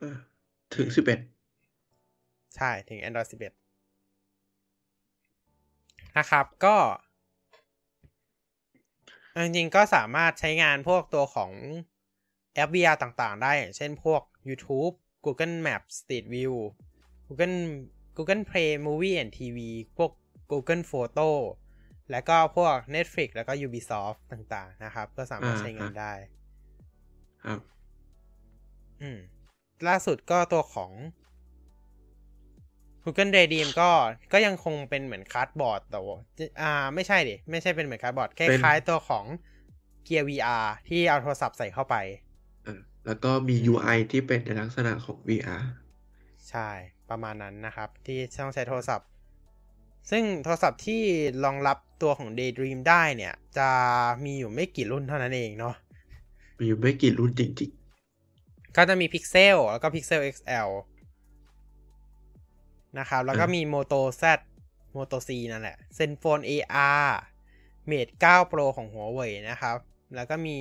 [0.00, 0.16] อ่า
[0.74, 1.20] ถึงสิบเอ็ด
[2.56, 3.36] ใช่ถึง Android 11
[6.18, 6.76] นะครับก็
[9.30, 11.52] เอาจริงๆก็สามารถใช้งานพวกตัวของ
[12.54, 16.54] แอป VR ต่างๆ ได้อย่างเช่นพวก YouTube Google Maps Street View
[17.26, 17.58] Google
[18.16, 19.58] Google Play Movie and TV
[19.96, 20.10] พวก
[20.50, 21.28] Google Photo
[22.12, 26.12] แล้วก็พวก Netflix แล้วก็ Ubisoft ต่างๆ นะครับ ก็สามารถใช้งานได้
[27.44, 27.60] ครับ
[29.02, 29.18] อืม
[29.88, 30.92] ล่าสุดก็ตัวของ
[33.04, 33.90] Google Daydream ก็
[34.32, 36.18] ก็ยังคงเป็นเหมือน Cardboard แต่ว่า
[36.62, 39.24] อ่า ไม่ใช่ดิ ไม่ใช่เป็นเหมือน Cardboard เป็นคล้ายๆตัวของ
[40.06, 41.96] Gear VR ที่เอาโทรศัพท์ใส่เข้าไป
[42.66, 45.62] อ่าแล้วก็มี UI ที่เป็นในลักษณะของ VR
[46.50, 46.68] ใช่
[47.10, 49.08] ประมาณนั้นนะครับ ที่ต้องใช้โทรศัพท์
[50.10, 51.02] ซึ่งโทรศัพท์ที่
[51.44, 53.68] รองรับตัวของ Daydream ได้เนี่ย จะ
[54.24, 55.74] มีอยู่ไม่กี่รุ่นเท่านั้นเองเนาะ
[56.58, 57.72] มีอยู่ไม่กี่รุ่นจริง
[58.76, 60.68] ก็จะมี Pixel แล้วก็ Pixel XL
[62.98, 64.24] นะครับ แล้วก็อ่ามีมี Moto Z
[64.96, 67.08] Moto C นั่นแหละ Zenfone AR
[67.90, 69.78] Mate 9 Pro ของหัวเว่ยนะครับ
[70.14, 70.56] แล้วก็มี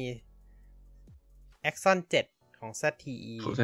[1.70, 1.98] Axon
[2.30, 3.62] 7 ของ ZTE ๆของ Z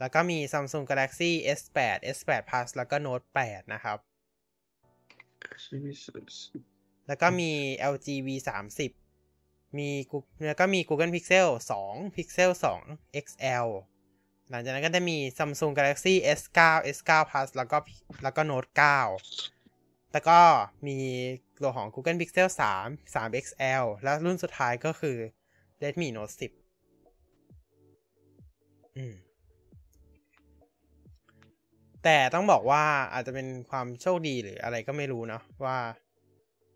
[0.00, 3.98] แล้วก็มี Samsung Galaxy S8 S8 Plus แล้วก็ Note 8 นะครับ
[7.06, 7.50] แล้วก็มี
[7.92, 8.80] LG V30
[9.78, 11.48] มี Google- แล้วก็มี Google Pixel
[11.82, 12.50] 2 Pixel
[12.84, 13.68] 2 XL
[14.50, 16.60] หลังจากนั้นก็จะมี Samsung Galaxy S9
[16.96, 17.76] S9 Plus แล้วก็
[18.22, 18.82] แล้วก็ Note 9
[20.12, 20.38] แล้วก็
[20.86, 20.98] มี
[21.62, 25.16] ตัวของ Google Pixel 3 3 XL แล้วรุ่นสุดท้ายก็คือ
[25.82, 26.42] Redmi Note 10
[28.96, 29.14] อืม
[32.04, 32.82] แต่ต้องบอกว่า
[33.12, 35.78] อาจจะเป็นความโชคดีหรืออะไรก็ไม่รู้เนาะว่า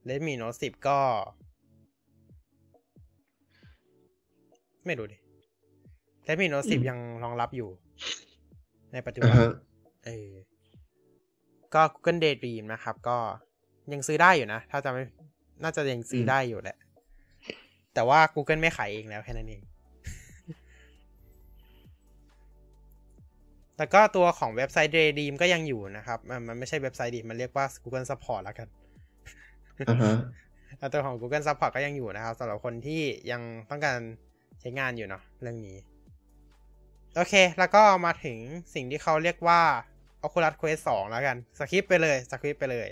[0.09, 0.99] Redmi Note 10ก็
[4.87, 5.17] ไม่รู้ดิ
[6.27, 7.71] Redmi Note 10ยังรองรับอยู่
[8.93, 9.51] ในปัจจุอ่าบันฮะ
[10.05, 10.31] เออ
[11.75, 13.19] ก็ Google Daydream นะครับ ก็
[13.93, 15.03] ยังซื้อได้อยู่นะ ถ้าจะไม่
[15.63, 16.77] น่าจะยังซื้อได้อยู่แหละ
[17.95, 19.63] แต่ว่า Google ไม่ขายเองแล้วแค่นั้นเอง
[23.79, 28.69] แล้วก็ตัวของเว็บไซต์ Daydream ก็ยังอยู่นะครับ มันมันไม่ใช่เว็บไซต์ดิมันเรียกว่า Google Support แล้วกัน
[29.89, 30.15] อ่าฮะ
[30.79, 33.99] แล้วตัวของ Google Support ก็ยังอยู่นะครับสำหรับคนที่ยังต้องการ
[34.61, 35.77] ใช้งานอยู่เนาะเรื่องนี้
[37.17, 38.39] โอเค แล้วก็มาถึง
[38.75, 39.61] สิ่งที่เขาเรียกว่า
[40.25, 42.89] Oculus Quest 2 แล้วกันสคริปไปเลยสคริปไปเลย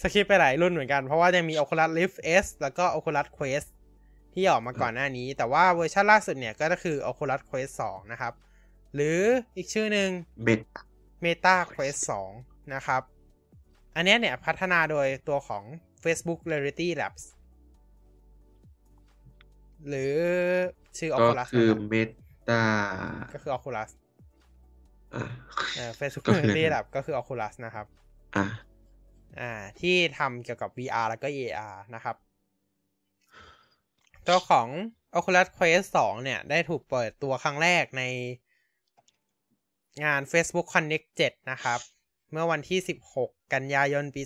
[0.00, 3.68] สคริปไปหลายรุ่นเหมือนกัน เพราะว่ายังมี Oculus Rift S แล้วก็ Oculus Quest
[4.38, 8.32] ที่ออกมาก่อนหน้านี้ แต่ว่าเวอร์ชันล่าสุดเนี่ย ก็คือ Oculus Quest 2 นะครับ
[8.94, 9.20] หรือ
[9.56, 10.10] อีกชื่อหนึ่ง
[10.44, 10.60] เม็ด
[11.24, 12.00] Meta Quest
[12.34, 13.02] 2 นะครับ
[13.96, 15.64] อันเนี้ยเนี่ยพัฒนาโดยตัวของ
[16.04, 17.24] Facebook Reality Labs
[19.88, 20.16] หรือ
[20.98, 21.94] ชื่อก็ Oculus คือนะครับเม
[22.48, 22.62] ตา
[23.32, 23.90] ก็คือ Oculus
[25.14, 25.24] อ่า
[25.74, 27.86] เอ่อ Facebook ก็คือ Reality Labs ก็คือ Oculus นะครับ
[28.36, 28.44] อ่า
[29.40, 32.16] อ่า ที่ทำเกี่ยวกับ VR แล้วก็ AR นะครับ
[34.28, 34.68] ตัวของ
[35.16, 38.02] Oculus Quest 2 เนี่ย ได้ถูกเปิดตัวครั้งแรกใน
[40.04, 41.80] งาน Facebook Connect 7 นะครับ
[42.30, 42.80] เมื่อวันที่
[43.14, 44.22] 16 กันยายนปี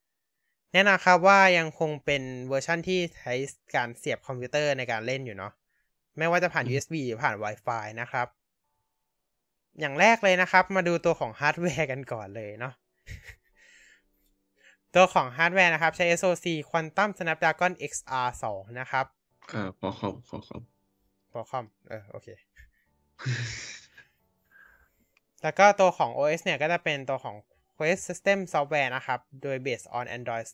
[0.00, 3.34] 2020 แน่นอนครับว่ายังคงเป็นเวอร์ชั่นที่ใช้
[3.76, 5.52] การเสียบคอมพิวเตอร์ในการเล่นอยู่เนาะ
[6.18, 8.26] ไม่ว่าจะผ่าน USB หรือผ่าน Wi-Fi นะครับ
[9.80, 12.74] อย่างแรกเลยนะครับ มาดูตัวของฮาร์ดแวร์กันก่อนเลยเนาะ
[14.94, 19.06] ตัวของฮาร์ดแวร์นะครับ ใช้ SoC Qualcomm Snapdragon XR 2นะครับ
[19.52, 20.62] อ่า Qualcomm Qualcomm
[21.32, 22.28] Qualcomm เออโอเค
[25.42, 27.36] แล้วก็ตัวของ OS เนี่ยก็จะเป็นตัวของ
[27.76, 30.46] Quest System Software นะครับ โดย based on Android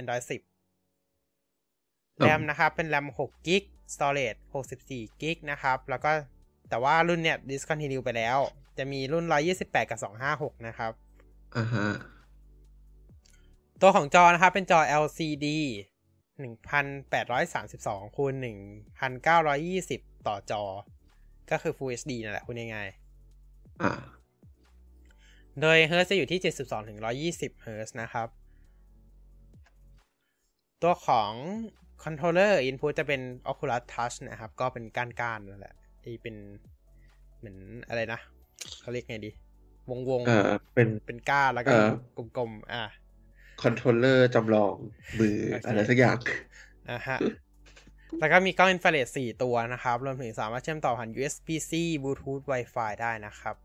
[0.00, 3.62] Android 10แรมนะครับ เป็นแรม6 gig
[3.94, 4.38] storage
[4.78, 6.10] 64 gig นะครับ แล้วก็
[6.68, 8.38] แต่ว่ารุ่นเนี่ย discontinue ไปแล้ว
[8.78, 9.24] จะมีรุ่น
[9.54, 10.00] 128 กับ
[10.32, 10.92] 256 นะครับ
[11.56, 11.86] อ่าฮะ
[13.82, 15.46] ตัวของจอนะครับเป็นจอ LCD
[16.36, 18.34] 1832คูณ
[19.50, 20.62] 1920 ต่อจอ
[21.50, 22.88] ก็คือ Full HD นั่นแหละพูดง่าย
[23.82, 26.98] อ่าๆโดยเฮิร์ตจะอยู่ที่ 72ถึง
[27.30, 28.28] 120เฮิร์ตนะครับ
[30.82, 31.32] ตัวของ
[32.04, 33.20] controller input จะเป็น
[33.50, 35.74] Oculus Touch นะครับ ก็เป็นก้านๆนั่นแหละ
[36.04, 36.34] ที่เป็น
[37.38, 37.56] เหมือน
[37.88, 38.20] อะไรนะ
[38.80, 39.30] เขาเรียกไงดี
[39.90, 41.80] วงวงๆเอ่อเป็นเป็นก้านแล้วก็เอ่
[42.24, 42.82] อกลมๆ อะ
[43.62, 44.74] controller จำลอง
[45.18, 46.18] มือโอเคอะไรสักอย่าง
[46.90, 47.18] อะฮะ
[48.18, 53.56] แล้วก็มีกล้องอินฟราเรด4ตัวนะครับ รวมถึงสามารถเชื่อมต่อผ่าน USB-C Bluetooth Wi-Fi ได้นะครับ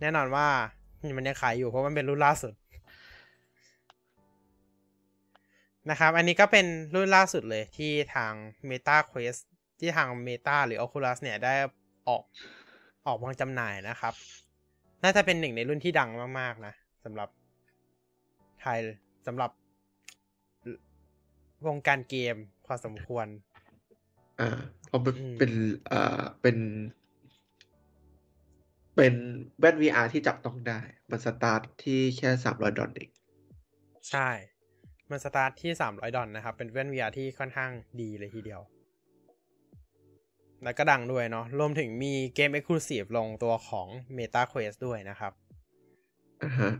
[0.00, 0.48] แน่นอนว่า
[1.16, 2.54] มันยังขายอยู่เพราะมันเป็นรุ่นล่าสุด
[5.90, 8.32] นะครับ อันนี้ก็เป็นรุ่นล่าสุดเลยที่ทาง
[8.68, 9.42] Meta Quest
[9.80, 11.54] ที่ทาง Meta หรือ Oculus เนี่ยได้
[12.08, 12.22] ออก
[13.06, 14.14] ออกวางจำหน่ายนะครับ
[15.02, 16.10] น่าจะเป็นหนึ่งในรุ่นที่ดัง
[16.40, 16.74] มาก ๆ นะ
[17.04, 17.28] สำหรับ
[18.60, 18.78] ไทย
[19.26, 19.50] สำหรับ
[21.66, 22.36] วงการเกม
[22.66, 23.26] พอสมควร
[24.40, 24.48] อ่า
[24.86, 25.52] เพราะมันอืมเป็น
[25.90, 26.56] อ่าเป็น
[28.96, 29.14] เป็น
[29.60, 30.80] แว่น VR ที่จับต้องได้
[31.10, 33.10] มันสตาร์ทที่แค่สามร้อยดอลลาร์เอง
[34.10, 34.28] ใช่
[35.10, 38.60] มันสตาร์ทที่300ดอลนะครับ เป็นแว่น VR ที่ค่อนข้างดีเลยทีเดียว
[40.64, 45.32] แล้วก็ดังด้วยเนาะรวมถึงมีเกม Exclusive ลงตัวของ Meta Quest ด้วยนะครับ
[46.42, 46.70] อ่าฮะ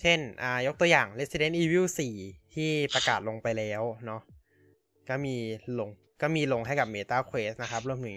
[0.00, 1.86] เช่นอ่ายกตัวอย่าง Resident Evil
[2.20, 4.20] 4 ที่ประกาศลงไปแล้วเนาะ
[5.08, 5.34] ก็มี
[5.78, 5.90] ลง
[6.22, 8.16] ก็มีลงให้กับ Meta Quest นะครับ รวมถึง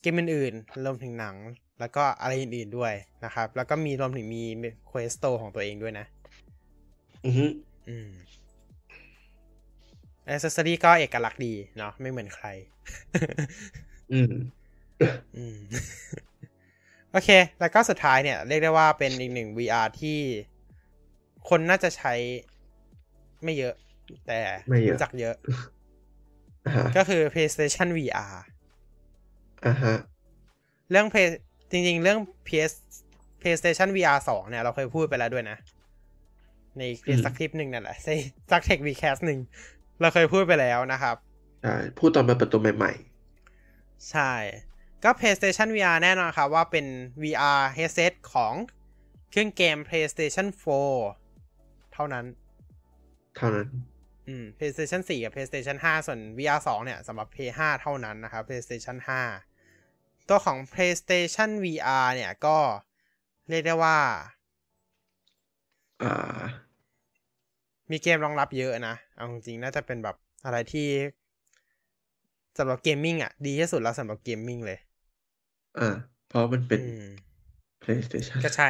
[0.00, 1.36] เกมอื่นๆรวมถึงหนัง
[1.80, 2.92] แล้วก็อะไรอื่นๆด้วย
[3.24, 4.42] นะครับ แล้วก็มีรวมถึงมี
[4.90, 6.06] Quest Store ของตัวเองด้วยนะ
[7.24, 7.46] อือฮึ
[7.88, 8.10] อืม
[10.28, 12.46] อ c เซสซอรี่ก็เอกลักษณ์ดีเนาะไม่เหมือนใคร
[14.12, 14.32] อืม
[15.36, 15.58] อืม
[17.12, 17.28] โอเค
[17.60, 20.18] แล้วก็สุดท้ายเนี่ย เรียกได้ว่าเป็นอีกหนึ่ง VR ที่
[21.48, 22.14] คนน่าจะใช้
[23.44, 23.74] ไม่เยอะ
[24.26, 25.36] แต่ไม่เยอะรู้จักเยอะ
[26.66, 28.34] อ่าฮะก็คือ PlayStation VR
[29.66, 29.96] อ่าฮะ
[30.90, 31.26] เรื่อง Play
[31.70, 32.72] จริง ๆ เรื่อง PS
[33.40, 35.58] PlayStation VR 2เนี่ย เราเคยพูดไปแล้วด้วยนะ
[36.78, 38.10] ในคลิปอืมสักคลิปหนึ่งนั่นแหละใน
[38.50, 39.38] สักเทควีแคสหนึ่ง
[40.00, 41.16] เราเคยพูดไปแล้วนะครับ
[41.62, 42.92] ใช่พูดตอนมันเปิดตัวใหม่
[44.10, 44.32] ใช่
[45.04, 46.86] ก็ PlayStation VR แน่นอนครับว่าเป็น
[47.22, 48.54] VR headset ของ
[49.30, 51.25] เครื่องเกม PlayStation 4
[51.96, 53.68] เท่านั้นๆเท่านั้น
[54.28, 58.96] อืม PlayStation 4 กับ PlayStation 5 ส่วน VR 2 เนี่ยสำหรับ PS5 เท่านั้นนะครับ PlayStation
[59.64, 62.58] 5 ตัวของ PlayStation VR เนี่ยก็
[63.48, 63.98] เรียกได้ว่า
[66.02, 66.44] อ่า
[67.90, 70.88] มีเกมรองรับเยอะนะ เอาจริงๆ น่าจะเป็นแบบอะไรที่
[72.58, 74.78] สำหรับ gaming อะ ดีที่สุดแล้วสำหรับ gaming เลย
[75.78, 75.88] อ่า
[76.28, 77.04] เพราะมันเป็นอืม
[77.82, 78.68] PlayStation ก็ใช่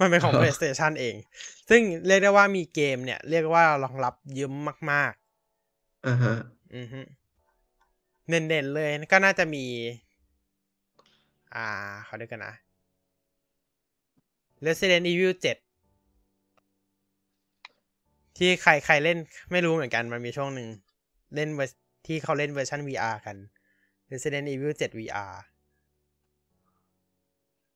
[0.00, 1.16] มันเป็นของอ๋อ PlayStation เอง
[1.68, 4.52] ซึ่งเรียกได้ว่ามีเกมเนี่ย เรียกว่ารองรับเยอะ
[4.92, 5.12] มาก
[6.06, 7.00] อ่าฮะๆอือฮึ
[8.28, 9.64] เด่นๆเลยก็น่าจะมี
[11.54, 11.66] อ่า
[12.04, 12.54] เขาเรียกกันนะ
[14.66, 15.56] Resident Evil 7
[18.36, 19.18] ที่ใครใครเล่น
[19.50, 20.68] ไม่รู้เหมือนกัน มันมีช่วงหนึ่ง
[21.34, 23.36] เล่นเวอร์ที่เขาเล่นเวอร์ชัน VR กัน
[24.12, 25.34] Resident Evil 7 VR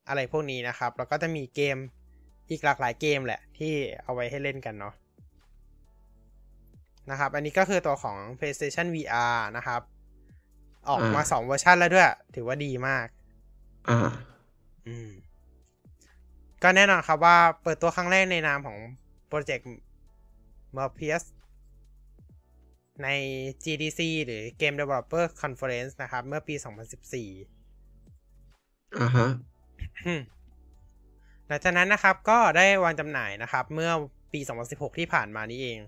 [0.09, 1.76] อะไรพวกนี้นะครับ แล้วก็จะมีเกม
[2.50, 4.94] อีกหลากหลายเกมแหละที่เอาไว้ให้เล่นกันเนาะ
[7.11, 9.80] นะครับ อันนี้ก็คือตัวของ PlayStation VR นะครับ
[10.88, 13.07] ออกมาอ่าสองเวอร์ชันแล้วด้วย ถือว่าดีมาก
[13.88, 13.98] อ่า
[14.86, 15.11] อืม
[16.62, 18.78] ก็แน่นอนครับว่าเปิดตัวครั้งแรกในนามของ
[19.28, 19.68] โปรเจกต์
[20.76, 21.24] Morpheus
[23.02, 23.09] ใน
[23.64, 26.64] GDC หรือ Game Developer Conference นะครับ เมื่อปี 2014
[29.00, 29.53] อ่าฮะอืม
[31.47, 33.91] หลังจากนั้นนะครับก็ได้วางจำหน่ายนะครับ เมื่อ
[34.32, 35.78] ปี 2016 ที่ผ่านมานี้เอง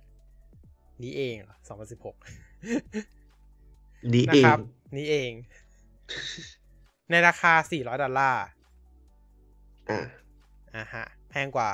[1.03, 1.73] นี้เองเหรอ2016
[4.13, 4.59] นี่นะเอคงรับ
[4.97, 5.31] นี้เอง
[7.11, 8.45] ในราคา 400 ดอลลาร์
[9.91, 10.01] อ่า
[10.75, 11.71] อ่าฮะ แพงกว่า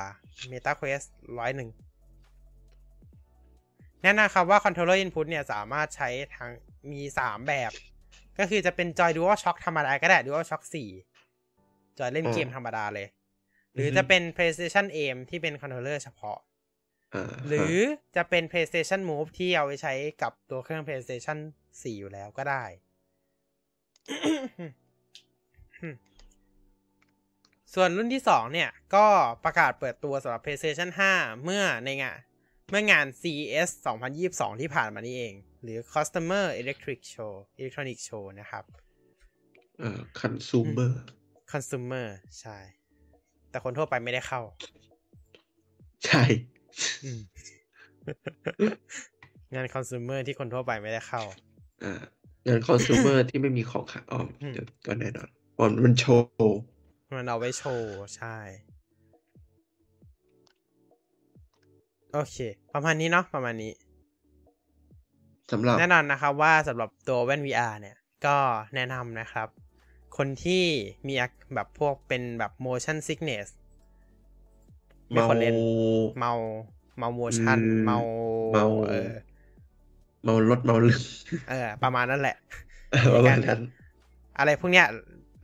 [0.51, 1.07] Meta Quest
[1.37, 1.69] ร้อยหนึ่ง
[4.01, 6.51] แน่นอนครับว่า Controller Input เนี่ย สามารถใช้ทั้ง
[6.91, 7.71] มี 3 แบบ
[8.39, 11.12] ก็คือจะเป็นจอย Dual Shock ธรรมดาก็ได้ Dual Shock 4
[11.99, 13.07] จอยเล่นเกมธรรมดาเลย
[13.73, 16.37] หรือจะเป็น PlayStation Aim ที่เป็น controller เฉพาะ
[17.13, 17.75] อ่าหรือ
[18.15, 21.37] จะเป็น PlayStation Move ที่เอาไว้ใช้กับตัวเครื่อง PlayStation
[21.69, 22.63] 4 อยู่แล้วก็ได้
[27.73, 29.05] ส่วนรุ่นที่2เนี่ย ก็
[29.43, 32.17] ประกาศเปิดตัวสำหรับ PlayStation 5 เมื่อในงาน
[32.69, 33.69] เมื่องาน CES
[34.15, 35.33] 2022 ที่ผ่านมานี่เอง
[35.63, 38.63] หรือ Customer Electric Show Electronic Show นะครับ
[39.81, 39.99] อ่า
[41.53, 42.57] คันซูเมอร์ consumer ใช่
[43.49, 44.41] แต่คนทั่วไปไม่ได้เข้า
[46.05, 46.23] ใช่
[47.03, 47.21] อืม
[49.55, 51.21] งานคอน sumer ที่คนทั่วไปไม่ได้เข้า
[51.83, 51.93] อ่า
[52.47, 56.59] งานคอน sumer ที่ไม่มีของขายอ๋ออืมเดี๋ยวก็แน่นอนเพราะมันโชว์
[57.17, 58.35] มันเอาไว้โชว์ ใช่
[62.13, 62.37] โอเค
[62.73, 63.73] ประมาณนี้เนาะประมาณนี้
[65.51, 68.37] สำหรับแน่นอนนะครับว่าสำหรับตัวแว่น VR เนี่ย ก็
[68.75, 69.47] แนะนำนะครับ
[70.17, 70.63] คนที่
[71.07, 73.47] มีอาแบบพวกเป็นแบบ motion sickness
[75.09, 75.55] ไม่ควรเล่น
[76.19, 76.33] เมา
[76.97, 77.97] เมา motion อืมเมา
[78.53, 79.11] เมาเออ
[80.23, 81.01] เมารถเมาลืม
[81.49, 82.35] เออ ประมาณนั้นแหละ
[83.15, 83.61] ประมาณนั้น
[84.37, 84.87] อะไรพวกเนี้ย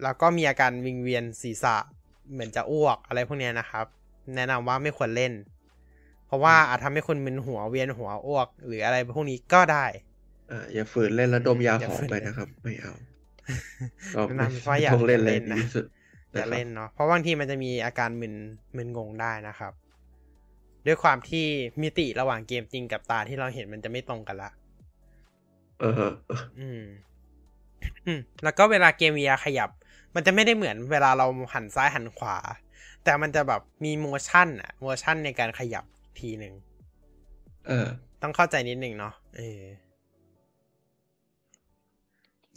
[0.03, 1.76] แล้วก็มีอาการวิงเวียนศีรษะ
[2.32, 3.86] เหมือนจะอ้วกอะไรพวกเนี้ยนะครับ
[4.36, 5.34] แนะนำว่าไม่ควรเล่น
[6.28, 9.86] เพราะว่าอาจทำให้คุณมึนหัวเวียนหัวอ้วก หรืออะไรพวกนี้ก็ได้
[10.51, 15.86] อ่าอย่าฝืนเล่นแล้วดมยาอย่าหอมฝืนไปนะครับ ไม่เอาก็แนะนำว่าอย่าต้องเล่นเลยเล่นดีนะที่สุด
[16.34, 18.36] อย่านะครับเล่นเนาะเพราะบางทีมันจะมีอาการมึน
[18.76, 19.74] มึนงงได้นะครับ
[20.86, 21.45] ด้วยความที่
[21.82, 24.52] มิติระหว่างเกมจริงกับตาที่เราเห็นมันจะไม่ตรงกันละ
[25.80, 26.12] เออ
[26.60, 26.84] อืม
[28.06, 29.70] อืมแล้วก็เวลาเกม VR ขยับ
[30.16, 32.38] มันจะไม่ได้เหมือนเวลาเราหันซ้ายหันขวา
[33.04, 35.86] แต่มันจะแบบมีโมชั่นอะโมชั่นในการขยับ
[36.20, 36.54] ทีหนึ่ง
[37.68, 37.88] เออ
[38.22, 39.62] ต้องเข้าใจนิดหนึ่งเนาะเออ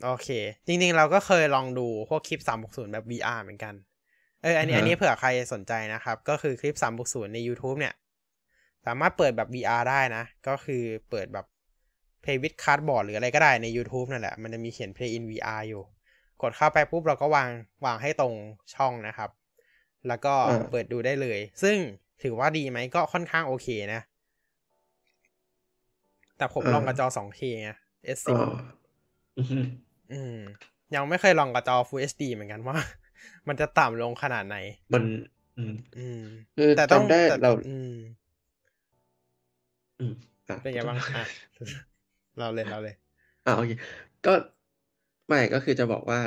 [0.04, 0.28] โอเค
[0.66, 3.74] จริงๆ เราก็เคยลองดูพวกคลิป 360 แบบ VR เหมือนกัน
[4.42, 7.94] เออ อันนี้อ่าฮะอันนี้เผื่อใครสนใจนะครับ ก็คือคลิป 360 ใน YouTube เนี่ย
[8.86, 11.46] สามารถเปิดแบบ VR ได้นะ ก็คือเปิดแบบ
[12.22, 15.82] Play with Cardboard หรืออะไรก็ได้ใน YouTube นั่นแหละ มันจะมีเขียน Play in VR อยู่
[16.42, 17.48] กดเข้าไปปุ๊บเราก็วาง
[17.84, 18.34] วางให้ตรง
[18.74, 19.30] ช่องนะครับ
[20.08, 21.76] แล้วก็อ่าเปิดดูได้เลย ซึ่ง
[22.22, 24.00] ถือว่าดีไหมก็ค่อนข้างโอเคนะ
[26.36, 27.70] แต่ผมลองกับจอ 2K ไง
[28.16, 28.30] S10
[30.12, 30.34] อ๋ออือฮึอืม
[30.94, 32.76] ยังไม่เคยลองกับจอ Full HD เหมือนกันว่า
[33.48, 34.54] มันจะต่ำลงขนาดไหน
[34.92, 35.02] มัน
[35.56, 36.18] อืม อืม
[36.56, 37.88] คือแต่ต้องจำได้แต่เรา อืม
[39.98, 40.12] อืม
[40.48, 41.24] อะเป็นไงบ้างอะ
[42.38, 42.94] เราเลยเราเลย
[43.44, 43.70] อ่าโอเค
[44.24, 44.30] ก็
[45.28, 46.20] ไม่ก็คือจะบอกว่า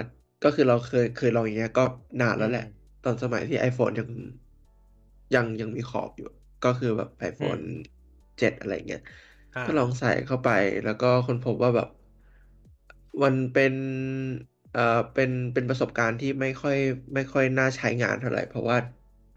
[0.43, 1.83] ก็คือเราเคยเคยลองอย่างเงี้ย ก็
[2.21, 2.69] นานแล้วแหละอืม
[3.03, 4.09] ตอนสมัยที่ iPhone ยัง
[5.35, 6.29] ยังยังมีขอบอยู่
[6.65, 7.63] ก็คือแบบ iPhone
[8.39, 9.01] เจ็ดอะไรเงี้ย
[9.55, 10.49] อ่าก็ลองใส่เข้าไป
[10.85, 11.87] แล้วก็ค้นพบว่าแบบ
[13.23, 13.73] มันเป็น
[14.71, 14.81] เอ่อ
[15.13, 16.75] เป็นเป็นประสบการณ์ที่ไม่ค่อย
[17.13, 18.77] ไม่ค่อยน่าใช้งานเท่าไหร่ เพราะว่า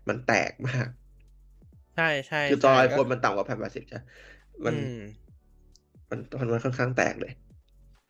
[0.09, 0.89] มันแตกมาก
[1.95, 3.99] ใช่ใช่คือจอใช่ iPhone มันต่ำกว่าแผ่นแปดสิบใช่
[4.65, 4.95] มันอืม
[6.11, 7.33] มันมันมันค่อนข้างแตกเลย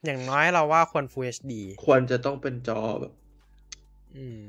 [0.05, 3.12] อย่างน้อยเราว่าควร Full HD ควรจะต้องเป็นจอแบบ
[4.14, 4.41] อืม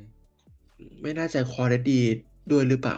[1.02, 2.02] ไม่น่าจะควอลิตี้
[2.52, 2.98] ด้วยหรือเปล่า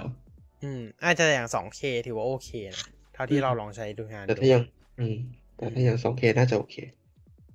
[0.63, 4.61] อืม อาจจะอย่าง 2K ถือว่าโอเคนะ เท่าที่อืมเราลองใช้ดูงานแต่ดูถ้ายัง
[4.97, 5.15] อืม
[5.55, 6.75] แต่ถ้ายัง 2K น่าจะโอเค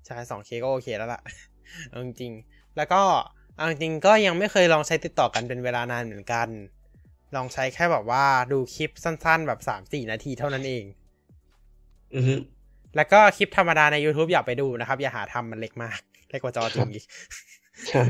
[0.07, 1.21] ใช่ 2K ก็โอเคแล้วล่ะ
[1.89, 3.03] เอาจริงๆแล้วก็
[3.57, 6.49] เอาจริงๆก็ยังไม่เคยลองใช้ติดต่อกันเป็นเวลานานเหมือนกัน
[7.37, 10.85] ลองใช้แค่แบบว่าดูคลิปสั้นๆ แบบ3-4นาทีเท่านั้นเอง
[12.15, 12.35] อือฮึ
[12.97, 16.01] แล้วก็คลิปธรรมดาใน YouTube อย่าไปดูนะครับ อย่าหาทำมันเล็กมาก
[16.31, 17.05] เล็กกว่าจอจริงอีก
[17.89, 18.03] ใช่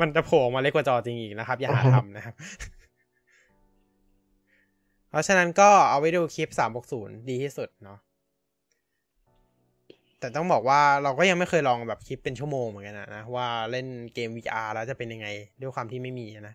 [0.00, 2.34] มันจะโผล่ออกมาเล็กกว่าจอจริงอีกนะครับ อย่าหาทำนะครับ
[5.10, 6.48] เพราะฉะนั้นก็เอาไว้ดูคลิป
[6.88, 7.98] 360ดีที่สุดเนาะ
[10.22, 15.28] แต่ต้องบอกว่าเราก็ยังไม่เคยลองแบบคลิปเป็นชั่วโมงเหมือนกันนะนะว่าเล่นเกม VR แล้วจะเป็นยังไง
[15.60, 16.54] ด้วยความที่ไม่มีนะ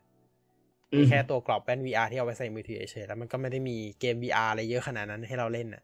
[0.93, 5.83] อืมีมแค่ตัวกรอบแว่น VR ที่เอาไว้ใส่มือถือเฉยๆแล้วมันก็ไม่ได้มีเกม VR อะไรเยอะขนาดนั้นให้เราเล่นนะ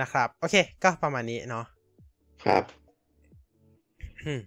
[0.00, 1.66] นะครับ โอเค ก็ประมาณนี้เนาะ
[2.44, 2.64] ครับ
[4.24, 4.40] อืม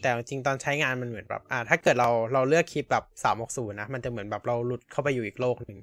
[0.00, 5.78] แต่จริงๆตอนใช้งานมันเหมือนแบบ อ่า ถ้าเกิดเราเราเลือกคลิปแบบสามหกศูนย์นะ มันจะเหมือนแบบเราหลุดเข้าไปอยู่อีกโลกหนึ่ง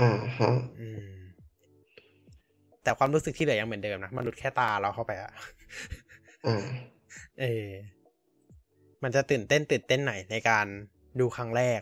[0.00, 0.50] อ่าฮะ
[0.80, 1.25] อืม
[2.86, 5.32] แต่ความรู้สึกที่เหลือยังเหมือนเดิมนะ มันหลุดแค่ตาเราเข้าไปอะ
[6.46, 6.62] อ่า
[7.40, 7.68] เออ
[9.02, 10.66] มันจะตื่นเต้นตื่นเต้นหน่อยในการ
[11.20, 11.80] ดูครั้งแรก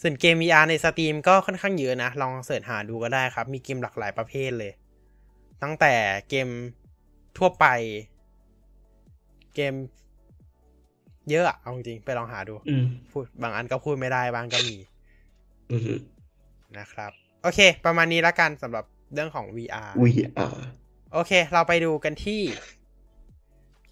[0.00, 4.72] ส่วนเกม VR ในสตรีมก็ค่อนข้างเยอะนะ ลองเสิร์ชหาดูก็ได้ครับ มีเกมหลากหลายประเภทเลย
[5.62, 5.94] ตั้งแต่
[6.28, 6.48] เกม
[7.38, 7.66] ทั่วไป
[9.54, 9.74] เกม
[11.30, 14.76] เยอะอะเอาจริงๆไปลองหาดูอืมพูดบางอันก็พูดไม่ได้บางก็มี
[15.72, 15.94] อือฮึ
[16.78, 20.56] นะครับ โอเค ประมาณนี้ละกันสำหรับ เรื่องของ VR VR
[21.12, 22.42] โอเค เราไปดูกันที่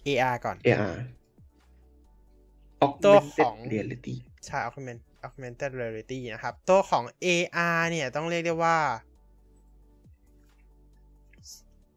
[0.05, 0.97] AR ก่อน AR
[3.03, 4.15] ตัว Augmented ของ Reality
[4.45, 8.77] ใช่ augment augmented reality นะครับ ตัวของ AR เนี่ยต้องเรียกได้ว่า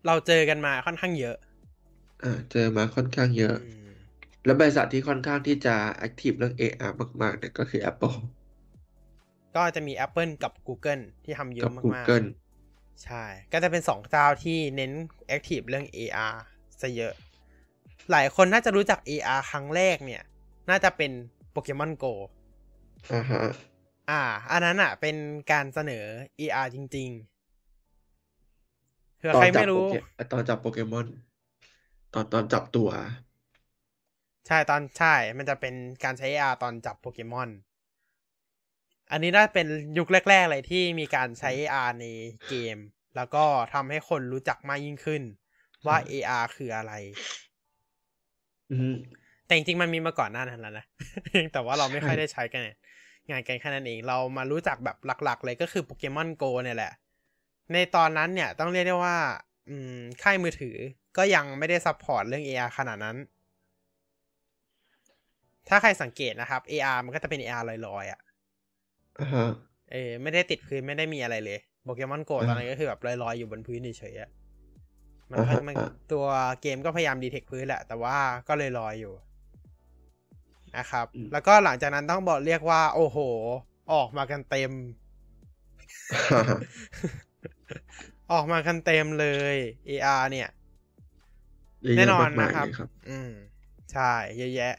[0.06, 1.36] เราเจอกันมาค่อนข้างเยอะ
[2.22, 3.92] อ่า เจอมาค่อนข้างเยอะอืม
[4.44, 5.70] แล้วบริษัทที่ค่อนข้างที่จะ
[6.06, 6.92] active เรื่อง AR
[7.22, 8.16] มากๆเนี่ยก็คือ Apple
[9.54, 12.41] ก็จะมี Apple กับ Google ที่ทำเยกัอะบมาก Google ๆ
[13.04, 14.92] ใช่ ก็จะเป็นสองเจ้าที่เน้น
[15.36, 16.34] active เรื่อง AR
[16.80, 17.14] ซะเยอะ
[18.10, 20.22] หลายคนน่าจะรู้จัก AR ครั้งแรกเนี่ย
[20.70, 21.10] น่าจะเป็น
[21.50, 22.04] โปเกมอนโก
[23.12, 23.42] อ่าฮะ
[24.10, 24.20] อ่า
[24.50, 25.16] อันนั้นอะ เป็น
[25.50, 26.04] การเสนอ
[26.40, 29.92] ER จริงๆเผื่อตอใครนจับไม่โปรู้เก
[30.30, 31.06] ตอนจับโปเกมอน
[32.12, 32.88] ตอนตอนจับตัว
[34.46, 35.74] ใช่ตอนใช่ มันจะเป็น
[36.04, 37.48] การใช้ AR ตอนจับโปเกมอน
[39.10, 39.66] อันนี้น่าเป็น
[39.98, 42.06] ยุคแรก ๆ เลยที่มีการใช้ AR ใน
[42.48, 42.76] เกม
[43.16, 45.22] แล้วก็ทำให้คนรู้จักมากยิ่งขึ้น
[45.86, 46.92] ว่าอืม AR คืออะไร
[48.70, 48.94] อืม
[49.46, 50.84] แต่จริงๆมันมีมาก่อนหน้านั้นแล้วนะ
[51.52, 52.76] แต่ว่าเราไม่ค่อยใช่ได้ใช้กันเนี่ย
[53.30, 56.92] งานกันแค่นั้นเอง เรามารู้จักแบบหลัก ๆ เลยก็คือ Pokémon GO เนี่ยแหละ
[57.72, 59.16] ในตอนนั้นเนี่ยต้องเรียกได้ว่า
[59.68, 60.76] อืม ค่ายมือถือ
[61.16, 63.16] ก็ยังไม่ได้ support เรื่อง AR ขนาดนั้น
[65.68, 68.31] ถ้าใครสังเกตนะครับ AR มันก็จะเป็น AR ลอยๆอะอ่าฮะ
[69.92, 74.30] เออไม่ได้ติดพื้นไม่ได้มีอะไรเลย Pokémon GO อ่าตอนนั้นก็คือแบบลอยๆอยู่บนพื้นเฉยๆอะ
[75.30, 76.26] มันอ่าฮะมันอ่าตัว
[76.62, 78.16] เกมก็พยายามดีเทคพื้นแหละ แต่ว่า
[78.48, 79.14] ก็เลยลอยอยู่
[80.76, 83.18] นะครับ แล้วก็หลังจากนั้นต้องบอกเรียกว่า โอ้โห
[83.92, 84.72] ออกมากันเต็ม
[86.12, 86.58] ฮ่าฮ่า
[88.32, 89.56] ออกมากันเต็มเลย
[89.88, 90.48] AR เนี่ย
[91.82, 93.32] เยอะแน่แยะนอนมากมายนะครับเลยครับ อืม
[93.92, 94.74] ใช่ เยอะแยะ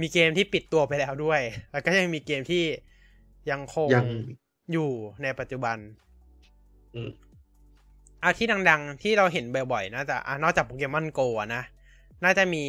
[0.00, 1.40] มีเกมที่ปิดตัวไปแล้วด้วย
[1.72, 2.64] แล้วก็ยังมีเกมที่
[3.50, 4.06] ยังคงยัง
[4.72, 4.90] อยู่
[5.22, 5.76] ในปัจจุบัน
[6.94, 7.10] อืม
[8.22, 11.62] อาที่ดังๆ ที่เราเห็นบ่อยๆ น่าจะอะนอกจากโปเกมอนโกะนะ
[12.24, 12.64] น่าจะมี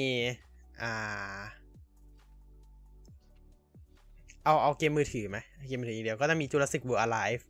[0.82, 1.40] อ่า
[4.44, 7.44] เอาเอาเกมมือถือไหมเกมมือถืออย่างเดียวก็จะมี Jurassic World Alive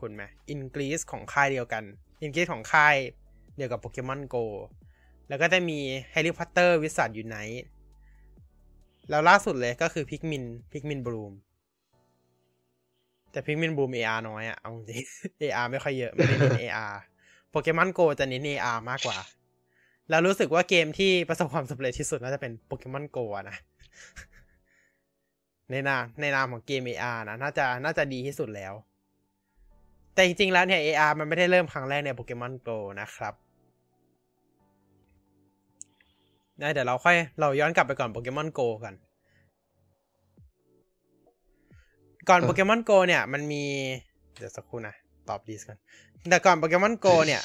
[0.00, 1.84] คุณไหมอินกรีสของค่ายเดียวกัน
[2.22, 2.96] อินกรีสของค่าย
[3.56, 4.36] เดียวกับโปเกมอนโก
[5.28, 5.78] แล้วก็จะมี
[6.14, 7.60] Harry Potter Wizard Unite
[9.10, 11.32] แล้วล่าสุดเลยก็คือพิกมินพิกมินบลูม
[13.30, 15.02] แต่พิกมินบูม AR น้อยอะเอาจริง
[15.42, 16.94] AR ไม่ค่อยเยอะไม่ได้เน้น AR
[17.50, 19.18] โปเกมอนโกจะเน้น AR มากกว่า
[20.10, 23.18] แล้วรู้สึกว่าเกมที่ประสบความสำเร็จที่สุดน่าจะเป็นโปเกมอนโก
[23.50, 23.56] นะ
[25.70, 28.74] ในนามในนามของเกม AR นะ น่าจะน่าจะดีที่สุดแล้ว
[30.14, 32.70] แต่จริงๆแล้วเนี่ย AR มันไม่ได้เริ่มครั้งแรกในโปเกมอนโก
[33.00, 33.34] นะครับ
[36.60, 38.94] นะเดี๋ยวเราค่อยเราย้อนกลับไปก่อนโปเกมอนโกกัน
[42.30, 43.64] ก่อนเออโปเกมอนโกเนี่ย มันมี
[44.38, 44.94] เดี๋ยวสักครู่นะ
[45.28, 45.78] ตอบดีสกัน
[46.30, 47.42] แต่ก่อนโปเกมอนโกเนี่ย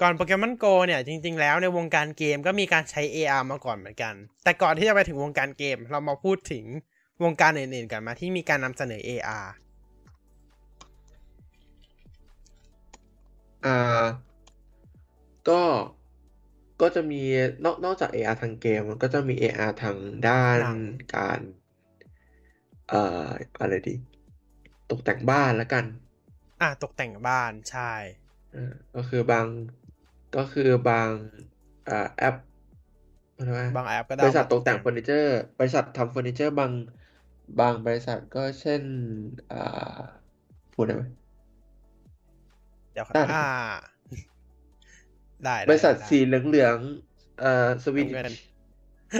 [0.00, 6.64] ก่อนโปเกมอนโกเนี่ย จริง ๆ แล้วในวงการเกมก็มีการใช้ AR มาก่อนเหมือนกัน แต่ก่อนที่จะไปถึงวงการเกมเรามาพูดถึง
[7.22, 9.48] วงการอื่นๆกันมาที่มีการนำเสนอ AR
[13.66, 14.04] อ่า
[15.48, 15.62] ก็
[16.80, 17.22] ก็จะมี
[17.64, 19.96] นอกนอกจาก AR ทางเกม มันก็จะมี AR ทาง
[20.28, 20.80] ด้านหนัง
[21.14, 21.40] การ
[22.88, 23.26] เอ่อ
[23.60, 23.94] อะไรดี
[24.90, 25.84] ตกแต่งบ้านแล้วกัน
[26.60, 27.92] อะตกแต่งบ้านใช่
[28.54, 29.46] อ่าก็คือบาง
[30.36, 31.10] ก็คือบาง
[31.88, 32.36] อ่าแอป
[33.36, 36.70] อะไรวะบางแอปก็ได้บริษัทมาตกแต่งเฟอร์นิเจอร์บริษัททำเฟอร์นิเจอร์บาง
[37.58, 38.82] บางบริษัทก็เช่น
[39.50, 39.56] อ่า
[40.72, 41.04] พูดได้ไหม
[42.92, 43.44] เดี๋ยวได้อ่า
[45.44, 48.34] ได้ได้บริษัทได้สีเหลืองๆเอ่อสวีดิเงินช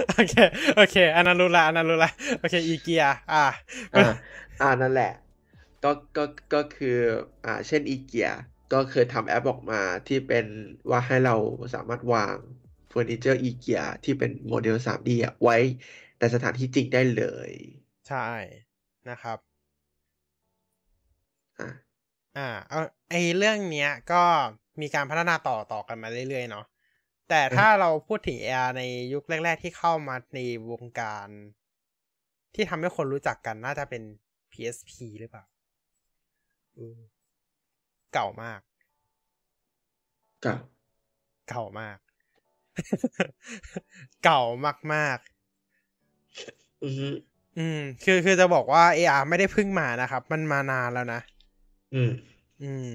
[0.07, 0.33] โอเค
[0.75, 2.09] โอเคอันนั้นรู้ละอันนั้นรู้ละ
[2.39, 3.37] โอเค อีเกียอ่า
[3.93, 3.99] อ่า
[4.59, 5.05] อ่า นั่นแหละ
[5.81, 6.21] ก็ ก็
[6.51, 6.87] ก็คือ
[7.43, 8.25] อ่า เช่น อีเกีย
[8.69, 10.45] ก็เคยทำแอปออกมาที่เป็น
[10.91, 11.33] ว่าให้เรา
[11.73, 12.37] สามารถวาง
[12.87, 15.55] เฟอร์นิเจอร์อีเกียที่เป็นโมเดล 3D อะไว้
[16.19, 17.19] ในสถานที่จริงได้เล
[17.49, 17.51] ย
[18.07, 18.25] ใช่
[19.09, 19.37] นะครับ
[21.59, 21.69] อ่า
[22.37, 24.23] อ่า AR เรื่องเนี้ยก็
[24.81, 26.65] มีการพัฒนาต่อต่อกันมาเรื่อยๆเนาะ
[27.29, 28.83] แต่ถ้าเราพูดถึง AR ใน
[29.13, 30.39] ยุคแรก ๆ ที่เข้ามาใน
[30.71, 31.27] วงการ
[32.55, 34.03] ที่ทำให้คนรู้จักกันน่าจะเป็น
[34.51, 34.89] PSP
[35.19, 35.43] หรือเปล่า
[36.77, 36.99] อืม
[38.13, 38.61] เก่ามาก
[40.43, 40.59] กับ
[41.49, 41.97] เก่ามาก
[44.23, 44.41] เก่า
[44.93, 47.07] มากๆอือฮึ
[47.57, 51.21] อืม คือคือจะบอกว่า AR ไม่ได้เพิ่งมานะครับ มันมานานแล้วนะ
[51.93, 52.11] อืม
[52.63, 52.93] อืม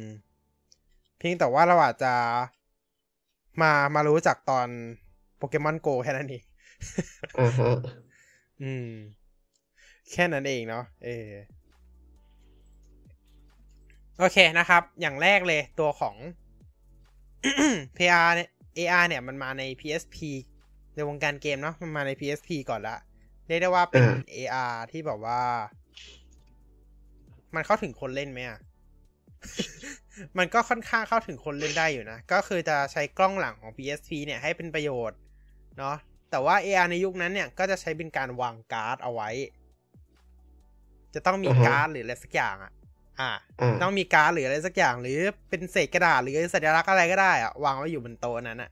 [1.19, 2.15] เพียงแต่ว่าเราอาจจะ
[3.63, 4.69] มามารู้จักตอน
[5.37, 6.43] โปเกมอนโกแค่นั้นเอง
[7.39, 7.73] อ่าฮะ
[8.63, 8.89] อืม
[10.13, 11.29] แค่นั้นเองเนาะเออ
[14.19, 16.17] โอเคนะครับ อย่างแรกเลยตัวของ
[17.97, 18.49] PR เนี่ย
[18.79, 20.17] AR เนี่ยมันมาใน PSP
[20.95, 22.97] ในวงการเกมเนาะมันมาใน PSP ก่อนละ
[23.51, 25.40] เรียกได้ว่าเป็นอ่า AR ที่แบบว่า
[27.55, 28.59] มันเข้าถึงคนเล่นไหมอะ
[30.38, 35.18] มันก็ค่อนข้างเข้าถึงคนเล่นได้อยู่นะ ก็คือจะใช้กล้องหลังของ PSP เนี่ยให้เป็นประโยชน์
[35.78, 35.96] เนาะ
[36.30, 39.30] แต่ว่า AR ในยุคนั้นเนี่ย ก็จะใช้เป็นการวางการ์ดเอาไว้
[41.14, 42.72] จะต้องมีอ่าฮะการ์ดหรืออะไรสักอย่างอะ
[43.20, 43.30] อ่า
[43.61, 48.70] อ่า ต้องมีการ์ดหรืออะไรสักอย่าง หรือเป็นเศษกระดาษหรือสัญลักษณ์อะไรก็ได้อะวางไว้อยู่บนโต๊ะนั้นอะ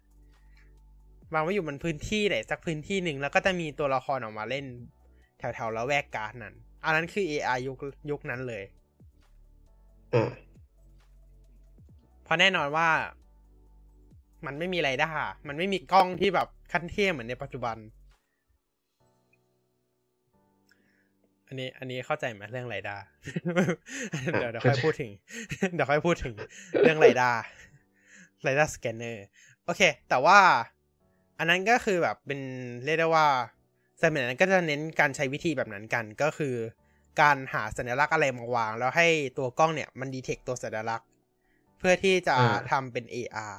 [1.34, 4.66] วางไว้อยู่บนพื้นที่ไหนสักพื้นที่หนึ่งแล้วก็จะมีตัวละครออกมาเล่น
[5.38, 6.54] แถวๆแล้วแวกการ์ดนั้น
[6.84, 7.76] อันนั้นคือ AR ยุค
[8.10, 8.64] ยุคนั้นเลย
[10.14, 10.30] อ่า
[12.24, 12.88] เพราะแน่นอนว่า
[14.46, 15.10] มันไม่มีไรด้า
[15.48, 17.76] มันไม่มีกล้องที่แบบขั้นเทพเหมือนในปัจจุบัน
[21.46, 22.96] อันนี้ อันนี้เข้าใจไหมเรื่องไรด้า
[24.40, 25.10] เดี๋ยวเดี๋ยวค่อยพูดถึง
[25.74, 26.34] เดี๋ยวค่อยพูดถึง
[26.82, 27.30] เรื่องไรด้า
[28.42, 29.24] ไรด้าสแกนเนอร์
[29.64, 30.38] โอเค แต่ว่า
[31.38, 32.40] อันนั้นก็คือแบบเป็น
[32.84, 33.26] เรียกได้ว่า
[34.02, 36.54] สมัยนั้นก็จะเน้นการใช้วิธีแบบนั้นกันก็คือ
[37.20, 39.08] การหาสัญลักษณ์อะไรมาวาง แล้วให้
[39.38, 41.08] ตัวกล้องเนี่ยมันดีเทคตัวสัญลักษณ์
[41.78, 43.56] เพื่อที่จะอ่าทำเป็น AR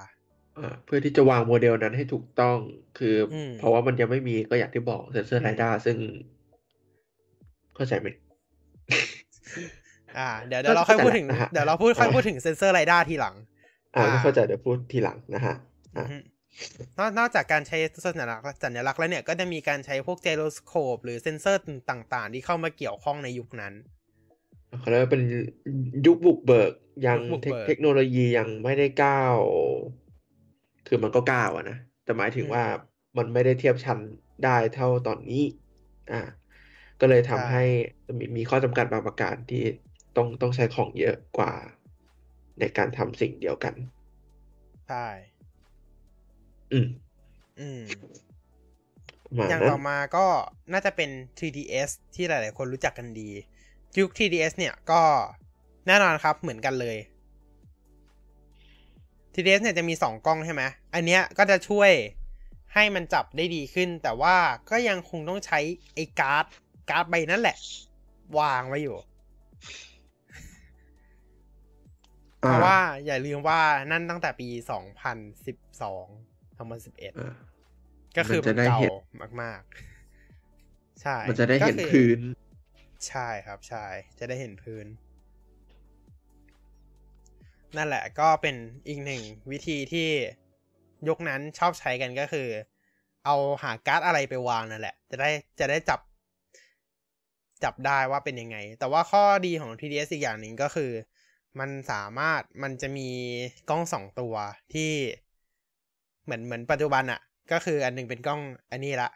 [0.57, 2.57] อ่าเพื่อที่จะวางโมเดลนั้นให้ถูกต้อง
[2.97, 5.97] คืออมเพราะว่ามันยังไม่มีก็อย่างที่บอกเซนเซอร์ไรด้าซึ่ง
[7.75, 8.07] เข้าใจไหม
[10.17, 13.35] อ่า เดี๋ยวเดี๋ยวเราค่อยพูดถึงเข้าใจละนะฮะเดี๋ยวเราพูดค่อยอ่าพูดถึงเซนเซอร์ไรด้าทีหลัง
[13.97, 15.55] อ่าอ่าไม่เข้าใจเดี๋ยวพูดทีหลังนะฮะ
[15.97, 16.17] อ่าอือฮึ
[16.99, 23.73] นอกนอกจากการใช้สัญลักษณ์สัญลักษณ์แล้วเนี่ยก็จะมีการใช้พวก gyroscope หรือเซนเซอร์ต่างๆ ที่เข้ามาเกี่ยวข้องในยุคนั้น
[24.79, 25.23] เขาเรียกว่าเป็น
[26.05, 26.73] ยุคบุกเบิก
[27.05, 29.37] ยังยุคบุกเทคเบิกเทคโนโลยียังไม่ได้ก้าว
[30.87, 32.63] คือมันก็ก้าวอะนะ แต่หมายถึงอืมว่า
[33.17, 33.99] มันไม่ได้เทียบชั้น
[34.43, 35.43] ได้เท่าตอนนี้
[36.11, 36.21] อ่า
[36.99, 37.63] ก็เลยทำใช่ให้
[38.19, 39.63] มีมีข้อจำกัดบางประการที่
[40.15, 41.53] ต้องต้องใช้ของเยอะกว่า
[42.59, 43.73] ในการทำสิ่งเดียวกัน
[44.85, 45.05] ใช่
[46.71, 46.87] อืม
[47.59, 47.81] อืม
[49.25, 50.25] ประมาณอย่างนั้นต่อมาก็
[50.71, 51.09] น่าจะเป็น
[51.39, 53.29] 3ds ที่หลาย ๆ คนรู้จักกันดี
[53.99, 55.01] ยุค 3ds เนี่ยก็
[55.87, 56.97] แน่นอนครับเหมือนกันเลย
[59.33, 60.63] 3ds เนี่ยจะมี 2 กล้องใช่ไหม
[60.93, 61.91] อันเนี้ยก็จะช่วย
[62.73, 64.37] ให้มันจับได้ดีขึ้น แต่ว่า
[64.69, 65.59] ก็ยังคงต้องใช้
[65.95, 66.45] ไอ้การ์ด
[66.89, 67.57] การ์ดใบนั่นแหละ
[68.39, 68.97] วางไว้อยู่
[72.41, 73.61] เพอ่าราะว่าอย่าลืมว่า
[73.91, 74.49] นั่นตั้งแต่ปี
[75.29, 76.28] 2012
[76.59, 77.35] 2011อ่า
[78.17, 78.93] ก็คือมันจะได้เก่าเห็น
[79.41, 79.61] มาก
[80.31, 82.19] ๆ ใช่ มันจะได้เห็นก็คือพื้น
[83.07, 83.85] ใช่ครับใช่
[84.19, 84.85] จะได้เห็นพื้น
[87.77, 88.55] นั่นแหละก็เป็น
[88.87, 90.09] อีกหนึ่งวิธีที่
[91.07, 92.47] ยุคนั้นชอบใช้กันก็คือ
[93.25, 95.29] เอาหาการ์ดอะไรไปวางนั่นแหละ จะได้
[95.59, 95.99] จะได้จับ
[97.63, 100.91] จับได้ว่าเป็นยังไง แต่ว่าข้อดีของ TDS อีกอย่างหนึ่งก็คือ
[101.59, 103.09] มันสามารถมันจะมี
[103.69, 104.35] กล้องสองตัว
[104.73, 104.91] ที่
[106.29, 107.19] เหมือนเหมือนปัจจุบันอะ
[107.51, 109.09] ก็คืออันหนึงเป็นกล้องอันนี้ละ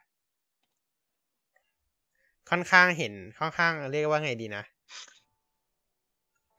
[2.50, 4.64] ค่อนข้างเห็นค่อนข้างเรียกว่าไงดีนะ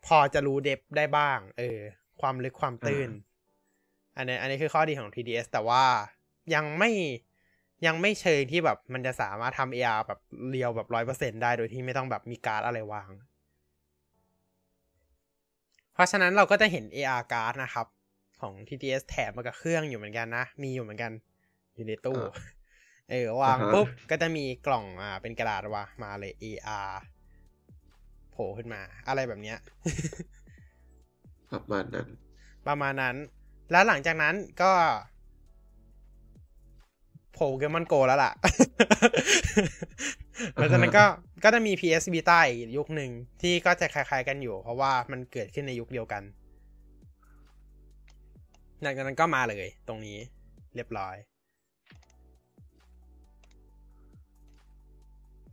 [0.06, 1.78] พอจะรู้เดฟได้บ้าง เออ
[2.20, 3.10] ความลึกความตื้น
[4.16, 5.84] อันนี้อันนี้คือข้อดีของ TDS แต่ว่า
[6.54, 6.90] ยังไม่
[7.86, 13.10] ยังไม่เชิงที่แบบมันจะสามารถทำ AR แบบเรียวแบบร้อยเปอร์เซ็นได้โดยที่ไม่ต้องแบบมีการ์ดอะไรวาง
[15.94, 17.86] เพราะฉะนั้นเราก็จะเห็น AR การ์ดนะครับ
[18.40, 21.12] ของ TTS แถมมากับเครื่องอยู่เหมือนกันนะ มีอยู่เหมือนกัน
[21.74, 22.30] อยู่ในตู้อ่า
[23.10, 26.92] เออวางอ่าฮะปุ๊บก็จะมีกล่องอ่าเป็นกระดาษวางมาเลย AR
[28.32, 29.58] โผล่ขึ้นมา อะไรแบบเนี้ย
[31.52, 32.08] ประมาณนั้น
[32.66, 33.16] ประมาณนั้น
[33.70, 34.72] แล้วหลังจากนั้นก็
[37.32, 38.32] โผล่เกมอนโกแล้วล่ะ
[40.56, 41.04] หลังจากนั้นก็
[41.44, 43.10] ก็จะมี PS Vita อีกยุคหนึ่ง
[43.42, 46.22] ที่ก็จะคล้ายๆกันอยู่ เพราะว่ามันเกิดขึ้นในยุคเดียวกัน
[48.82, 50.18] หลังจากนั้นก็มาเลยตรงนี้
[50.74, 51.16] เรียบร้อย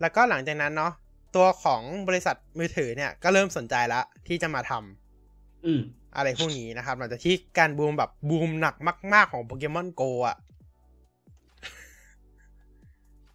[0.02, 0.94] แล้วก็หลังจากนั้นเนาะ
[1.36, 5.82] ตัวของบริษัทมือถือเนี่ยก็เริ่มสนใจแล้วที่จะมาทำอืม
[6.16, 8.76] อะไรพวกนี้นะครับ หลังจากที่การบูมแบบบูมหนัก
[9.14, 10.38] มาก ๆของโปเกมอนโกอะ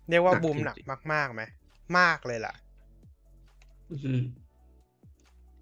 [0.09, 0.79] เรียกว่าหนักบูมจริงๆหนัก
[1.13, 1.43] มากๆไหม
[1.99, 2.55] มากเลยล่ะ
[3.93, 4.23] อืม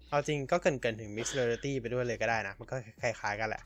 [0.09, 3.63] เอาจริงก็เกินเกินๆถึง Mixed Reality ไปด้วยเลยก็ได้นะ มันก็คล้ายๆกันแหละ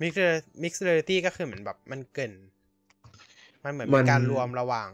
[0.00, 2.32] Mixed Real- Mixed Reality ก็คือเหมือนแบบมันเกิน
[3.64, 4.88] มันเหมือนเป็นการรวมระหว่าง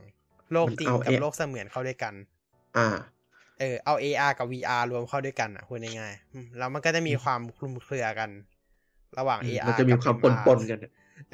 [0.53, 2.15] โลกจริงกับโลกเสมือนเข้าด้วยกัน
[2.79, 2.89] อ่า
[3.61, 8.31] เออเอา AR กับ VR รวมเข้าด้วยกันอะพูดง่ายๆอืมแล้วมันก็จะมีความคลุมเครือกัน
[9.19, 10.79] ระหว่าง AR มันจะมีกับความป MR นปนๆกัน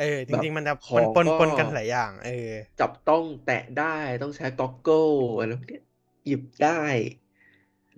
[0.00, 5.84] เออ จริง ๆ มันจะของปนปนก็ๆกันหลายอย่าง เออ จับต้องแตะได้ต้องใช้ก็อกเกิลอะไรพวกเนี้ย
[6.26, 6.80] หยิบได้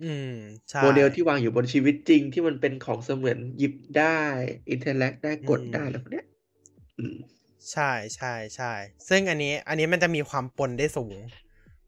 [0.03, 0.33] อืม
[0.71, 4.19] ใช่โมเดลที่วางอยู่บนชีวิตจริงที่มันเป็นของเสมือนหยิบได้
[4.69, 6.25] interact ได้กดได้แล้วพวกเนี้ย
[6.97, 7.15] อืม
[7.71, 8.73] ใช่ใช่ใช่
[9.09, 11.17] ซึ่งอันนี้ อันนี้มันจะมีความปนได้สูง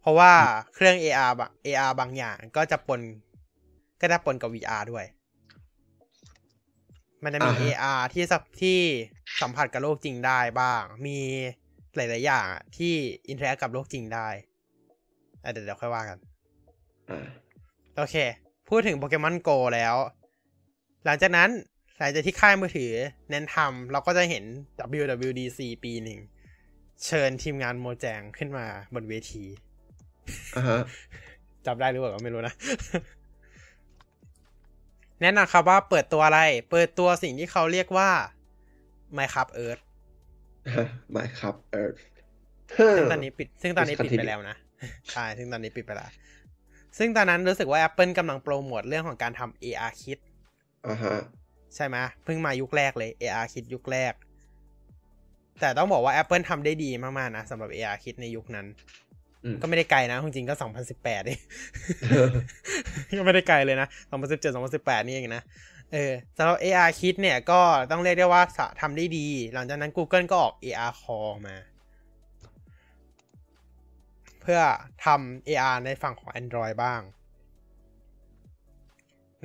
[0.02, 0.34] เพราะว่า
[0.74, 3.02] เครื่อง AR บะ AR บางอย่างก็จะปน
[4.02, 5.06] ก็จะปนกับ VR ด้วย
[7.24, 8.80] มันจะมีอ่าฮะ AR ที่สับที่
[9.42, 11.20] สัมผัสกับโลกจริงได้บ้าง มี
[11.96, 12.94] หลาย ๆ อย่างอะที่
[13.30, 14.28] interact กับโลกจริงได้
[15.44, 16.18] อะเดี๋ยวเดี๋ยวค่อยว่ากัน
[17.10, 17.41] อ่า
[18.02, 18.18] โอเค
[18.70, 19.96] พูดถึงโปเกมอนโกแล้ว
[21.06, 21.50] หลังจากนั้น
[22.00, 22.92] หลังจากที่ค่ายมือถือ
[23.30, 24.44] เน้นทำเราก็จะเห็น
[25.00, 26.20] WWDC ปีหนึ่ง
[27.06, 29.44] เชิญทีมงานโมแจงขึ้นมาบนเวที
[30.56, 30.82] อ่าฮะ
[31.66, 32.54] จำได้หรือเปล่าก็ไม่รู้นะ
[35.22, 36.40] แนะนำครับว่าเปิดตัวอะไร
[36.72, 38.10] เปิดตัวสิ่งที่เขาเรียกว่า
[39.18, 39.82] Minecraft Earth
[41.12, 41.90] ไม่ครับเออ
[42.98, 44.58] ซึ่งตอนนี้ปิด ซึ่งตอนนี้ปิดไป Discontinue แล้วนะ
[45.14, 46.10] ใช่ ซึ่งตอนนี้ปิดไปแล้ว
[46.98, 50.20] ซึ่งตอนนั้นรู้สึกว่า Apple กำลังโปรโมทเรื่องของการทำ AR Kit
[50.88, 51.18] อ่าฮะ
[51.76, 54.14] ใช่ไหมเพิ่งมายุคแรกเลย AR Kit ยุคแรก
[55.60, 58.68] แต่ต้องบอกว่า Apple ทำได้ดีมากๆนะสำหรับ AR Kit ในยุคนั้น
[59.44, 60.56] อืมก็ไม่ได้ไกลนะ จริงๆก็
[60.92, 61.40] 2018เอง
[63.20, 63.88] ก็ไม่ได้ไกลเลยนะ
[64.22, 65.44] 2017 2018 นี่เองนะ
[65.94, 67.62] เออสำหรับ AR Kit เนี่ยก็
[67.92, 71.56] ต้องเรียกได้ว่าสะทำได้ดี หลังจากนั้น Google ก็ออก AR Core มา
[74.42, 74.60] เพื่อ
[75.06, 77.02] ทำ AR ในฝั่งของ Android บ้าง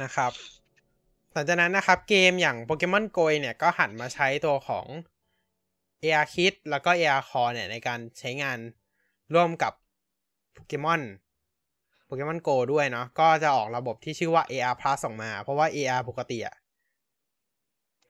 [0.02, 0.32] นะครับ
[1.32, 4.86] หลังจากนั้นนะครับเกมอย่าง Pokemon Go เนี่ยก็หันมาใช้ตัวของ
[6.02, 8.59] AR Kit แล้วก็ AR Core เนี่ยในการใช้งาน
[9.35, 9.73] ร่วมกับ
[10.56, 11.02] Pokemon
[12.09, 16.56] Pokemon Go ด้วยเนาะก็จะออกระบบที่ชื่อว่า AR Plus ออกมา เพราะว่า AR ปกติอะ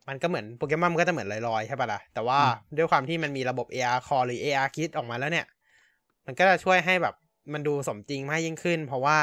[0.09, 2.39] มันก็เหมือนโปเกมอนมันก็จะเหมือนลอยๆ ใช่ปะล่ะ แต่ว่า
[2.77, 5.47] ด้วยความที่มันมีระบบ AR Core หรือ AR Kit ออกมาแล้วเนี่ย
[6.27, 7.15] มันก็จะช่วยให้แบบ
[7.53, 9.19] มันดูสมจริงมากยิ่งขึ้น เพราะว่า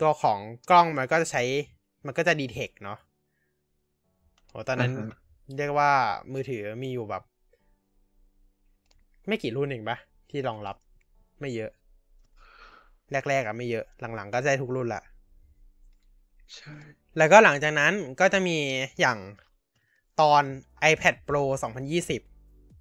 [0.00, 0.38] ตัวของ
[0.70, 1.42] กล้องมันก็จะใช้
[2.06, 2.98] มันก็จะดีเทคเนาะ
[4.48, 5.18] โหตอนนั้นอ่าฮะ
[5.56, 5.90] เรียกว่า
[6.32, 7.22] มือถือมีอยู่แบบ
[9.28, 9.96] ไม่กี่รุ่นเองปะ
[10.30, 10.76] ที่รองรับ
[11.40, 11.70] ไม่เยอะ
[13.12, 15.02] แรกๆอะไม่เยอะ หลังๆ ก็ได้ทุกรุ่นละ
[16.56, 16.76] ใช่
[17.18, 18.58] แล้วก็หลังจากนั้นก็จะมี
[19.00, 19.18] อย่าง
[20.20, 20.42] ตอน
[20.90, 21.42] iPad Pro
[21.92, 22.33] 2020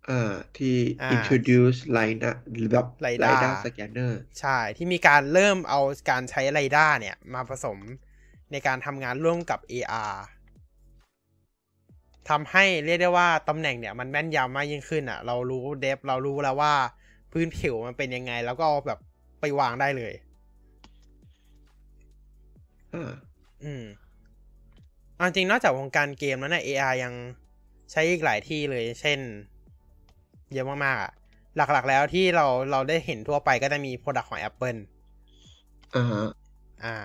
[0.09, 7.79] อ่าที่ อ่า introduce line นะหรือแบบ LiDAR LiDAR scanner ใช่ที่มีการเริ่มเอาการใช้ไรด้าเนี่ย มาผสม
[8.51, 10.15] ในการทำงานร่วมกับ AR
[12.29, 16.73] ทำให้เรียกได้ว่าตำแหน่งเนี่ย มันแม่นยำมากยิ่งขึ้นอะ เรารู้เดฟเรารู้แล้วว่า
[17.31, 18.99] พื้นผิวมันเป็นยังไง แล้วก็เอาแบบ
[19.41, 20.13] ไปวางได้เลย
[22.93, 23.11] อ่า
[23.63, 23.83] อืม
[25.15, 27.13] เอาจริงนอกจากวงการเกมแล้วเนี่ย AR ยัง
[27.91, 29.19] ใช้อีกหลายที่เลย เช่น
[30.53, 31.11] เยอะมากๆอะ
[31.57, 34.79] หลักๆแล้วที่เราเราได้เห็นทั่วไปก็จะมี Product ของ Apple
[35.95, 36.23] อ่าฮะ
[36.83, 36.95] อ่า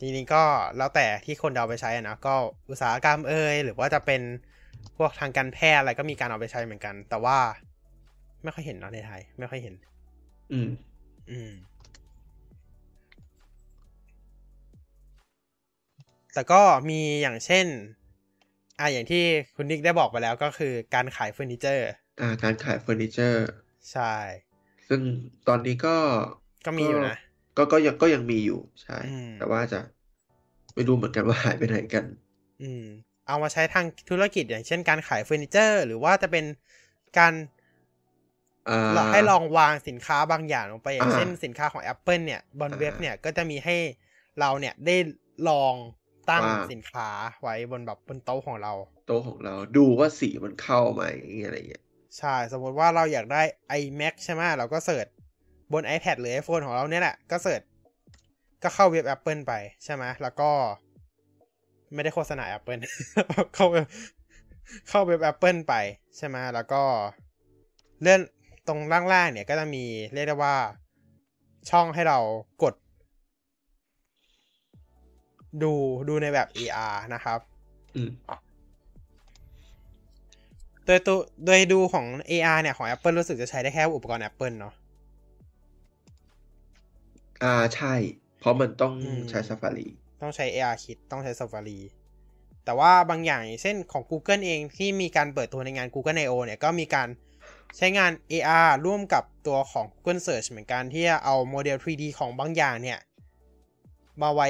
[0.00, 0.42] จริงๆก็
[0.76, 2.34] แล้วแต่ที่คนจะเอาไปใช้อะนะก็
[2.70, 4.22] อุตสาหกรรมเอ่ยหรือว่าจะเป็น
[4.96, 7.38] พวกทางการแพทย์อะไรก็มีการเอาไปใช้เหมือนกัน แต่ว่า
[8.42, 9.74] ไม่ค่อยเห็นเนาะในไทย ไม่ค่อยเห็น
[10.52, 10.68] อืม
[11.30, 11.52] อืม
[16.34, 17.66] แต่ก็มีอย่างเช่น
[18.84, 19.24] อ่าอย่างที่
[19.56, 21.88] คุณนิกได้บอกไปแล้วก็คือการขายเฟอร์นิเจอร์
[22.20, 23.44] อ่าการขายเฟอร์นิเจอร์
[23.90, 24.14] ใช่
[24.88, 25.02] ซึ่ง
[25.46, 25.96] ตอนนี้ก็
[26.64, 27.14] ก็มีอยู่นะ
[27.56, 29.76] ก็ก็ยังก็ยังมีอยู่ใช่อืมแต่ว่าจะ
[30.74, 32.04] ไม่รู้เหมือนกันว่าหายไปไหนกัน
[32.60, 32.82] อืม
[33.26, 36.44] เอามาใช้ทางธุรกิจอย่างเช่นการขายเฟอร์นิเจอร์ หรือว่าจะเป็น
[37.18, 37.32] การ
[38.66, 43.76] อ่าเราให้ลองวางสินค้าบางอย่างลงไปอย่างอ่าเช่นสินค้าของ Apple เนี่ยบนอ่าเว็บเนี่ยก็จะมีให้
[44.40, 44.96] เราเนี่ยได้
[45.48, 45.74] ลอง
[46.30, 47.08] ตั้งว่าสินค้า
[47.42, 48.72] ไว้บนแบบบนโต๊ะของเรา
[49.06, 51.02] โต๊ะของเราดูว่าสีมันเข้าไหม
[51.44, 51.82] อะไรอย่างเงี้ย
[52.18, 53.42] ใช่ สมมติว่าเราอยากได้
[53.80, 55.06] iMac ใช่ไหมเราก็เสิร์ช
[55.72, 57.62] บน iPad หรือ iPhone ของเราเนี่ยแหละ ก็เสิร์ช
[58.62, 59.52] ก็เข้าเว็บ Apple ไป
[59.84, 60.50] ใช่ไหมแล้วก็
[61.94, 62.80] ไม่ได้โฆษณา Apple
[63.54, 63.86] เข้าเว็บ
[64.88, 65.74] เข้าเว็บ Apple ไป
[66.16, 66.82] ใช่ไหมแล้วก็
[68.00, 68.20] เลื่อน
[68.68, 68.80] ตรง
[69.12, 69.84] ล่างๆเนี่ยก็จะมี
[70.14, 70.56] เรียกได้ว่า
[71.70, 72.18] ช่องให้เรา
[72.62, 72.74] กด
[75.62, 75.72] ดู
[76.08, 77.38] ดูในแบบ AR นะครับ
[77.96, 78.10] อืม
[80.86, 84.74] โดยตัวโดยดูของ AR เนี่ย ของ Apple รู้สึกจะใช้ได้แค่อุปกรณ์ Apple เนาะ
[87.42, 87.94] อ่าใช่
[88.38, 89.86] เพราะมันต้องอืมใช้ Safari
[90.20, 91.78] ต้องใช้ AR Kit ต้องใช้ Safari
[92.64, 97.08] แต่ว่าบางอย่างอย่างเช่นของ Google เองที่มีการเปิดตัวในงาน Google I/O เนี่ยก็มีการ
[97.76, 102.98] ใช้งาน AR ร่วมกับตัวของ Google Search เหมือนกันที่จะเอาโมเดล 3D ของบางอย่างเนี่ย
[104.22, 104.48] มาไว้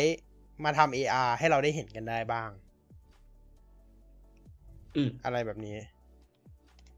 [0.64, 2.51] มาทำ AR ให้เราได้เห็นกันได้บ้าง
[4.97, 5.76] อืมอะไรแบบนี้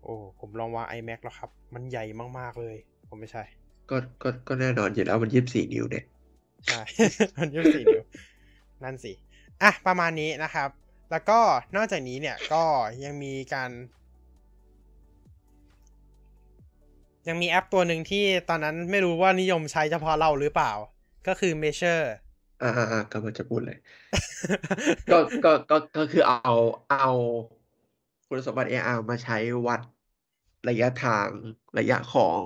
[0.03, 2.05] โอ้ ผมลองวาง iMac แล้วครับ มันใหญ่
[2.39, 2.77] มาก ๆ เลย
[3.09, 3.45] ผมไม่ใช่
[3.91, 6.05] ก็ก็ก็แน่นอนอยู่แล้วมันยี่สิบสี่นิ้วเนี่ย
[6.67, 6.81] ใช่
[7.39, 8.05] มันยี่สี่นิ้ว
[8.83, 9.13] นั่นสิ
[9.63, 10.69] อะ ประมาณนี้นะครับ
[11.11, 11.39] แล้วก็
[11.77, 12.63] นอกจากนี้เนี่ยก็
[13.05, 13.71] ยังมีการ
[17.29, 20.73] ยังมีแอปตัวหนึ่งที่ตอนนั้นไม่รู้ว่านิยมใช้เฉพาะเราหรือเปล่า
[21.27, 22.05] ก็คือ Measure
[22.61, 23.77] อ่าอ่าอ่ากำลังจะพูดเลย
[25.11, 26.53] ก็ก็ก็ก็คือเอา
[26.89, 26.99] เอา
[28.29, 29.81] คุณสมบัติ AR มาใช้วัด
[30.69, 31.31] ระยะทาง
[31.79, 32.45] ระยะของ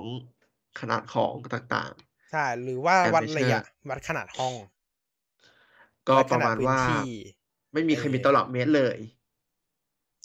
[0.79, 1.93] ขนาดของต่าง
[2.29, 3.59] ใช่ หรือว่าแต่วัดไม่ใช่ระยะ
[3.89, 4.53] วัดขนาดห้อง
[5.79, 7.03] ๆ ก็วัดปขระนาดมาณพื้นว่าที่
[7.73, 8.97] ไม่มีใครมีเออตลับเมตรเลย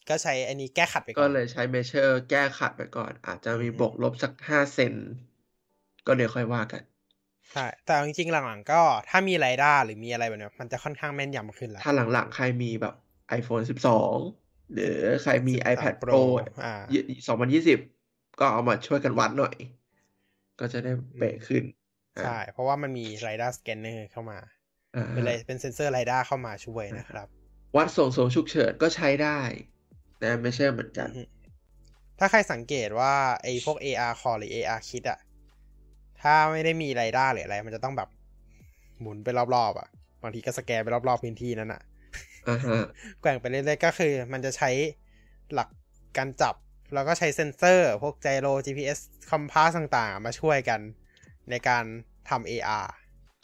[0.09, 4.95] ก็ใช้อันนี้แก้ขัดไปก่ก็อนเลยใช้เมเชอร์ แก้ขัดไปก่อน อาจจะมีอืมบวกลบสักห้าเซน
[6.07, 6.83] ก็เดี๋ยวค่อยว่ากัน
[7.52, 12.94] ใช่ แต่เอาจริงๆหลังๆ ก็ถ้ามีไรด้าหรือมีอะไรแบบเนี้ยมันจะค่อนข้างแม่นยำขึ้นแล้ว ถ้าหลังๆ ใครมีแบบ
[13.40, 13.64] iPhone
[14.16, 16.23] 12 หรือใครมี13 iPad Pro Pro
[16.64, 16.74] อ่า
[17.60, 19.55] 2020ก็เอามาช่วยกันวัดหน่อย
[20.60, 21.64] ก็จะได้เป๊ะขึ้น
[22.16, 24.39] อ่าใช่ เพราะว่ามันมีไรด้าสแกนเนอร์เข้ามา
[24.97, 27.27] อ่าเป็นอะไรเป็นเซนเซอร์ไรด้าเข้ามาช่วยนะครับ
[27.77, 29.39] วัดส่งสูงฉุกเฉินก็ใช้ได้
[30.23, 31.28] นะไม่ใช่เหมือนกันอืม
[32.18, 35.18] ถ้าใครสังเกตว่าไอ้พวก AR Core หรือ AR Kit อะ
[36.23, 38.09] ถ้าไม่ได้มีไรด้าหรืออะไร มันจะต้องแบบ
[39.01, 39.89] หมุนไปรอบๆอะ
[40.23, 41.83] บางทีก็สแกนไปรอบๆพื้นที่นั้นอะ
[42.49, 42.77] อ่าฮะ
[43.21, 44.71] แกว่งไปเรื่อยๆก็คือ มันจะใช้
[45.53, 45.69] หลัก
[46.17, 46.55] การจับ
[46.95, 48.99] แล้วก็ใช้เซ็นเซอร์ พวก gyro GPS
[49.31, 50.81] compass ต่างๆ มาช่วยกัน
[51.51, 51.85] ในการ
[52.29, 52.87] ทำ AR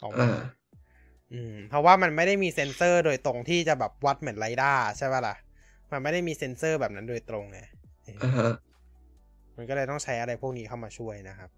[0.03, 0.43] ออกมาอ่า
[1.33, 5.35] อืมเพราะว่ามันไม่ได้มีเซ็นเซอร์โดยตรงที่จะแบบวัดเหมือน LiDAR ใช่ป่ะล่ะ
[5.91, 7.59] มันไม่ได้มีเซ็นเซอร์แบบนั้นโดยตรงไง
[8.05, 8.49] เอออ่าฮะ
[9.57, 11.49] มันก็เลยต้องใช้อะไรพวกนี้เข้ามาช่วยนะครับ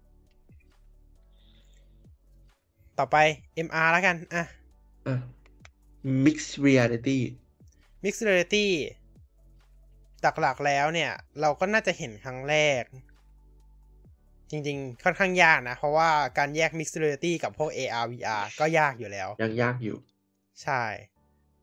[2.98, 3.16] ต่อไป
[3.66, 4.44] MR แล้วกันอะ
[5.06, 5.14] อะ
[6.24, 7.20] mixed reality
[8.04, 8.66] Mixed Reality
[10.40, 12.82] หลักๆแล้วเนี่ย เราก็น่าจะเห็นครั้งแรก
[14.50, 19.96] จริงๆ ค่อนข้างยากนะ เพราะว่าการแยก Mixed Reality กับพวก AR VR ก็ยากอยู่แล้วยังยากอยู่
[20.62, 20.82] ใช่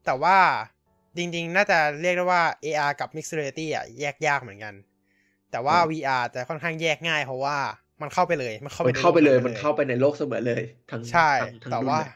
[0.05, 0.37] แต่ว่า
[1.17, 4.73] จริงๆ น่าจะเรียกได้ว่า AR กับ Mixed Reality อะแยกยากเหมือนกัน
[5.51, 7.57] แต่ว่าครับ VR จะค่อนข้างแยกง่ายเพราะว่า
[8.03, 10.61] มันเข้าไปเลย มันเข้าไปมันในเข้าไปเลยโกมันเข้าไปในโลกเสมือนเลย
[10.91, 12.11] ทั้งใช่ทั้งทั้งแต่รุ่นว่าเลย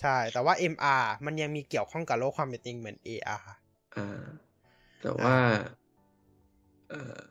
[0.00, 3.44] ใช่ แต่ว่า MR มันยังมีเกี่ยวข้องกับโลกความเป็นจริงเหมือน AR
[3.96, 4.24] อ่า
[5.02, 5.36] แต่ว่า
[6.90, 7.22] เอ่อ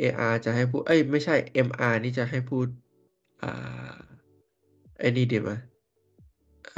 [0.00, 1.34] AR จะให้พูด เอ้ย ไม่ใช่
[1.66, 2.66] MR นี่จะให้พูด
[3.42, 3.96] อ่า
[4.98, 5.52] ไอ้นี่ดีไหม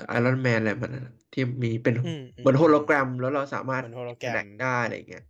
[0.09, 5.24] ไอรอนแมนอะไรมันอะที่มีเป็นอืมเหมือนโฮโลแกรม แล้วเราสามารถเหมือนโฮโลแกรมแบ่งได้อะไรอย่างเงี้ย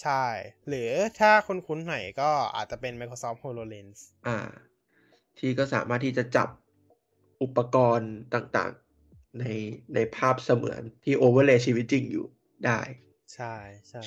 [0.00, 0.24] ใช่
[0.68, 4.38] หรือถ้าคุ้นๆหน่อยก็อาจจะเป็น Microsoft HoloLens อ่า
[5.38, 6.48] ที่ก็สามารถที่จะจับ
[7.42, 9.44] อุปกรณ์ต่างๆ ใน
[9.94, 12.26] ในภาพเสมือนที่โอเวอร์เลย์ชีวิตจริงอยู่
[12.66, 12.80] ได้
[13.34, 13.54] ใช่
[13.90, 14.04] ใช่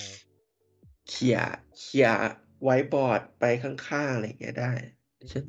[1.09, 1.39] เขี่ย
[1.79, 2.09] เขี่ย
[2.63, 4.71] ไว้บอร์ดไปข้างๆ อะไรอย่างเงี้ยได้
[5.31, 5.43] ฉัน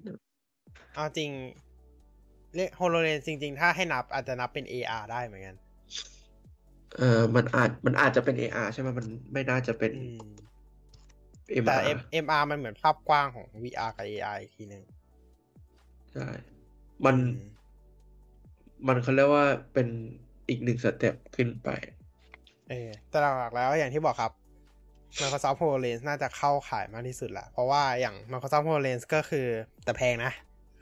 [0.95, 1.31] เอาจริง
[2.55, 5.57] เรียก HoloLens จริง ๆ ถ้าให้นับอาจจะนับเป็น AR ได้เหมือนกัน
[6.99, 10.27] เออมันอาจมันอาจจะเป็น AR ใช่ไหมมันไม่น่าจะเป็นอืม
[11.65, 14.85] แต่ MR M- MR มันเหมือนภาพกว้างของ VR กับ AR อีกทีหนึ่ง
[16.13, 16.29] ใช่
[17.05, 17.41] มันอืม
[18.87, 19.87] มันเขาเรียกว่าเป็น
[20.49, 21.69] อีกหนึ่งสเต็ปขึ้นไป
[22.71, 24.33] เออแต่หลักๆแล้วอย่างที่บอกครับ
[25.21, 29.47] Microsoft HoloLens น่าจะเข้าขายมากที่สุดละเพราะว่าอย่าง Microsoft HoloLens ก็คือ
[29.85, 30.33] แต่แพงนะ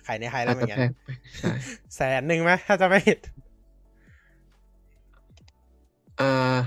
[0.06, 1.08] ขายในไทยแล้วเหมือนกันอาจจะแพงไป
[1.40, 1.52] ใช่
[1.96, 3.18] แสนหนึ่งไหมถ้าจะไม่ผิด
[6.20, 6.58] อ่า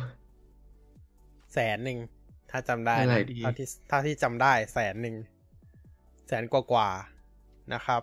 [1.54, 2.00] แสนหนึ่ง
[2.52, 5.16] ถ้าจำได้เท่าไหร่นะดีเท่าที่เท่าที่จำได้แสนหนึ่ง
[6.28, 8.02] แสนกว่ากว่าๆนะครับ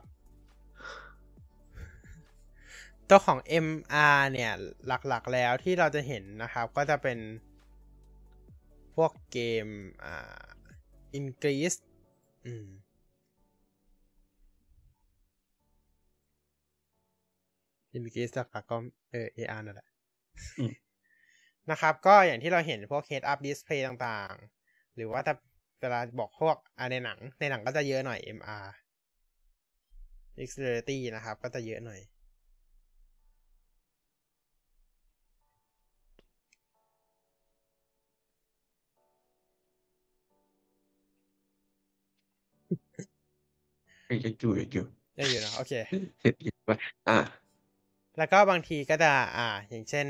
[3.09, 4.53] ตัวของ MR เนี่ย
[4.87, 7.19] หลักๆแล้วที่เราจะเห็นนะครับ ก็จะเป็น
[8.97, 9.67] พวกเกม
[10.05, 10.45] อ่า
[11.19, 11.79] Increase
[12.47, 12.67] อืม
[17.97, 18.77] Increase หลักๆก็
[19.11, 19.89] เออ AR นั่นแหละ
[20.59, 20.73] อืม
[21.71, 25.35] นะครับ ก็อย่างที่เราเห็นพวก head up display ต่างๆ หรือว่าถ้า
[25.81, 28.67] เวลาบอกพวกอ่าในหนัง ในหนังก็จะเยอะหน่อย MR
[30.39, 32.01] mixed reality นะครับ ก็จะเยอะหน่อย
[44.25, 44.87] ยังอยู่ยังอยู่
[45.17, 45.73] ได้อยู่นะโอเค
[46.21, 46.71] เสร็จยังไป
[47.09, 47.19] อ่า
[48.19, 50.07] แล้วก็บางทีก็จะอ่า อย่างเช่น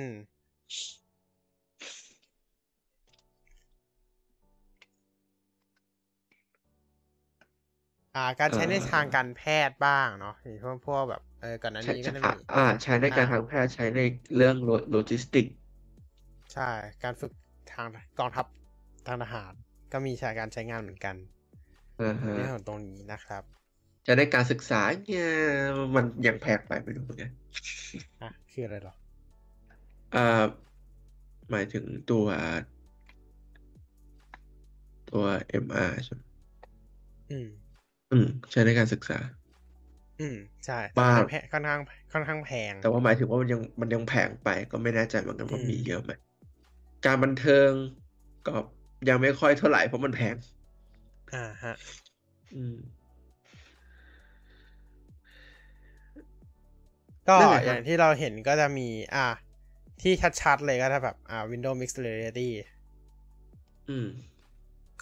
[8.15, 14.01] อ่า การใช้ในเอ่อทางการแพทย์บ้างเนาะอย่างพวกพวกแบบเออก่อนหน้าใช้นี้ก็ใช้จะอ่ามีอ่า ใช้ในการอ่าทางแพทย์ใช้ใน
[14.37, 14.55] เรื่อง
[14.91, 15.45] โลจิสติก
[16.53, 16.71] ใช่
[17.03, 17.33] การฝึก
[17.73, 17.89] ทาง
[18.19, 18.47] กองทัพ
[19.07, 19.53] ทางทหาร
[19.93, 21.17] ก็มีใช้การใช้งานเหมือนกัน
[21.99, 23.43] อ่าฮะเรื่องของตรงนี้นะครับ
[24.07, 25.25] จะได้การศึกษาเนี่ย
[25.95, 27.31] มันยังแพงไปไม่รู้เหมือนกัน
[28.21, 28.95] อะคืออะไรหรอ
[30.13, 30.21] อ่า
[31.51, 32.27] หมายถึงตัว
[35.11, 36.23] ตัว MR ใช่ไหม
[37.31, 37.47] อืม
[38.11, 39.19] อืม ใช้ในการศึกษา
[40.21, 40.37] อืม
[40.67, 41.81] ใช่แต่บ้างมันแพงค่อนข้าง
[42.13, 46.13] ค่อนข้างแพง แต่ว่าหมายถึงว่ามันยังมันยังแพงไป ก็ไม่แน่ใจเหมือนกันว่าอืมมีเยอะไหม
[47.07, 47.73] การบันเทิง
[48.47, 48.55] ก็
[49.09, 50.37] ยังไม่ค่อยเท่าไหร่เพราะมันแพง
[51.27, 51.75] แพอ่าฮะ
[52.55, 52.77] อืม
[57.29, 59.27] ก็นั่นแหละครับอย่างที่เราเห็นก็จะมี อ่า
[60.03, 60.13] ที่
[60.43, 62.51] ชัดๆเลยก็จะแบบ อ่า Windows Mixed Reality
[63.89, 64.07] อืม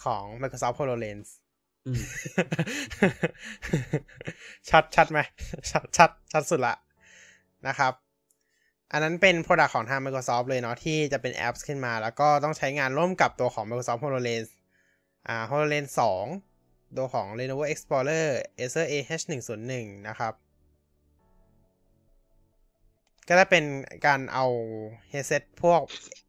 [0.03, 1.42] ของ Microsoft HoloLens อืม
[4.69, 5.19] ชัดชัดไหม
[5.71, 6.75] ชัดชัดชัดสุดละ
[7.67, 7.93] นะครับ
[8.91, 14.49] อันนั้นเป็น Product ของทาง Microsoft เลยเนาะที่จะเป็นแอปขึ้นมา แล้วก็ต้องใช้งานร่วมกับตัวของ Microsoft HoloLens
[15.27, 15.89] อ่า HoloLens
[16.43, 18.27] 2 ตัวของ Lenovo Explorer
[18.59, 20.33] Acer AH101 นะครับ
[23.27, 23.65] ก็จะเป็น
[24.05, 24.45] การเอา
[25.11, 25.81] headset พวก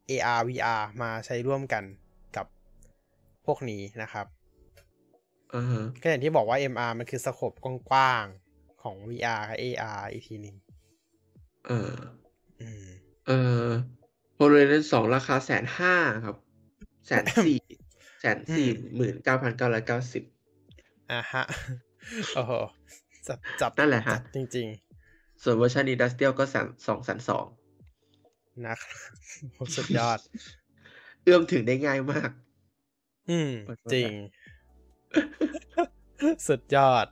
[0.09, 1.83] AR VR มาใช้ร่วมกัน
[2.35, 2.47] กับ
[3.45, 4.27] พวกนี้นะครับ
[6.01, 7.53] ก็อย่างที่บอกว่า MR มันคือสโคป
[7.89, 10.55] กว้างๆ ของ VR กับ AR อีกทีหนึ่ง
[11.67, 11.93] เออ
[12.61, 12.87] อืม
[13.27, 13.31] เอ
[13.63, 13.65] อ
[14.35, 15.95] HoloLens สองราคาแสนห้า
[16.25, 16.35] ครับ
[17.07, 17.59] แสนสี่
[18.21, 20.23] แสนสี่หมื่นเก้าพันเก้าร้อยเก้าสิบ
[21.11, 21.43] อะฮะ
[22.35, 22.53] โอ้โห
[23.27, 24.67] จับจับนั่นแหละฮะจับจริง
[25.43, 28.97] ส่วนเวอร์ชัน Industrial ก็แสนสองแสนสองๆนะครับ
[29.53, 30.19] โหสุดยอด
[31.23, 32.29] เอื้อมถึงได้ง่ายมาก
[33.29, 34.11] อืมขอโทษนะจริง
[36.47, 37.07] สุดยอด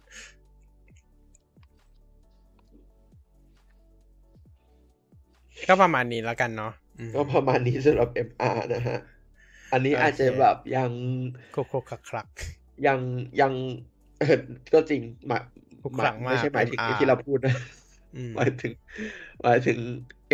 [5.68, 9.00] ก็ประมาณนี้แล้วกันเนาะอืมก็ประมาณนี้สำหรับ MR นะฮะ
[9.74, 10.92] อันนี้โอเคอาจจะแบบยัง
[11.56, 12.30] คลุกคลุกคลักคลัก
[12.88, 13.00] ยัง
[13.42, 13.54] ยัง
[14.20, 14.40] เออ
[14.74, 15.44] ก็จริงหมาย
[15.84, 17.56] ทุกหคมารั้ยงมากไม่ใช่หมายถึง MR ที่เราพูดนะ
[18.16, 18.74] อืมหมายถึง
[19.44, 19.80] หมายถึง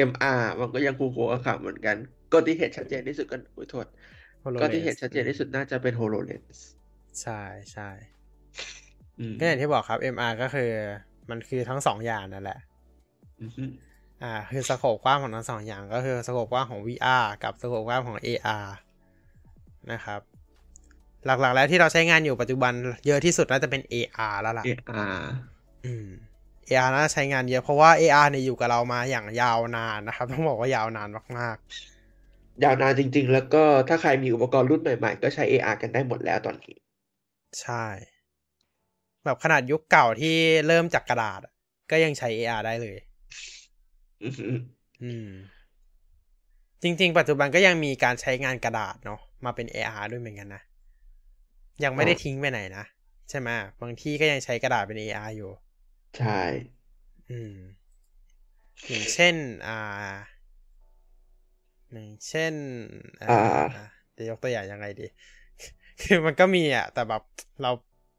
[0.10, 1.98] MR มันก็ยังคูโกะค่ะเหมือนกัน
[2.32, 3.86] ก็ที่เห็นชัดเจนที่สุดก็อุ้ยโทษ
[4.62, 6.60] ก็ที่เห็นชัดเจนที่สุดน่าจะเป็น HoloLens
[7.22, 7.42] ใช่
[7.74, 7.90] ใช่
[9.20, 10.70] อืมก็อย่างที่บอกครับ MR ก็คือ
[11.30, 12.60] มันคือทั้งสองอย่างนั่นแหละ
[13.42, 13.64] อือฮึ
[14.24, 18.68] อ่า คือสโคปกว้างของทั้งสองอย่าง ก็คือสโคปกว้างของ VR กับสโคปกว้างของ AR
[19.92, 20.22] นะครับ
[21.26, 22.74] หลักๆ แล้วที่เราใช้งานอยู่ปัจจุบัน
[23.08, 25.20] เยอะที่สุดน่าจะเป็น AR แล้วล่ะ AR
[25.86, 26.08] อืม
[26.68, 31.10] AR น่าจะใช้งานเยอะเพราะว่า AR เนี่ยอยู่กับเรามาอย่างยาวนานนะครับ ต้องบอกว่ายาวนาน
[31.40, 31.58] มาก
[32.64, 36.89] ยาวนานจริง ๆ แล้วก็ถ้าใครมีอุปกรณ์รุ่นใหม่ๆ ก็ใช้ AR กันได้หมดแล้วตอนนี้ๆ
[37.58, 37.84] ใช่
[39.24, 40.36] แบบขนาดยุคเก่าที่
[40.68, 41.54] เริ่มจากกระดาษอะ
[41.92, 42.98] ก็ยังใช้ AR ได้เลย
[44.24, 44.48] อือฮึ
[45.02, 45.30] อืม
[46.84, 50.62] จริง ๆ ปัจจุบันก็ยังมีการใช้งานกระดาษเนาะมาเป็น AR ด้วยเหมือนกันนะ
[51.84, 52.86] ยังไม่ได้ทิ้งไปไหนนะ
[53.30, 53.50] ใช่ไหม
[53.82, 55.52] บางที่ก็ยังใช้กระดาษเป็น AR อยู่
[56.14, 56.40] ใช่
[57.30, 57.56] อืม
[58.90, 59.36] อย่างเช่น
[59.68, 59.78] อ่า
[61.92, 62.54] อย่างเช่น
[63.24, 63.30] อ่า
[64.18, 65.06] จะยกตัวอย่างยังไงดี
[66.04, 67.24] คือมันก็มีอะ แต่แบบ
[67.62, 67.72] เรา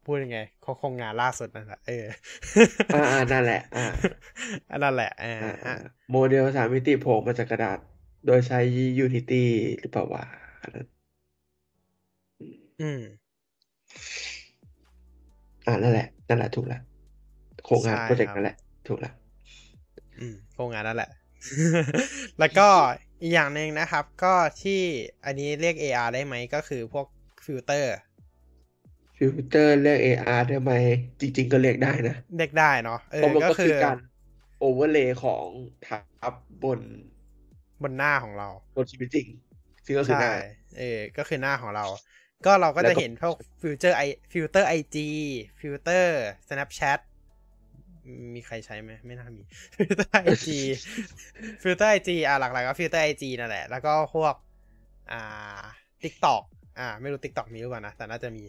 [0.05, 2.05] พูดยังไงเขาคงงานล่าสุดนั่นแหละเออ
[2.93, 3.85] อ่าอ่านั่นแหละ อ่า
[4.71, 7.77] อันนั่นแหละอ่าอ่าอ่าฮะโมเดลสามมิติโผล่มาจากกระดาษ
[8.25, 8.59] โดยใช้
[9.05, 9.43] Unity
[9.79, 10.23] หรือเปล่าวะ
[10.61, 10.85] อันนั้น
[12.81, 13.01] อืม
[15.65, 16.81] อ่านั่นแหละ นั่นแหละถูกแล้ว
[17.65, 19.13] โครงงานใช่โปรเจกต์ครับนั่นแหละ ถูกแล้ว
[20.19, 21.09] อืมโครงงานนั่นแหละ
[22.39, 22.67] แล้วก็
[23.21, 24.81] อีกอย่างหนึ่งนะครับ ก็ที่
[25.25, 27.07] อันนี้เรียก AR ได้ไหมก็คือพวก
[27.51, 27.95] filter
[29.17, 30.71] filter เรียก AR ได้ไหม
[31.21, 33.97] จริง ๆ ก็เรียกได้นะ เรียกได้เนาะเอเพราะมันก็ก็คืคือการ
[34.57, 35.47] overlay ของ
[35.85, 36.81] ทับบน
[37.81, 39.27] บนหน้าของเรา บนชีวิตจริง
[39.85, 40.31] ซึ่งก็คือหใช่น้า
[40.77, 41.85] เออ ก็คือหน้าของเรา
[42.45, 44.01] ก็เราก็แล้วจะก็เห็นพวกฟิลเตอร์ไอ
[44.33, 45.07] ฟิลเตอร์ไอจี
[45.59, 46.99] ฟิลเตอร์ Snapchat
[48.35, 49.41] มีใครใช้ไหมไม่น่ามี
[49.77, 54.35] filter IG filter IG อะหลักๆก็ filter IG นั่นแหละ แล้วก็พวก
[55.11, 55.63] อ่า
[56.03, 58.43] TikTok อ่า ไม่รู้ TikTok มีหรือเปล่านะ แต่น่าจะมี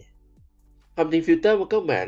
[0.95, 2.03] ความจริงฟิลเตอร์มันก็เหมือ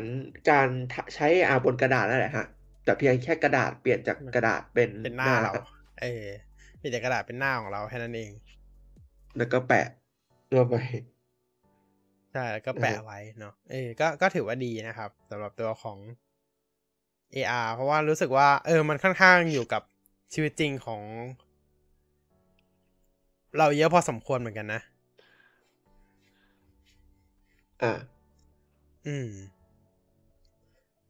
[0.50, 0.68] การ
[1.14, 2.46] ใช้ AR บนกระดาษนั่นแหละฮะ
[2.84, 5.52] แต่เพียงแค่กระดาษเปลี่ยนจากกระดาษเป็นเป็นหน้าเรา
[6.00, 6.26] เออ
[6.80, 8.30] มีแต่กระดาษเป็นหน้าของเราแค่นั้นเอง
[9.36, 9.86] แล้วก็แปะ
[10.52, 10.74] ตัวไป
[12.32, 15.98] ใช่แล้วก็แปะไว้เนาะเออก็ก็ถือว่าดีนะครับสำหรับตัวของ
[17.34, 19.82] AR เพราะว่ารู้สึกว่า เออ มันค่อนข้างอยู่กับ
[20.34, 21.02] ชีวิตจริงของ
[23.58, 24.80] เราเยอะพอสมควรเหมือนกันนะ
[27.82, 27.92] อ่า
[29.06, 29.28] อืม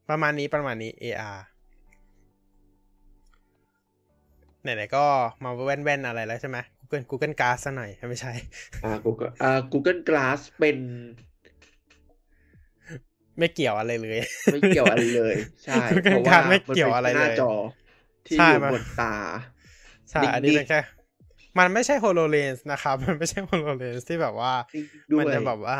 [0.08, 1.38] ประมาณนี้ประมาณนี้ AR
[4.62, 5.04] ไหนๆก็
[5.44, 8.32] มาแว่นๆอะไรแล้วใช่ไหม Google Google Glass ซะหน่อย ไม่ใช่
[8.84, 10.78] อ่า Google อ่า Google Glass เป็น
[13.38, 14.18] ไม่เกี่ยวอะไรเลย
[14.52, 15.34] ไม่เกี่ยวอะไรเลย
[15.64, 17.50] ใช่ Google เพราะว่า Glass ไม่มันเกี่ยวเป็นอะไรหน้าเลยจอ
[18.26, 19.14] ที่ใช่อยู่มันบนตา
[20.10, 20.80] ใช่ อันนี้เป็นแค่
[21.58, 25.78] มันไม่ใช่ HoloLens นะครับ มันไม่ใช่ HoloLens ที่แบบว่าจริงด้วยมันจะแบบว่า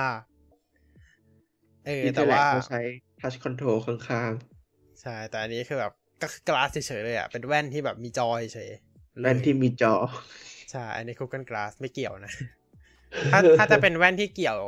[1.87, 2.81] เอออินเทแต่อร์แลว่าเขาใช้
[3.21, 4.33] Touch Control ข้าง
[5.01, 5.93] ใช่ แต่อันนี้คือแบบ
[6.23, 9.95] ก็คือกลาสเฉยๆเลยอะ เป็นแว่นที่แบบมีจอเฉยๆๆแว่นที่มีจอ
[10.71, 12.33] ใช่ อันนี้ Google Glass ไม่เกี่ยวนะ
[13.33, 14.59] ถ้าถ้าจะเป็นแว่นที่เกี่ยว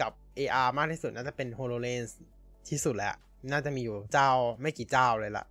[0.00, 2.10] กับ AR มากที่สุดน่าจะเป็น HoloLens
[2.68, 3.14] ที่สุดแล้ว
[3.52, 4.30] น่าจะมีอยู่เจ้า
[4.60, 5.44] ไม่กี่เจ้าเลยล่ะ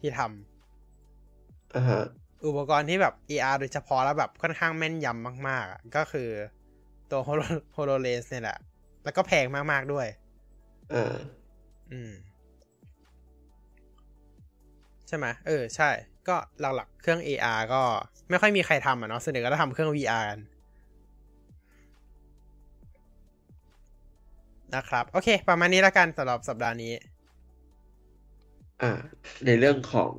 [0.00, 2.02] ที่ทำอ่าฮะ
[2.46, 6.28] อุปกรณ์ที่แบบ AR โดยเฉพาะแล้วแบบค่อนข้างแม่นยำมากๆอะก็คือ
[7.10, 8.58] ตัว Holo- HoloLens เนี่ยแหละ
[9.04, 10.06] แล้วก็แพงมากๆด้วย
[10.92, 11.14] อ่า
[11.92, 12.12] อืม
[15.08, 15.90] ใช่ไหมเออ ใช่
[16.28, 17.82] ก็หลักๆ เครื่อง AR ก็
[18.30, 20.40] ไม่ค่อยมีใครทำอะเนาะส่วนใหญ่ก็จะทำเครื่อง VR กัน
[24.74, 26.94] นะครับ โอเค ประมาณนี้แล้วกันสำหรับสัปดาห์นี้
[28.82, 28.90] อ่า
[29.46, 30.12] ในเรื่องของ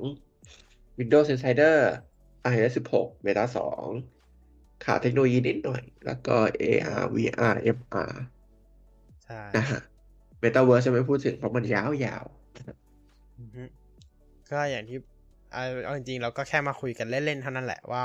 [0.98, 1.76] Windows Insider
[2.50, 8.12] iOS 16 Beta 2 ขาดเทคโนโลยีนิดหน่อย แล้วก็ AR VR MR
[9.24, 9.80] ใช่นะฮะ
[10.44, 11.82] Metaverse จะไม่พูดถึงเพราะมันยา
[12.22, 12.24] ว
[13.38, 13.64] อือฮึ
[14.50, 14.98] ก็อย่างที่
[15.52, 18.04] เอาเอาจริงๆเราก็แค่มาคุยกันเล่นๆเท่านั้นแหละว่า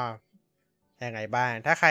[1.05, 1.89] ยังไงบ้าง ถ้าใคร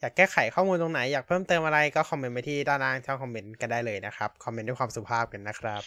[0.00, 5.82] อยากแก้ไขข้อมูลตรงไหน อยากเพิ่มเติมอะไรก็คอมเมนต์ไปที่ด้านล่างช่องคอมเมนต์กันได้เลยนะครับ คอมเมนต์ด้วยความสุภาพกันนะครับ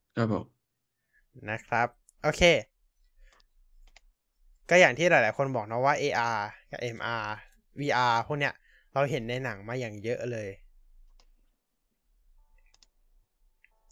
[0.00, 0.44] ๆครับผม
[1.50, 1.88] นะครับ
[2.22, 2.42] โอเค
[4.70, 6.40] ก็อย่างที่หลาย ๆ คนบอกนะว่า AR
[6.70, 7.26] กับ MR
[7.80, 8.54] VR พวกเนี้ย
[8.92, 10.48] เราเห็นในหนังมาอย่างเยอะเลย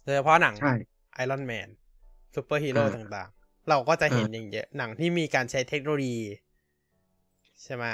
[0.11, 0.67] ยเฉพาะหนังใช่
[1.13, 1.69] Iron Man
[2.35, 6.19] ซูเปอร์ฮีโร่อ่าต่างๆ เราก็จะเห็นอ่าอย่างเยอะ หนังที่มีการใช้เทคโนโลยี
[7.63, 7.85] ใช่ไหม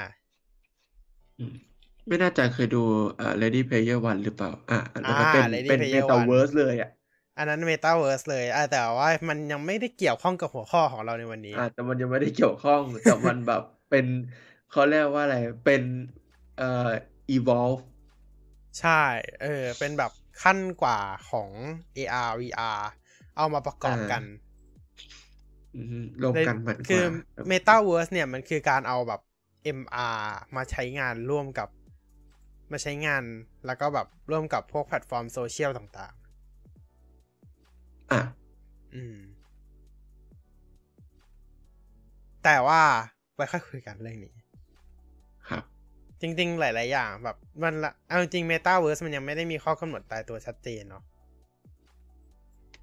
[1.38, 1.52] อืม
[2.08, 2.78] ไม่แน่ใจเคยดู
[3.16, 6.90] เอ่อ Ready Player One หรือเปล่า อะอันนั้นอ่าเป็น Ready เป็น Player One Metaverse เลยอะ
[7.38, 14.06] อันนั้นเมตาเวิร์สเลยอะแต่ว่ามันยังไม่ได้เกี่ยวข้องกับหัวข้อของเราในวันนี้อ่าแต่มันยังไม่ได้เกี่ยวข้องแต่มันแบบเป็น
[14.68, 15.82] เขาเรียกว่าอะไรเป็น
[16.54, 16.64] เอ่อ
[17.34, 17.80] evolve
[18.80, 19.02] ใช่
[19.40, 20.10] เออ เป็นแบบ
[20.42, 20.98] ขั้นกว่า
[21.30, 21.50] ของ
[21.96, 22.82] AR VR
[23.36, 24.22] เอามาประกอบกัน
[25.74, 27.04] อืมรวมกันมันกคือว่า
[27.50, 29.20] Metaverse เนี่ยมันคือการเอาแบบ
[29.62, 31.68] MR มาใช้งานร่วมกับ
[32.70, 33.22] มาใช้งาน
[33.66, 36.14] แล้วก็แบบร่วมกับพวกแพลตฟอร์มโซเชียลต่าง
[38.12, 39.16] อะๆอืม
[42.44, 42.82] แต่ว่า
[43.34, 44.47] ไว้ค่อยคุยกันเรื่องนี้ครับ
[46.20, 51.02] จริง ๆ หลาย ๆ อย่างแบบมันละเอาจริง Metaverse มันยังไม่ได้มีข้อกำหนดตายตัวชัดเจนเนาะ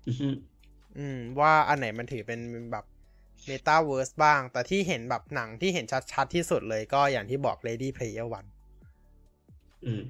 [0.08, 0.30] อือฮึ
[0.98, 2.40] อืมว่าอันไหนมันถือเป็น
[2.72, 2.86] แบบ
[3.50, 8.50] Metaverse บ้าง แต่ที่เห็นแบบหนังที่เห็นชัด ๆ ที่สุดเลยก็อย่างที่บอก Lady Player One
[9.86, 10.04] อืม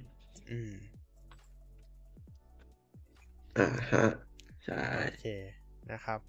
[0.51, 0.73] อืม
[3.57, 4.05] อ่าฮะ
[4.65, 5.25] ใช่ โอเค
[5.91, 6.19] นะครับ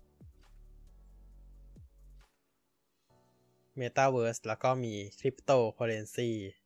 [3.80, 6.30] Metaverse แล้วก็มี Cryptocurrency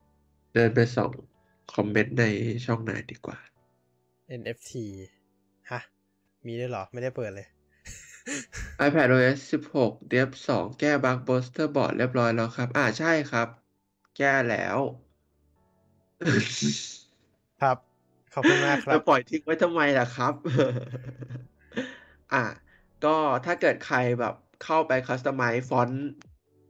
[0.55, 1.11] ดินไปส่อง
[1.73, 2.23] คอมเมนต์ใน
[2.65, 3.37] ช่องไหนดีกว่า
[4.27, 4.71] NFT
[5.71, 5.81] ฮะ
[6.45, 7.47] มีด้วยเหรอ ไม่ได้เปิดเลย
[8.85, 13.47] iPad OS 16 Dev 2แก้บั๊ก PosterBoard เรียบร้อยแล้วครับ อ่าใช่ครับ
[14.17, 14.77] แก้แล้ว
[17.61, 17.77] ครับ
[18.33, 20.33] ขอบคุณมากครัจะปล่อยทิ้งไว้ทำไมล่ะครับ
[22.33, 22.43] อะ
[23.05, 24.33] ก็ถ้าเกิดใครแบบ
[24.63, 26.01] เข้าไป customize ฟอนต์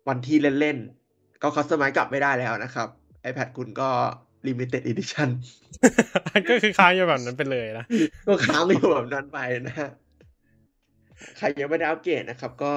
[0.07, 0.77] วันที่เล่น
[1.09, 2.87] ๆ ก็ customize กลับไม่ได้แล้วนะครับ
[3.29, 3.89] iPad คุณก็
[4.47, 5.29] Limited Edition
[6.49, 7.85] ก็คือค้างอยู่แบบนั้นไปเลยนะ
[8.27, 9.89] ก็ค้างอยู่แบบนั้นไปนะฮะ
[11.37, 12.73] ใครยังไม่ได้อัปเกรดนะครับก็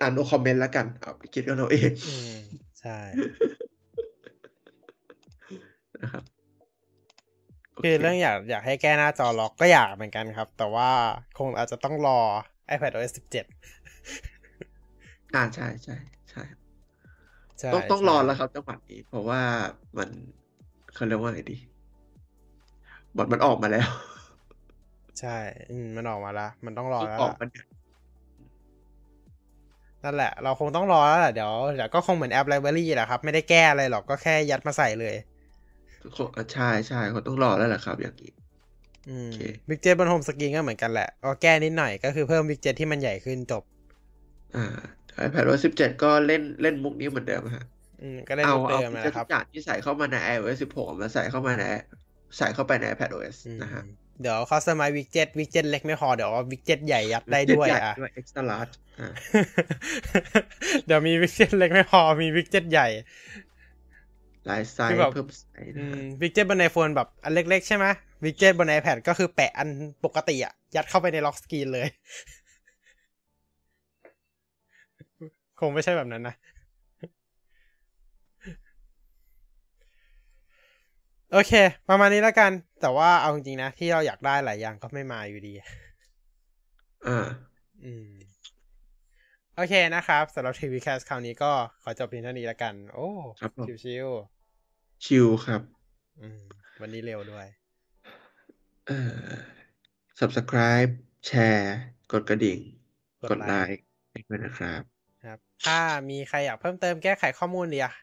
[0.00, 2.36] อ่านดูคอมเมนต์แล้วกันเอาไปคิดกันเอาเองอืม
[2.80, 2.98] ใช่
[6.02, 6.24] นะครับ
[7.72, 10.90] โคือเรื่องอยากอยากให้แก้หน้าจอล็อกก็อยากเหมือนกันครับ แต่ว่า
[11.38, 12.20] คงอาจจะต้องรอ
[12.74, 13.24] iPad OS 17
[15.34, 15.96] อ่าใช่ใช่
[16.30, 16.59] ใช่ใช่
[17.72, 19.40] ต้องต้องใช่รอแล้วครับจังหวะนี้ เพราะว่า
[19.98, 20.08] มัน
[20.94, 21.56] เขาเรียกว่าไงดี
[23.16, 23.88] บทมันออกมาแล้ว
[25.20, 25.36] ใช่
[25.70, 27.48] อืมมันออกมาแล้วมันต้องรอเพิ่งแล้วออกล่ะมัน
[30.04, 35.14] นั่นแหละ เราคงต้องรอแล้วแหละเดี๋ยวเดี๋ยวก็คงเหมือน App Library แหละครับ ไม่ได้แก้อะไรหรอกก็แค่ยัดมาใส่เลย
[36.52, 38.32] ใช่ใช่เขาต้องรอแล้วแหละครับ อย่างนี้
[39.08, 43.62] อืมโอเค widget บน Home Screen ก็เหมือนกันแหละก็แก้นิดหน่อยก็คือเพิ่ม widget ที่มันใหญ่ขึ้นจบ
[44.56, 44.66] อ่า
[45.26, 47.64] iPad OS 17 ก็เล่นเล่นมุกนี้เหมือนเดิมฮะ
[48.00, 51.64] อืมก็ได้เอารูปเอาเดิมฟีนะเจอร์คทุรับ กอย่างที่ใส่เข้ามาใน iOS 16 มาใส่เข้ามาใน
[52.36, 53.82] ใส่เข้าไปใน iPad OS อืมนะฮะ
[54.20, 59.06] เดี๋ยวคอสตอมไมวิกเจ็ตวิกเจ็ตเล็กไม่พอ เดี๋ยววิกเจ็ตใหญ่ยัดได้ด้วยใหญ่อะ ด้วย extra large อ่า
[60.86, 62.86] เดี๋ยวมีวิกเจ็ตเล็กไม่พอ มีวิกเจ็ตใหญ่
[64.46, 67.86] หลายไซคือส์แบบ เพิ่มไซส์นะอืฮะมวิกเจ็ตบนไอโฟนแบบอันเล็กๆใช่ไหม
[68.24, 69.68] วิกเจ็ตบน iPad ก็คือแปะอัน
[70.04, 71.86] ปกติอะยัดเข้าไปใน lock screen เลย
[75.60, 76.34] คงไม่ใช่แบบนั้นนะ
[81.32, 81.52] โอเค
[81.88, 82.50] ประมาณนี้แล้วกัน
[82.80, 85.54] แต่ว่าเอาจริงๆนะ ที่เราอยากได้หลายอย่างก็ไม่มาอยู่ดี
[87.06, 87.26] อ่า
[87.84, 88.10] อืม
[89.56, 93.08] โอเคนะครับสำหรับ TechWeCast คราวนี้ก็ขอจบเพียงเท่านี้แล้วกัน โอ้
[93.40, 94.08] ครับผม chill
[95.04, 95.62] chill ครับ
[96.20, 96.42] อืม
[96.80, 97.46] วันนี้เร็วด้วย
[98.86, 99.30] เอ่อ
[100.18, 100.90] subscribe
[101.26, 101.76] แชร์
[102.12, 102.58] กดกระดิ่ง
[103.22, 105.78] กดไลค์ค์ให้ด้วยนะครับ ครับ ถ้า
[106.10, 107.94] มีใครอยากเพิ่มเติมแก้ไขข้อมูลอยาก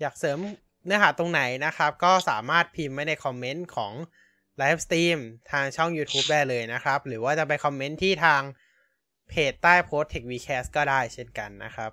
[0.00, 0.38] อยากเสริม
[0.84, 3.92] เนื้อหาตรงไหนนะครับ ก็สามารถพิมพ์ไว้ในคอมเมนต์ของ
[4.58, 5.18] live stream
[5.50, 8.42] ทางช่อง YouTube ได้เลยนะครับ หรือว่าจะไปคอมเมนต์ที่ทาง
[9.28, 11.90] เพจใต้โพสต์ TechWeCast ก็ได้เช่นกันนะครับ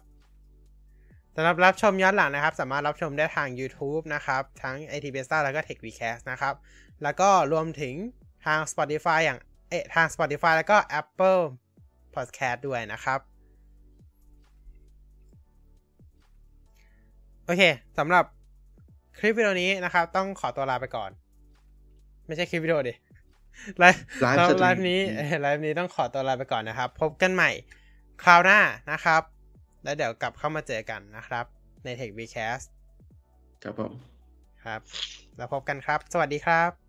[1.36, 6.56] สำหรับรับชมย้อนหลังนะครับ สามารถรับชมได้ทาง YouTube นะครับ ทั้ง IT Besta แล้วก็ Tech Vcast นะครับ
[7.04, 7.96] แล้วก็รวมถึง
[8.46, 9.40] ทาง Spotify อย่าง
[9.70, 11.42] เอทาง Spotify แล้วก็ Apple
[12.16, 13.20] Podcast ด้วยนะครับ
[17.50, 17.64] โอเค
[17.98, 18.26] สำหรับ
[19.18, 21.12] คลิปวิดีโอนี้นะครับ ต้องขอตัวลาไปก่อน
[22.26, 22.94] ไม่ใช่คลิปวิดีโอดิ
[23.78, 27.52] ไลฟ์ไลฟ์สำหสรับตไลรีมฟ์นี้เอ่อไลฟ์นี้ต้องขอตัวลาไปก่อนนะครับ พบกันใหม่
[28.24, 28.60] คราวหน้า
[28.92, 29.22] นะครับ
[29.84, 31.46] แล้วเดี๋ยวกลับเข้ามาเจอกันนะครับ
[31.84, 32.66] ใน Tech Vcast
[33.64, 33.92] ครับผม
[34.64, 34.82] ครับ
[35.38, 36.89] แล้วพบกันครับ สวัสดีครับ